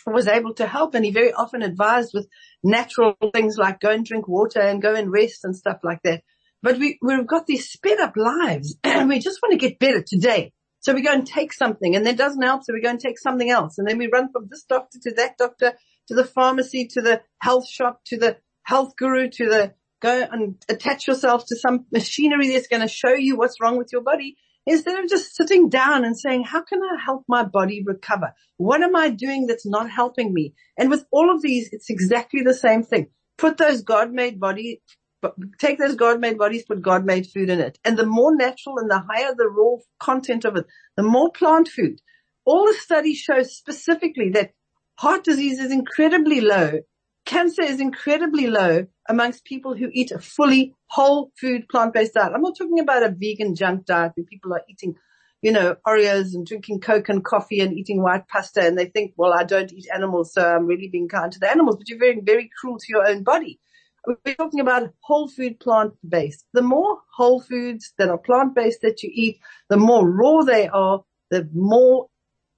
was 0.07 0.29
able 0.29 0.55
to 0.55 0.67
help 0.67 0.95
and 0.95 1.05
he 1.05 1.11
very 1.11 1.33
often 1.33 1.63
advised 1.63 2.13
with 2.15 2.29
natural 2.63 3.15
things 3.33 3.57
like 3.57 3.81
go 3.81 3.91
and 3.91 4.05
drink 4.05 4.29
water 4.29 4.61
and 4.61 4.83
go 4.83 4.95
and 4.95 5.13
rest 5.13 5.45
and 5.45 5.57
stuff 5.57 5.79
like 5.83 6.01
that. 6.05 6.23
But 6.63 6.79
we, 6.79 6.99
we've 7.03 7.27
got 7.27 7.47
these 7.47 7.69
sped 7.69 8.01
up 8.01 8.15
lives 8.17 8.77
and 8.85 9.09
we 9.09 9.19
just 9.19 9.41
want 9.43 9.53
to 9.53 9.59
get 9.59 9.79
better 9.79 10.03
today. 10.03 10.53
So 10.81 10.93
we 10.93 11.03
go 11.03 11.13
and 11.13 11.27
take 11.27 11.53
something 11.53 11.95
and 11.95 12.05
that 12.07 12.17
doesn't 12.17 12.43
help. 12.43 12.65
So 12.65 12.73
we 12.73 12.83
go 12.83 12.91
and 12.91 13.01
take 13.01 13.19
something 13.19 13.51
else. 13.51 13.79
And 13.79 13.87
then 13.87 13.99
we 13.99 14.09
run 14.13 14.33
from 14.33 14.49
this 14.51 14.65
doctor 14.65 14.99
to 15.03 15.15
that 15.15 15.39
doctor, 15.39 15.75
to 16.09 16.15
the 16.15 16.25
pharmacy, 16.25 16.89
to 16.93 17.03
the 17.03 17.23
health 17.41 17.69
shop, 17.69 18.01
to 18.07 18.19
the 18.19 18.39
health 18.65 18.95
guru, 18.97 19.29
to 19.29 19.49
the 19.49 19.75
go 20.01 20.27
and 20.31 20.57
attach 20.69 21.07
yourself 21.07 21.45
to 21.47 21.57
some 21.57 21.87
machinery 21.93 22.49
that's 22.51 22.67
going 22.67 22.83
to 22.83 22.89
show 22.89 23.15
you 23.15 23.37
what's 23.37 23.61
wrong 23.61 23.79
with 23.79 23.91
your 23.93 24.03
body 24.03 24.37
instead 24.67 25.03
of 25.03 25.09
just 25.09 25.35
sitting 25.35 25.69
down 25.69 26.05
and 26.05 26.19
saying, 26.19 26.45
how 26.45 26.63
can 26.63 26.81
I 26.83 27.03
help 27.05 27.25
my 27.29 27.43
body 27.43 27.83
recover? 27.85 28.33
What 28.57 28.83
am 28.83 28.95
I 28.95 29.11
doing 29.11 29.47
that's 29.47 29.67
not 29.67 29.91
helping 29.91 30.33
me? 30.33 30.55
And 30.79 30.91
with 30.91 31.05
all 31.11 31.35
of 31.35 31.43
these, 31.43 31.69
it's 31.73 31.91
exactly 31.91 32.43
the 32.43 32.55
same 32.55 32.83
thing. 32.83 33.09
Put 33.39 33.59
those 33.59 33.83
God-made 33.83 34.39
body, 34.39 34.83
take 35.59 35.79
those 35.79 35.97
God-made 35.97 36.39
bodies, 36.39 36.65
put 36.65 36.83
God-made 36.83 37.27
food 37.27 37.51
in 37.51 37.61
it. 37.61 37.79
And 37.85 37.97
the 37.97 38.07
more 38.07 38.37
natural 38.37 38.79
and 38.79 38.91
the 38.91 39.01
higher 39.01 39.35
the 39.37 39.49
raw 39.49 39.77
content 39.99 40.45
of 40.45 40.57
it, 40.57 40.67
the 40.97 41.03
more 41.03 41.31
plant 41.33 41.69
food. 41.69 42.01
All 42.45 42.67
the 42.67 42.75
studies 42.75 43.19
show 43.19 43.43
specifically 43.43 44.31
that 44.31 44.53
heart 44.99 45.25
disease 45.25 45.59
is 45.59 45.73
incredibly 45.73 46.41
low 46.41 46.81
cancer 47.25 47.63
is 47.63 47.81
incredibly 47.81 48.47
low 48.47 48.87
amongst 49.09 49.45
people 49.45 49.75
who 49.75 49.89
eat 49.93 50.11
a 50.11 50.19
fully 50.19 50.75
whole 50.87 51.31
food 51.41 51.69
plant-based 51.69 52.15
diet. 52.15 52.33
I'm 52.35 52.43
not 52.43 52.57
talking 52.57 52.81
about 52.81 53.03
a 53.03 53.11
vegan 53.11 53.55
junk 53.55 53.87
diet 53.87 54.13
where 54.15 54.25
people 54.25 54.53
are 54.53 54.63
eating, 54.69 54.95
you 55.41 55.53
know, 55.53 55.77
Oreos 55.87 56.35
and 56.35 56.47
drinking 56.47 56.81
Coke 56.81 57.09
and 57.09 57.25
coffee 57.25 57.61
and 57.61 57.73
eating 57.73 58.03
white 58.03 58.29
pasta 58.29 58.67
and 58.67 58.79
they 58.79 58.87
think, 58.87 59.15
well, 59.17 59.33
I 59.33 59.45
don't 59.45 59.73
eat 59.73 59.87
animals, 59.95 60.33
so 60.33 60.47
I'm 60.47 60.67
really 60.67 60.89
being 60.89 61.09
kind 61.09 61.33
to 61.33 61.39
the 61.39 61.51
animals, 61.51 61.77
but 61.77 61.89
you're 61.89 61.99
very, 61.99 62.21
very 62.21 62.51
cruel 62.61 62.79
to 62.79 62.87
your 62.89 63.07
own 63.07 63.23
body. 63.23 63.59
We're 64.05 64.35
talking 64.35 64.61
about 64.61 64.93
whole 65.01 65.29
food 65.29 65.61
plant-based. 65.61 66.45
The 66.53 66.63
more 66.63 66.99
whole 67.17 67.41
foods 67.41 67.93
that 67.99 68.09
are 68.09 68.19
plant-based 68.19 68.81
that 68.83 69.03
you 69.03 69.11
eat, 69.13 69.39
the 69.69 69.77
more 69.77 70.09
raw 70.09 70.43
they 70.43 70.67
are, 70.67 71.05
the 71.31 71.49
more 71.55 72.09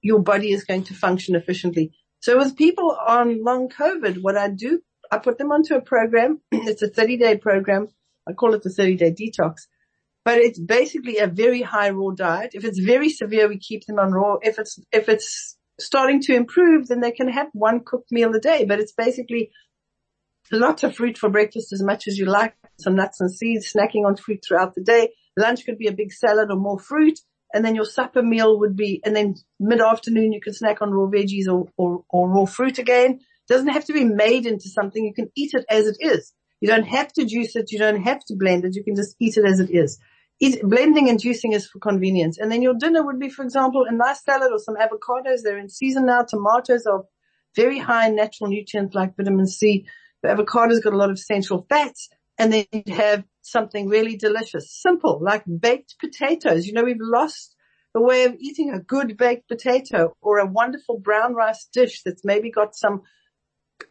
your 0.01 0.19
body 0.19 0.51
is 0.51 0.63
going 0.63 0.83
to 0.85 0.95
function 0.95 1.35
efficiently. 1.35 1.91
So 2.25 2.39
with 2.39 2.57
people 2.57 2.97
on 3.07 3.43
long 3.43 3.69
COVID, 3.69 4.23
what 4.23 4.35
I 4.35 4.49
do, 4.49 4.81
I 5.11 5.19
put 5.19 5.37
them 5.37 5.51
onto 5.51 5.75
a 5.75 5.79
program. 5.79 6.41
it's 6.51 6.81
a 6.81 6.87
30 6.87 7.17
day 7.17 7.37
program. 7.37 7.87
I 8.27 8.33
call 8.33 8.55
it 8.55 8.63
the 8.63 8.71
30 8.71 8.95
day 8.95 9.11
detox, 9.11 9.67
but 10.23 10.39
it's 10.39 10.57
basically 10.57 11.19
a 11.19 11.27
very 11.27 11.61
high 11.61 11.91
raw 11.91 12.09
diet. 12.15 12.55
If 12.55 12.65
it's 12.65 12.79
very 12.79 13.09
severe, 13.09 13.47
we 13.47 13.59
keep 13.59 13.85
them 13.85 13.99
on 13.99 14.11
raw. 14.11 14.37
If 14.41 14.57
it's, 14.57 14.79
if 14.91 15.07
it's 15.07 15.55
starting 15.79 16.19
to 16.21 16.33
improve, 16.33 16.87
then 16.87 16.99
they 16.99 17.11
can 17.11 17.27
have 17.27 17.49
one 17.53 17.81
cooked 17.85 18.11
meal 18.11 18.33
a 18.33 18.39
day, 18.39 18.65
but 18.65 18.79
it's 18.79 18.93
basically 18.93 19.51
lots 20.51 20.81
of 20.81 20.95
fruit 20.95 21.19
for 21.19 21.29
breakfast 21.29 21.73
as 21.73 21.83
much 21.83 22.07
as 22.07 22.17
you 22.17 22.25
like, 22.25 22.55
some 22.79 22.95
nuts 22.95 23.21
and 23.21 23.31
seeds, 23.31 23.71
snacking 23.71 24.03
on 24.03 24.15
fruit 24.15 24.39
throughout 24.43 24.73
the 24.73 24.81
day. 24.81 25.11
Lunch 25.37 25.63
could 25.63 25.77
be 25.77 25.85
a 25.85 25.93
big 25.93 26.11
salad 26.11 26.49
or 26.49 26.57
more 26.57 26.79
fruit 26.79 27.19
and 27.55 27.63
then 27.63 27.73
your 27.73 27.85
supper 27.85 28.21
meal 28.21 28.59
would 28.59 28.75
be, 28.75 29.01
and 29.05 29.15
then 29.15 29.35
mid-afternoon 29.61 30.33
you 30.33 30.41
can 30.41 30.53
snack 30.53 30.81
on 30.81 30.91
raw 30.91 31.07
veggies 31.07 31.47
or, 31.47 31.69
or, 31.77 32.03
or 32.09 32.29
raw 32.29 32.45
fruit 32.45 32.79
again. 32.79 33.11
It 33.13 33.53
doesn't 33.53 33.69
have 33.69 33.85
to 33.85 33.93
be 33.93 34.03
made 34.03 34.45
into 34.45 34.67
something. 34.67 35.05
You 35.05 35.13
can 35.13 35.31
eat 35.35 35.51
it 35.53 35.63
as 35.69 35.87
it 35.87 35.95
is. 36.01 36.33
You 36.59 36.67
don't 36.67 36.83
have 36.83 37.13
to 37.13 37.25
juice 37.25 37.55
it. 37.55 37.71
You 37.71 37.79
don't 37.79 38.03
have 38.03 38.19
to 38.25 38.35
blend 38.35 38.65
it. 38.65 38.75
You 38.75 38.83
can 38.83 38.97
just 38.97 39.15
eat 39.21 39.37
it 39.37 39.45
as 39.45 39.61
it 39.61 39.71
is. 39.71 39.99
Eat, 40.41 40.61
blending 40.63 41.09
and 41.09 41.17
juicing 41.17 41.53
is 41.53 41.65
for 41.65 41.79
convenience. 41.79 42.37
And 42.37 42.51
then 42.51 42.61
your 42.61 42.73
dinner 42.73 43.05
would 43.05 43.21
be, 43.21 43.29
for 43.29 43.43
example, 43.43 43.85
a 43.87 43.93
nice 43.93 44.21
salad 44.21 44.51
or 44.51 44.59
some 44.59 44.75
avocados. 44.75 45.41
They're 45.41 45.57
in 45.57 45.69
season 45.69 46.07
now. 46.07 46.23
Tomatoes 46.23 46.85
are 46.85 47.05
very 47.55 47.79
high 47.79 48.09
in 48.09 48.17
natural 48.17 48.49
nutrients 48.49 48.93
like 48.93 49.15
vitamin 49.15 49.47
C. 49.47 49.85
The 50.23 50.29
avocado's 50.29 50.81
got 50.81 50.93
a 50.93 50.97
lot 50.97 51.09
of 51.09 51.15
essential 51.15 51.65
fats 51.69 52.09
and 52.37 52.51
then 52.51 52.65
you'd 52.73 52.89
have 52.89 53.23
something 53.51 53.87
really 53.87 54.17
delicious, 54.17 54.71
simple, 54.71 55.19
like 55.21 55.43
baked 55.59 55.95
potatoes. 55.99 56.65
You 56.65 56.73
know, 56.73 56.83
we've 56.83 56.97
lost 56.99 57.55
the 57.93 58.01
way 58.01 58.25
of 58.25 58.35
eating 58.39 58.71
a 58.71 58.79
good 58.79 59.17
baked 59.17 59.47
potato 59.47 60.15
or 60.21 60.39
a 60.39 60.45
wonderful 60.45 60.99
brown 60.99 61.33
rice 61.33 61.67
dish 61.71 62.01
that's 62.03 62.25
maybe 62.25 62.51
got 62.51 62.75
some 62.75 63.03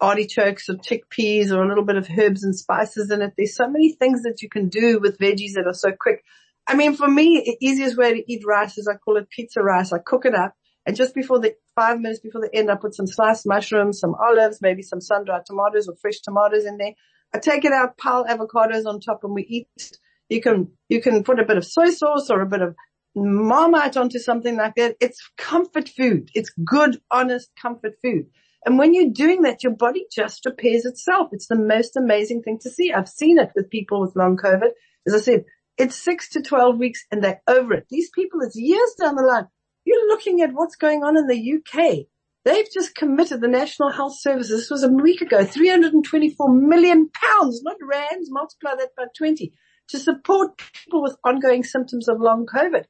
artichokes 0.01 0.69
or 0.69 0.75
chickpeas 0.75 1.51
or 1.51 1.63
a 1.63 1.69
little 1.69 1.85
bit 1.85 1.97
of 1.97 2.09
herbs 2.19 2.43
and 2.43 2.57
spices 2.57 3.11
in 3.11 3.23
it. 3.23 3.33
There's 3.37 3.57
so 3.57 3.69
many 3.69 3.93
things 3.93 4.23
that 4.23 4.43
you 4.43 4.49
can 4.49 4.69
do 4.69 4.99
with 5.01 5.19
veggies 5.19 5.55
that 5.55 5.67
are 5.67 5.75
so 5.75 5.93
quick. 5.99 6.23
I 6.67 6.75
mean, 6.75 6.97
for 6.97 7.09
me, 7.09 7.43
the 7.45 7.67
easiest 7.67 7.97
way 7.97 8.15
to 8.15 8.33
eat 8.33 8.43
rice 8.47 8.79
is 8.79 8.89
I 8.89 8.97
call 8.97 9.17
it 9.19 9.29
pizza 9.31 9.63
rice. 9.63 9.93
I 9.93 9.99
cook 9.99 10.25
it 10.25 10.35
up 10.35 10.55
and 10.87 10.97
just 10.97 11.15
before 11.15 11.41
the 11.41 11.55
five 11.75 11.99
minutes 11.99 12.21
before 12.21 12.43
the 12.43 12.55
end, 12.55 12.71
I 12.71 12.77
put 12.77 12.95
some 12.95 13.07
sliced 13.07 13.47
mushrooms, 13.47 14.01
some 14.01 14.15
olives, 14.15 14.59
maybe 14.61 14.83
some 14.83 15.01
sun-dried 15.01 15.47
tomatoes 15.47 15.89
or 15.89 15.97
fresh 15.97 16.21
tomatoes 16.21 16.67
in 16.67 16.77
there. 16.77 16.93
I 17.35 17.39
take 17.39 17.65
it 17.65 17.73
out, 17.73 17.99
pile 17.99 18.25
avocados 18.25 18.87
on 18.87 19.01
top 19.01 19.25
and 19.25 19.35
we 19.35 19.43
eat. 19.43 19.99
You 20.29 20.41
can, 20.41 20.71
you 20.89 21.03
can 21.03 21.25
put 21.25 21.41
a 21.41 21.45
bit 21.45 21.57
of 21.57 21.67
soy 21.67 21.91
sauce 21.91 22.31
or 22.31 22.41
a 22.41 22.47
bit 22.47 22.63
of 22.63 22.77
marmite 23.17 23.97
onto 23.97 24.19
something 24.21 24.57
like 24.57 24.77
that. 24.77 24.97
It's 25.01 25.21
comfort 25.37 25.89
food. 25.89 26.31
It's 26.35 26.51
good, 26.65 27.01
honest 27.11 27.51
comfort 27.61 27.95
food. 28.03 28.27
And 28.65 28.79
when 28.79 28.95
you're 28.95 29.11
doing 29.11 29.43
that, 29.43 29.63
your 29.63 29.75
body 29.75 30.07
just 30.11 30.47
repairs 30.47 30.85
itself. 30.85 31.29
It's 31.33 31.49
the 31.49 31.59
most 31.59 31.97
amazing 31.97 32.43
thing 32.43 32.59
to 32.61 32.71
see. 32.71 32.93
I've 32.93 33.09
seen 33.09 33.39
it 33.39 33.51
with 33.55 33.69
people 33.69 34.01
with 34.01 34.17
long 34.17 34.37
COVID. 34.37 34.71
As 35.07 35.15
I 35.15 35.19
said, 35.19 35.45
it's 35.77 35.97
six 35.97 36.31
to 36.31 36.41
12 36.41 36.79
weeks 36.79 37.05
and 37.11 37.23
they're 37.23 37.43
over 37.49 37.75
it. 37.75 37.87
These 37.91 38.11
people, 38.15 38.41
it's 38.43 38.57
years 38.57 38.95
down 38.99 39.17
the 39.17 39.23
line. 39.23 39.49
You're 39.85 40.07
looking 40.07 40.41
at 40.41 40.55
what's 40.55 40.77
going 40.77 41.03
on 41.03 41.19
in 41.19 41.27
the 41.27 41.59
UK. 41.59 42.07
They've 42.45 42.71
just 42.73 42.95
committed 42.95 43.41
the 43.41 43.49
National 43.49 43.91
Health 43.91 44.19
Service. 44.19 44.49
This 44.49 44.71
was 44.71 44.83
a 44.83 44.89
week 44.89 45.23
ago, 45.23 45.45
324 45.45 46.53
million 46.53 47.09
pounds, 47.11 47.63
not 47.63 47.77
rands, 47.83 48.29
multiply 48.31 48.75
that 48.79 48.91
by 48.97 49.05
20. 49.17 49.53
to 49.89 49.99
support 49.99 50.59
people 50.59 51.03
with 51.03 51.17
ongoing 51.25 51.63
symptoms 51.63 52.09
of 52.09 52.21
long 52.21 52.47
COVID. 52.47 52.85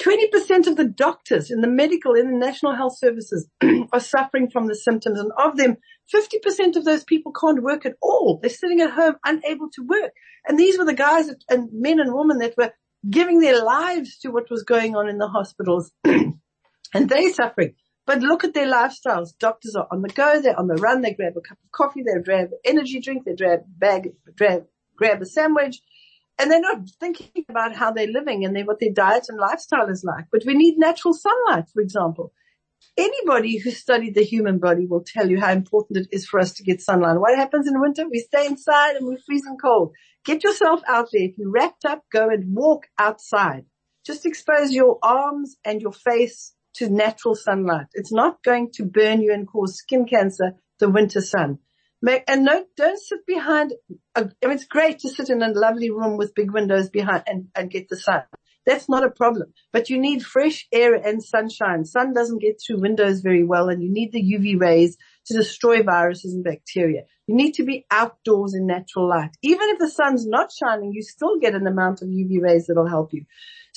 20% 0.00 0.68
of 0.68 0.76
the 0.76 0.84
doctors 0.84 1.50
in 1.50 1.60
the 1.60 1.68
medical, 1.68 2.14
in 2.14 2.30
the 2.30 2.38
national 2.38 2.74
health 2.76 2.96
services 2.96 3.48
are 3.92 4.00
suffering 4.00 4.48
from 4.48 4.68
the 4.68 4.76
symptoms 4.76 5.18
and 5.18 5.32
of 5.36 5.56
them, 5.56 5.76
50% 6.14 6.76
of 6.76 6.84
those 6.84 7.04
people 7.04 7.32
can't 7.32 7.62
work 7.62 7.84
at 7.84 7.96
all. 8.00 8.38
They're 8.40 8.50
sitting 8.50 8.80
at 8.80 8.92
home 8.92 9.16
unable 9.24 9.68
to 9.74 9.82
work. 9.82 10.12
And 10.46 10.58
these 10.58 10.78
were 10.78 10.84
the 10.84 10.94
guys 10.94 11.28
and 11.48 11.68
men 11.72 11.98
and 11.98 12.14
women 12.14 12.38
that 12.38 12.54
were 12.56 12.72
giving 13.08 13.40
their 13.40 13.62
lives 13.62 14.18
to 14.18 14.30
what 14.30 14.50
was 14.50 14.62
going 14.62 14.94
on 14.94 15.08
in 15.08 15.18
the 15.18 15.28
hospitals 15.28 15.92
and 16.04 17.08
they're 17.08 17.32
suffering. 17.32 17.74
But 18.08 18.22
look 18.22 18.42
at 18.42 18.54
their 18.54 18.66
lifestyles. 18.66 19.38
Doctors 19.38 19.76
are 19.76 19.86
on 19.92 20.02
the 20.02 20.08
go. 20.08 20.40
They're 20.40 20.58
on 20.58 20.66
the 20.66 20.76
run. 20.76 21.02
They 21.02 21.12
grab 21.12 21.34
a 21.36 21.40
cup 21.40 21.58
of 21.62 21.70
coffee. 21.70 22.02
They 22.02 22.20
grab 22.20 22.48
energy 22.64 23.00
drink. 23.00 23.24
They 23.24 23.36
grab 23.36 23.60
bag, 23.68 24.14
grab, 24.36 24.64
grab 24.96 25.22
a 25.22 25.26
sandwich 25.26 25.80
and 26.38 26.50
they're 26.50 26.60
not 26.60 26.88
thinking 27.00 27.44
about 27.48 27.74
how 27.74 27.90
they're 27.90 28.06
living 28.06 28.44
and 28.44 28.56
what 28.66 28.78
their 28.80 28.92
diet 28.92 29.26
and 29.28 29.38
lifestyle 29.38 29.88
is 29.88 30.04
like. 30.04 30.26
But 30.30 30.44
we 30.46 30.54
need 30.54 30.78
natural 30.78 31.12
sunlight, 31.12 31.64
for 31.72 31.82
example. 31.82 32.32
Anybody 32.96 33.58
who 33.58 33.70
studied 33.72 34.14
the 34.14 34.24
human 34.24 34.58
body 34.58 34.86
will 34.86 35.04
tell 35.04 35.28
you 35.28 35.40
how 35.40 35.50
important 35.50 35.98
it 35.98 36.08
is 36.12 36.26
for 36.26 36.38
us 36.38 36.52
to 36.54 36.62
get 36.62 36.80
sunlight. 36.80 37.18
What 37.18 37.36
happens 37.36 37.66
in 37.66 37.80
winter? 37.80 38.04
We 38.08 38.20
stay 38.20 38.46
inside 38.46 38.96
and 38.96 39.06
we're 39.06 39.18
freezing 39.18 39.56
cold. 39.60 39.92
Get 40.24 40.44
yourself 40.44 40.80
out 40.88 41.08
there. 41.12 41.22
If 41.24 41.38
you're 41.38 41.50
wrapped 41.50 41.84
up, 41.84 42.04
go 42.12 42.28
and 42.28 42.54
walk 42.54 42.86
outside. 42.98 43.64
Just 44.06 44.24
expose 44.24 44.72
your 44.72 44.98
arms 45.02 45.56
and 45.64 45.82
your 45.82 45.92
face 45.92 46.54
to 46.74 46.88
natural 46.88 47.34
sunlight. 47.34 47.86
It's 47.94 48.12
not 48.12 48.42
going 48.42 48.70
to 48.74 48.84
burn 48.84 49.20
you 49.20 49.32
and 49.32 49.46
cause 49.46 49.76
skin 49.76 50.06
cancer, 50.06 50.52
the 50.78 50.88
winter 50.88 51.20
sun. 51.20 51.58
And 52.06 52.44
no, 52.44 52.64
don't 52.76 52.98
sit 52.98 53.26
behind, 53.26 53.74
a, 54.14 54.30
I 54.42 54.46
mean, 54.46 54.54
it's 54.54 54.66
great 54.66 55.00
to 55.00 55.08
sit 55.08 55.30
in 55.30 55.42
a 55.42 55.48
lovely 55.48 55.90
room 55.90 56.16
with 56.16 56.34
big 56.34 56.52
windows 56.52 56.90
behind 56.90 57.24
and, 57.26 57.48
and 57.56 57.70
get 57.70 57.88
the 57.88 57.96
sun. 57.96 58.22
That's 58.68 58.88
not 58.88 59.02
a 59.02 59.10
problem, 59.10 59.54
but 59.72 59.88
you 59.88 59.98
need 59.98 60.22
fresh 60.22 60.68
air 60.70 60.94
and 60.94 61.24
sunshine. 61.24 61.86
Sun 61.86 62.12
doesn't 62.12 62.42
get 62.42 62.60
through 62.60 62.82
windows 62.82 63.20
very 63.20 63.42
well 63.42 63.70
and 63.70 63.82
you 63.82 63.90
need 63.90 64.12
the 64.12 64.22
UV 64.22 64.60
rays 64.60 64.98
to 65.26 65.34
destroy 65.34 65.82
viruses 65.82 66.34
and 66.34 66.44
bacteria. 66.44 67.04
You 67.26 67.34
need 67.34 67.54
to 67.54 67.64
be 67.64 67.86
outdoors 67.90 68.54
in 68.54 68.66
natural 68.66 69.08
light. 69.08 69.30
Even 69.42 69.70
if 69.70 69.78
the 69.78 69.88
sun's 69.88 70.26
not 70.26 70.50
shining, 70.52 70.92
you 70.92 71.02
still 71.02 71.38
get 71.38 71.54
an 71.54 71.66
amount 71.66 72.02
of 72.02 72.08
UV 72.08 72.42
rays 72.42 72.66
that'll 72.66 72.86
help 72.86 73.14
you. 73.14 73.24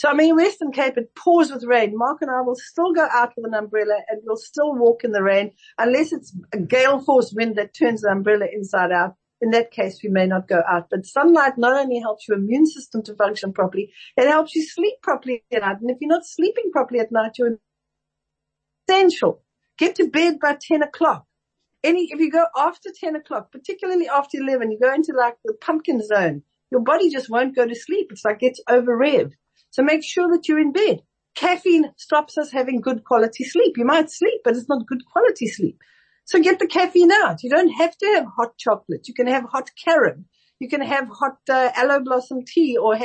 So 0.01 0.09
I 0.09 0.15
mean, 0.15 0.35
Western 0.35 0.71
Cape, 0.71 0.97
it 0.97 1.13
pours 1.13 1.51
with 1.51 1.63
rain. 1.63 1.95
Mark 1.95 2.23
and 2.23 2.31
I 2.31 2.41
will 2.41 2.55
still 2.55 2.91
go 2.91 3.07
out 3.13 3.33
with 3.37 3.45
an 3.45 3.53
umbrella 3.53 3.99
and 4.09 4.19
we'll 4.25 4.35
still 4.35 4.73
walk 4.73 5.03
in 5.03 5.11
the 5.11 5.21
rain 5.21 5.51
unless 5.77 6.11
it's 6.11 6.35
a 6.51 6.57
gale 6.57 6.99
force 6.99 7.31
wind 7.35 7.55
that 7.57 7.75
turns 7.75 8.01
the 8.01 8.09
umbrella 8.09 8.47
inside 8.51 8.91
out. 8.91 9.13
In 9.41 9.51
that 9.51 9.69
case, 9.69 9.99
we 10.01 10.09
may 10.09 10.25
not 10.25 10.47
go 10.47 10.63
out, 10.67 10.87
but 10.89 11.05
sunlight 11.05 11.55
not 11.55 11.79
only 11.79 11.99
helps 11.99 12.27
your 12.27 12.39
immune 12.39 12.65
system 12.65 13.03
to 13.03 13.13
function 13.13 13.53
properly, 13.53 13.93
it 14.17 14.27
helps 14.27 14.55
you 14.55 14.65
sleep 14.65 14.95
properly 15.03 15.43
at 15.51 15.61
night. 15.61 15.77
And 15.81 15.91
if 15.91 15.97
you're 16.01 16.09
not 16.09 16.25
sleeping 16.25 16.71
properly 16.71 16.99
at 16.99 17.11
night, 17.11 17.33
you're 17.37 17.59
essential. 18.89 19.43
Get 19.77 19.93
to 19.97 20.09
bed 20.09 20.39
by 20.39 20.57
10 20.59 20.81
o'clock. 20.81 21.27
Any, 21.83 22.09
if 22.11 22.19
you 22.19 22.31
go 22.31 22.45
after 22.57 22.89
10 22.91 23.17
o'clock, 23.17 23.51
particularly 23.51 24.09
after 24.09 24.39
11, 24.39 24.71
you 24.71 24.79
go 24.81 24.95
into 24.95 25.13
like 25.13 25.35
the 25.45 25.53
pumpkin 25.53 26.01
zone, 26.03 26.41
your 26.71 26.81
body 26.81 27.11
just 27.11 27.29
won't 27.29 27.55
go 27.55 27.67
to 27.67 27.75
sleep. 27.75 28.07
It's 28.11 28.25
like 28.25 28.39
it's 28.41 28.61
over 28.67 28.97
revved. 28.97 29.33
So 29.71 29.83
make 29.83 30.03
sure 30.03 30.27
that 30.29 30.47
you're 30.47 30.59
in 30.59 30.71
bed. 30.71 31.01
Caffeine 31.35 31.91
stops 31.97 32.37
us 32.37 32.51
having 32.51 32.81
good 32.81 33.03
quality 33.03 33.43
sleep. 33.43 33.77
You 33.77 33.85
might 33.85 34.11
sleep, 34.11 34.41
but 34.43 34.55
it's 34.55 34.69
not 34.69 34.85
good 34.85 35.05
quality 35.05 35.47
sleep. 35.47 35.79
So 36.25 36.39
get 36.39 36.59
the 36.59 36.67
caffeine 36.67 37.11
out. 37.11 37.43
You 37.43 37.49
don't 37.49 37.71
have 37.71 37.97
to 37.97 38.05
have 38.15 38.25
hot 38.37 38.57
chocolate. 38.57 39.07
You 39.07 39.13
can 39.13 39.27
have 39.27 39.45
hot 39.45 39.71
carob. 39.83 40.23
You 40.59 40.69
can 40.69 40.81
have 40.81 41.07
hot 41.09 41.37
uh, 41.49 41.71
aloe 41.75 42.01
blossom 42.01 42.45
tea 42.45 42.77
or 42.77 42.97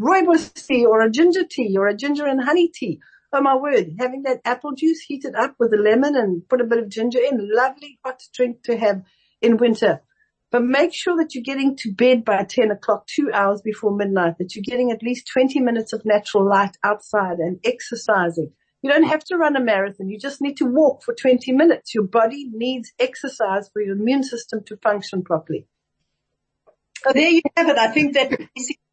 rooibos 0.00 0.52
tea 0.66 0.84
or 0.84 1.00
a 1.00 1.10
ginger 1.10 1.44
tea 1.48 1.76
or 1.76 1.88
a 1.88 1.96
ginger 1.96 2.26
and 2.26 2.42
honey 2.42 2.68
tea. 2.68 3.00
Oh 3.32 3.40
my 3.40 3.56
word, 3.56 3.96
having 3.98 4.22
that 4.22 4.40
apple 4.44 4.72
juice 4.72 5.00
heated 5.00 5.34
up 5.34 5.54
with 5.58 5.72
a 5.72 5.76
lemon 5.76 6.16
and 6.16 6.48
put 6.48 6.60
a 6.60 6.64
bit 6.64 6.78
of 6.78 6.88
ginger 6.88 7.18
in, 7.18 7.50
lovely 7.52 7.98
hot 8.04 8.22
drink 8.34 8.62
to 8.64 8.76
have 8.76 9.02
in 9.42 9.58
winter. 9.58 10.02
But 10.50 10.64
make 10.64 10.94
sure 10.94 11.16
that 11.18 11.34
you're 11.34 11.44
getting 11.44 11.76
to 11.78 11.92
bed 11.92 12.24
by 12.24 12.44
10 12.44 12.70
o'clock, 12.70 13.06
two 13.06 13.30
hours 13.32 13.60
before 13.60 13.94
midnight, 13.94 14.38
that 14.38 14.54
you're 14.54 14.62
getting 14.62 14.90
at 14.90 15.02
least 15.02 15.28
20 15.32 15.60
minutes 15.60 15.92
of 15.92 16.06
natural 16.06 16.48
light 16.48 16.76
outside 16.82 17.38
and 17.38 17.58
exercising. 17.64 18.52
You 18.80 18.90
don't 18.90 19.04
have 19.04 19.24
to 19.24 19.36
run 19.36 19.56
a 19.56 19.60
marathon. 19.60 20.08
You 20.08 20.18
just 20.18 20.40
need 20.40 20.56
to 20.58 20.64
walk 20.64 21.02
for 21.02 21.12
20 21.12 21.52
minutes. 21.52 21.94
Your 21.94 22.04
body 22.04 22.48
needs 22.50 22.92
exercise 22.98 23.68
for 23.72 23.82
your 23.82 23.96
immune 23.96 24.22
system 24.22 24.60
to 24.66 24.76
function 24.76 25.22
properly. 25.22 25.66
So 27.04 27.12
there 27.12 27.28
you 27.28 27.42
have 27.56 27.68
it. 27.68 27.78
I 27.78 27.88
think 27.88 28.14
that 28.14 28.40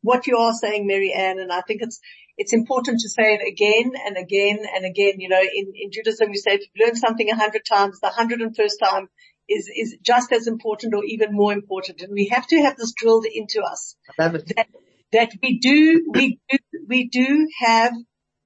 what 0.01 0.27
you 0.27 0.37
are 0.37 0.53
saying, 0.53 0.87
Mary 0.87 1.13
Ann, 1.13 1.39
and 1.39 1.51
I 1.51 1.61
think 1.61 1.81
it's, 1.81 1.99
it's 2.37 2.53
important 2.53 2.99
to 2.99 3.09
say 3.09 3.35
it 3.35 3.47
again 3.47 3.93
and 4.05 4.17
again 4.17 4.59
and 4.75 4.85
again. 4.85 5.19
You 5.19 5.29
know, 5.29 5.41
in, 5.41 5.71
in 5.75 5.91
Judaism, 5.91 6.29
we 6.29 6.35
say 6.35 6.55
if 6.55 6.61
you've 6.61 6.87
learned 6.87 6.97
something 6.97 7.29
a 7.29 7.35
hundred 7.35 7.63
times, 7.65 7.99
the 8.01 8.09
hundred 8.09 8.41
and 8.41 8.55
first 8.55 8.79
time 8.83 9.07
is, 9.49 9.69
is 9.75 9.97
just 10.01 10.31
as 10.31 10.47
important 10.47 10.93
or 10.93 11.03
even 11.05 11.29
more 11.31 11.53
important. 11.53 12.01
And 12.01 12.11
we 12.11 12.27
have 12.27 12.47
to 12.47 12.61
have 12.61 12.77
this 12.77 12.93
drilled 12.93 13.25
into 13.25 13.61
us. 13.61 13.95
That, 14.17 14.67
that 15.11 15.31
we 15.41 15.59
do, 15.59 16.11
we 16.13 16.39
do, 16.49 16.57
we 16.87 17.07
do 17.07 17.47
have, 17.59 17.93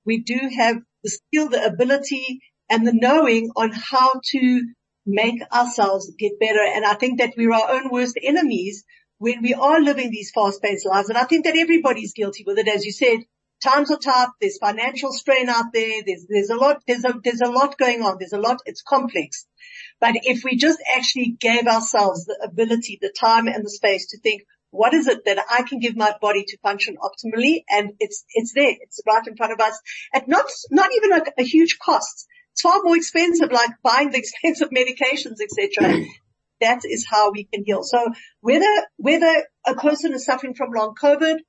we 0.06 0.20
do 0.22 0.40
have 0.58 0.78
the 1.04 1.10
skill, 1.10 1.50
the 1.50 1.66
ability 1.66 2.42
and 2.70 2.86
the 2.86 2.94
knowing 2.94 3.52
on 3.56 3.72
how 3.72 4.20
to 4.32 4.62
make 5.06 5.42
ourselves 5.52 6.12
get 6.20 6.40
better. 6.40 6.62
And 6.62 6.86
I 6.86 6.94
think 6.94 7.20
that 7.20 7.34
we're 7.38 7.54
our 7.54 7.72
own 7.72 7.90
worst 7.90 8.20
enemies 8.22 8.84
when 9.18 9.42
we 9.42 9.54
are 9.54 9.82
living 9.82 10.12
these 10.12 10.32
fast-paced 10.32 10.86
lives. 10.86 11.10
And 11.10 11.18
I 11.18 11.24
think 11.24 11.46
that 11.46 11.58
everybody's 11.58 12.14
guilty 12.14 12.44
with 12.46 12.60
it. 12.60 12.68
As 12.68 12.86
you 12.86 12.92
said, 12.92 13.20
times 13.64 13.92
are 13.92 13.98
tough. 13.98 14.32
There's 14.40 14.58
financial 14.58 15.12
strain 15.12 15.50
out 15.50 15.74
there. 15.74 16.02
There's, 16.06 16.26
there's 16.28 16.50
a 16.50 16.56
lot, 16.56 16.82
there's 16.88 17.06
a, 17.06 17.14
there's 17.24 17.42
a 17.42 17.50
lot 17.50 17.78
going 17.78 18.02
on. 18.02 18.18
There's 18.20 18.34
a 18.34 18.40
lot, 18.40 18.60
it's 18.66 18.82
complex. 18.82 19.46
But 20.00 20.16
if 20.24 20.44
we 20.44 20.56
just 20.56 20.80
actually 20.96 21.36
gave 21.40 21.68
ourselves 21.68 22.26
the 22.26 22.40
ability, 22.44 23.00
the 23.02 23.14
time 23.18 23.48
and 23.48 23.66
the 23.66 23.70
space 23.70 24.08
to 24.08 24.20
think, 24.20 24.44
what 24.72 24.94
is 24.94 25.08
it 25.08 25.26
that 25.26 25.40
I 25.50 25.64
can 25.64 25.80
give 25.80 25.96
my 25.96 26.14
body 26.22 26.44
to 26.48 26.58
function 26.60 26.96
optimally? 26.98 27.64
And 27.70 27.94
it's, 28.00 28.24
it's 28.34 28.54
there. 28.54 28.76
It's 28.82 29.02
right 29.08 29.26
in 29.26 29.36
front 29.36 29.54
of 29.54 29.60
us 29.60 29.80
at 30.14 30.28
not, 30.28 30.46
not 30.70 30.90
even 30.96 31.14
a, 31.14 31.22
a 31.40 31.44
huge 31.44 31.80
cost. 31.80 32.28
It's 32.52 32.62
far 32.62 32.82
more 32.84 32.96
expensive, 32.96 33.52
like 33.52 33.72
buying 33.84 34.12
the 34.12 34.18
expensive 34.20 34.70
medications, 34.70 35.38
etc. 35.42 36.06
that 36.62 36.82
is 36.86 37.06
how 37.10 37.32
we 37.32 37.46
can 37.46 37.64
heal. 37.66 37.84
So 37.84 38.12
whether, 38.42 38.72
whether 38.98 39.44
a 39.66 39.76
person 39.76 40.14
is 40.14 40.26
suffering 40.26 40.54
from 40.54 40.72
long 40.72 40.94
COVID 41.02 41.40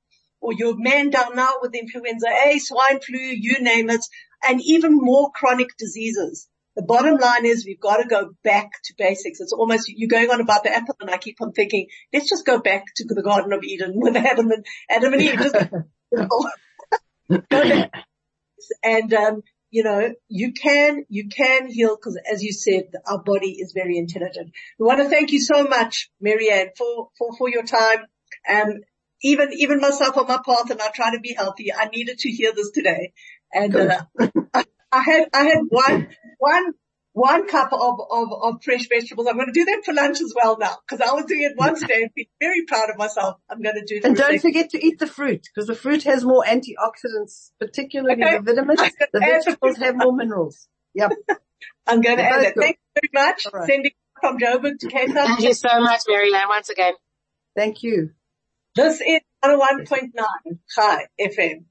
or 0.40 0.52
you're 0.52 0.76
man 0.76 1.10
down 1.10 1.36
now 1.36 1.54
with 1.60 1.74
influenza 1.74 2.28
A, 2.28 2.58
swine 2.58 3.00
flu, 3.00 3.18
you 3.18 3.60
name 3.60 3.90
it, 3.90 4.04
and 4.42 4.60
even 4.62 4.96
more 4.96 5.30
chronic 5.34 5.68
diseases, 5.78 6.48
the 6.76 6.82
bottom 6.82 7.16
line 7.16 7.44
is 7.44 7.66
we've 7.66 7.80
got 7.80 7.96
to 7.98 8.08
go 8.08 8.30
back 8.44 8.70
to 8.84 8.94
basics. 8.96 9.40
It's 9.40 9.52
almost, 9.52 9.88
you're 9.88 10.08
going 10.08 10.30
on 10.30 10.40
about 10.40 10.62
the 10.62 10.74
apple 10.74 10.96
and 11.00 11.10
I 11.10 11.18
keep 11.18 11.40
on 11.40 11.52
thinking, 11.52 11.88
let's 12.12 12.28
just 12.28 12.46
go 12.46 12.60
back 12.60 12.84
to 12.96 13.04
the 13.06 13.22
Garden 13.22 13.52
of 13.52 13.64
Eden 13.64 13.92
with 13.96 14.16
Adam 14.16 14.50
and, 14.50 14.64
Adam 14.88 15.12
and 15.12 15.22
Eve. 15.22 15.38
Just, 15.38 15.56
and, 18.82 19.14
um, 19.14 19.42
you 19.70 19.82
know, 19.84 20.14
you 20.28 20.52
can, 20.52 21.04
you 21.08 21.28
can 21.28 21.68
heal 21.68 21.96
because 21.96 22.18
as 22.32 22.42
you 22.42 22.52
said, 22.52 22.84
our 23.06 23.22
body 23.22 23.52
is 23.52 23.72
very 23.72 23.98
intelligent. 23.98 24.52
We 24.78 24.86
want 24.86 25.00
to 25.00 25.08
thank 25.08 25.32
you 25.32 25.40
so 25.40 25.64
much, 25.64 26.10
Mary 26.20 26.50
Ann, 26.50 26.68
for, 26.78 27.08
for, 27.18 27.36
for 27.36 27.48
your 27.48 27.64
time. 27.64 28.06
Um, 28.48 28.80
even, 29.22 29.50
even 29.52 29.80
myself 29.80 30.16
on 30.16 30.26
my 30.26 30.38
path 30.44 30.70
and 30.70 30.80
I 30.80 30.90
try 30.90 31.14
to 31.14 31.20
be 31.20 31.34
healthy. 31.34 31.72
I 31.72 31.86
needed 31.86 32.18
to 32.18 32.30
hear 32.30 32.52
this 32.54 32.70
today. 32.70 33.12
And, 33.52 33.74
uh, 33.74 34.02
I 34.92 35.02
had, 35.02 35.28
I 35.32 35.44
had 35.44 35.58
one, 35.68 36.08
one, 36.38 36.74
one 37.12 37.48
cup 37.48 37.72
of, 37.72 38.00
of, 38.10 38.28
of 38.42 38.62
fresh 38.62 38.88
vegetables. 38.88 39.26
I'm 39.28 39.34
going 39.34 39.46
to 39.46 39.52
do 39.52 39.64
that 39.64 39.82
for 39.84 39.92
lunch 39.92 40.20
as 40.20 40.32
well 40.34 40.56
now 40.58 40.76
because 40.86 41.06
I 41.06 41.12
was 41.12 41.24
doing 41.26 41.42
it 41.42 41.56
once 41.56 41.82
a 41.82 41.86
day 41.86 42.02
and 42.02 42.10
be 42.14 42.28
very 42.40 42.64
proud 42.66 42.90
of 42.90 42.96
myself. 42.96 43.36
I'm 43.48 43.62
going 43.62 43.74
to 43.74 43.84
do 43.84 44.00
that. 44.00 44.08
And 44.08 44.16
don't 44.16 44.40
forget 44.40 44.70
to 44.70 44.84
eat 44.84 44.98
the 44.98 45.06
fruit 45.06 45.42
because 45.52 45.66
the 45.66 45.74
fruit 45.74 46.04
has 46.04 46.24
more 46.24 46.44
antioxidants, 46.44 47.50
particularly 47.58 48.22
okay. 48.22 48.38
the 48.38 48.42
vitamins. 48.42 48.80
The 49.12 49.20
vegetables 49.20 49.76
have 49.78 49.96
more 49.96 50.12
minerals. 50.12 50.68
Yep. 50.94 51.12
I'm 51.86 52.00
going 52.00 52.16
to 52.18 52.24
add 52.24 52.44
that. 52.44 52.54
Thank 52.56 52.78
you 52.78 53.02
very 53.12 53.26
much. 53.26 53.46
Right. 53.52 53.68
Sending 53.68 53.92
from 54.20 54.38
Joburg 54.38 54.78
to 54.80 54.88
Cape 54.88 55.14
Town. 55.14 55.26
Thank 55.26 55.40
you 55.40 55.54
so 55.54 55.80
much, 55.80 56.02
Mary 56.08 56.34
Ann, 56.34 56.48
once 56.48 56.68
again. 56.68 56.94
Thank 57.56 57.82
you. 57.82 58.10
This 58.74 59.02
is 59.02 59.20
101.9 59.44 60.12
Chai 60.74 61.06
FM. 61.20 61.66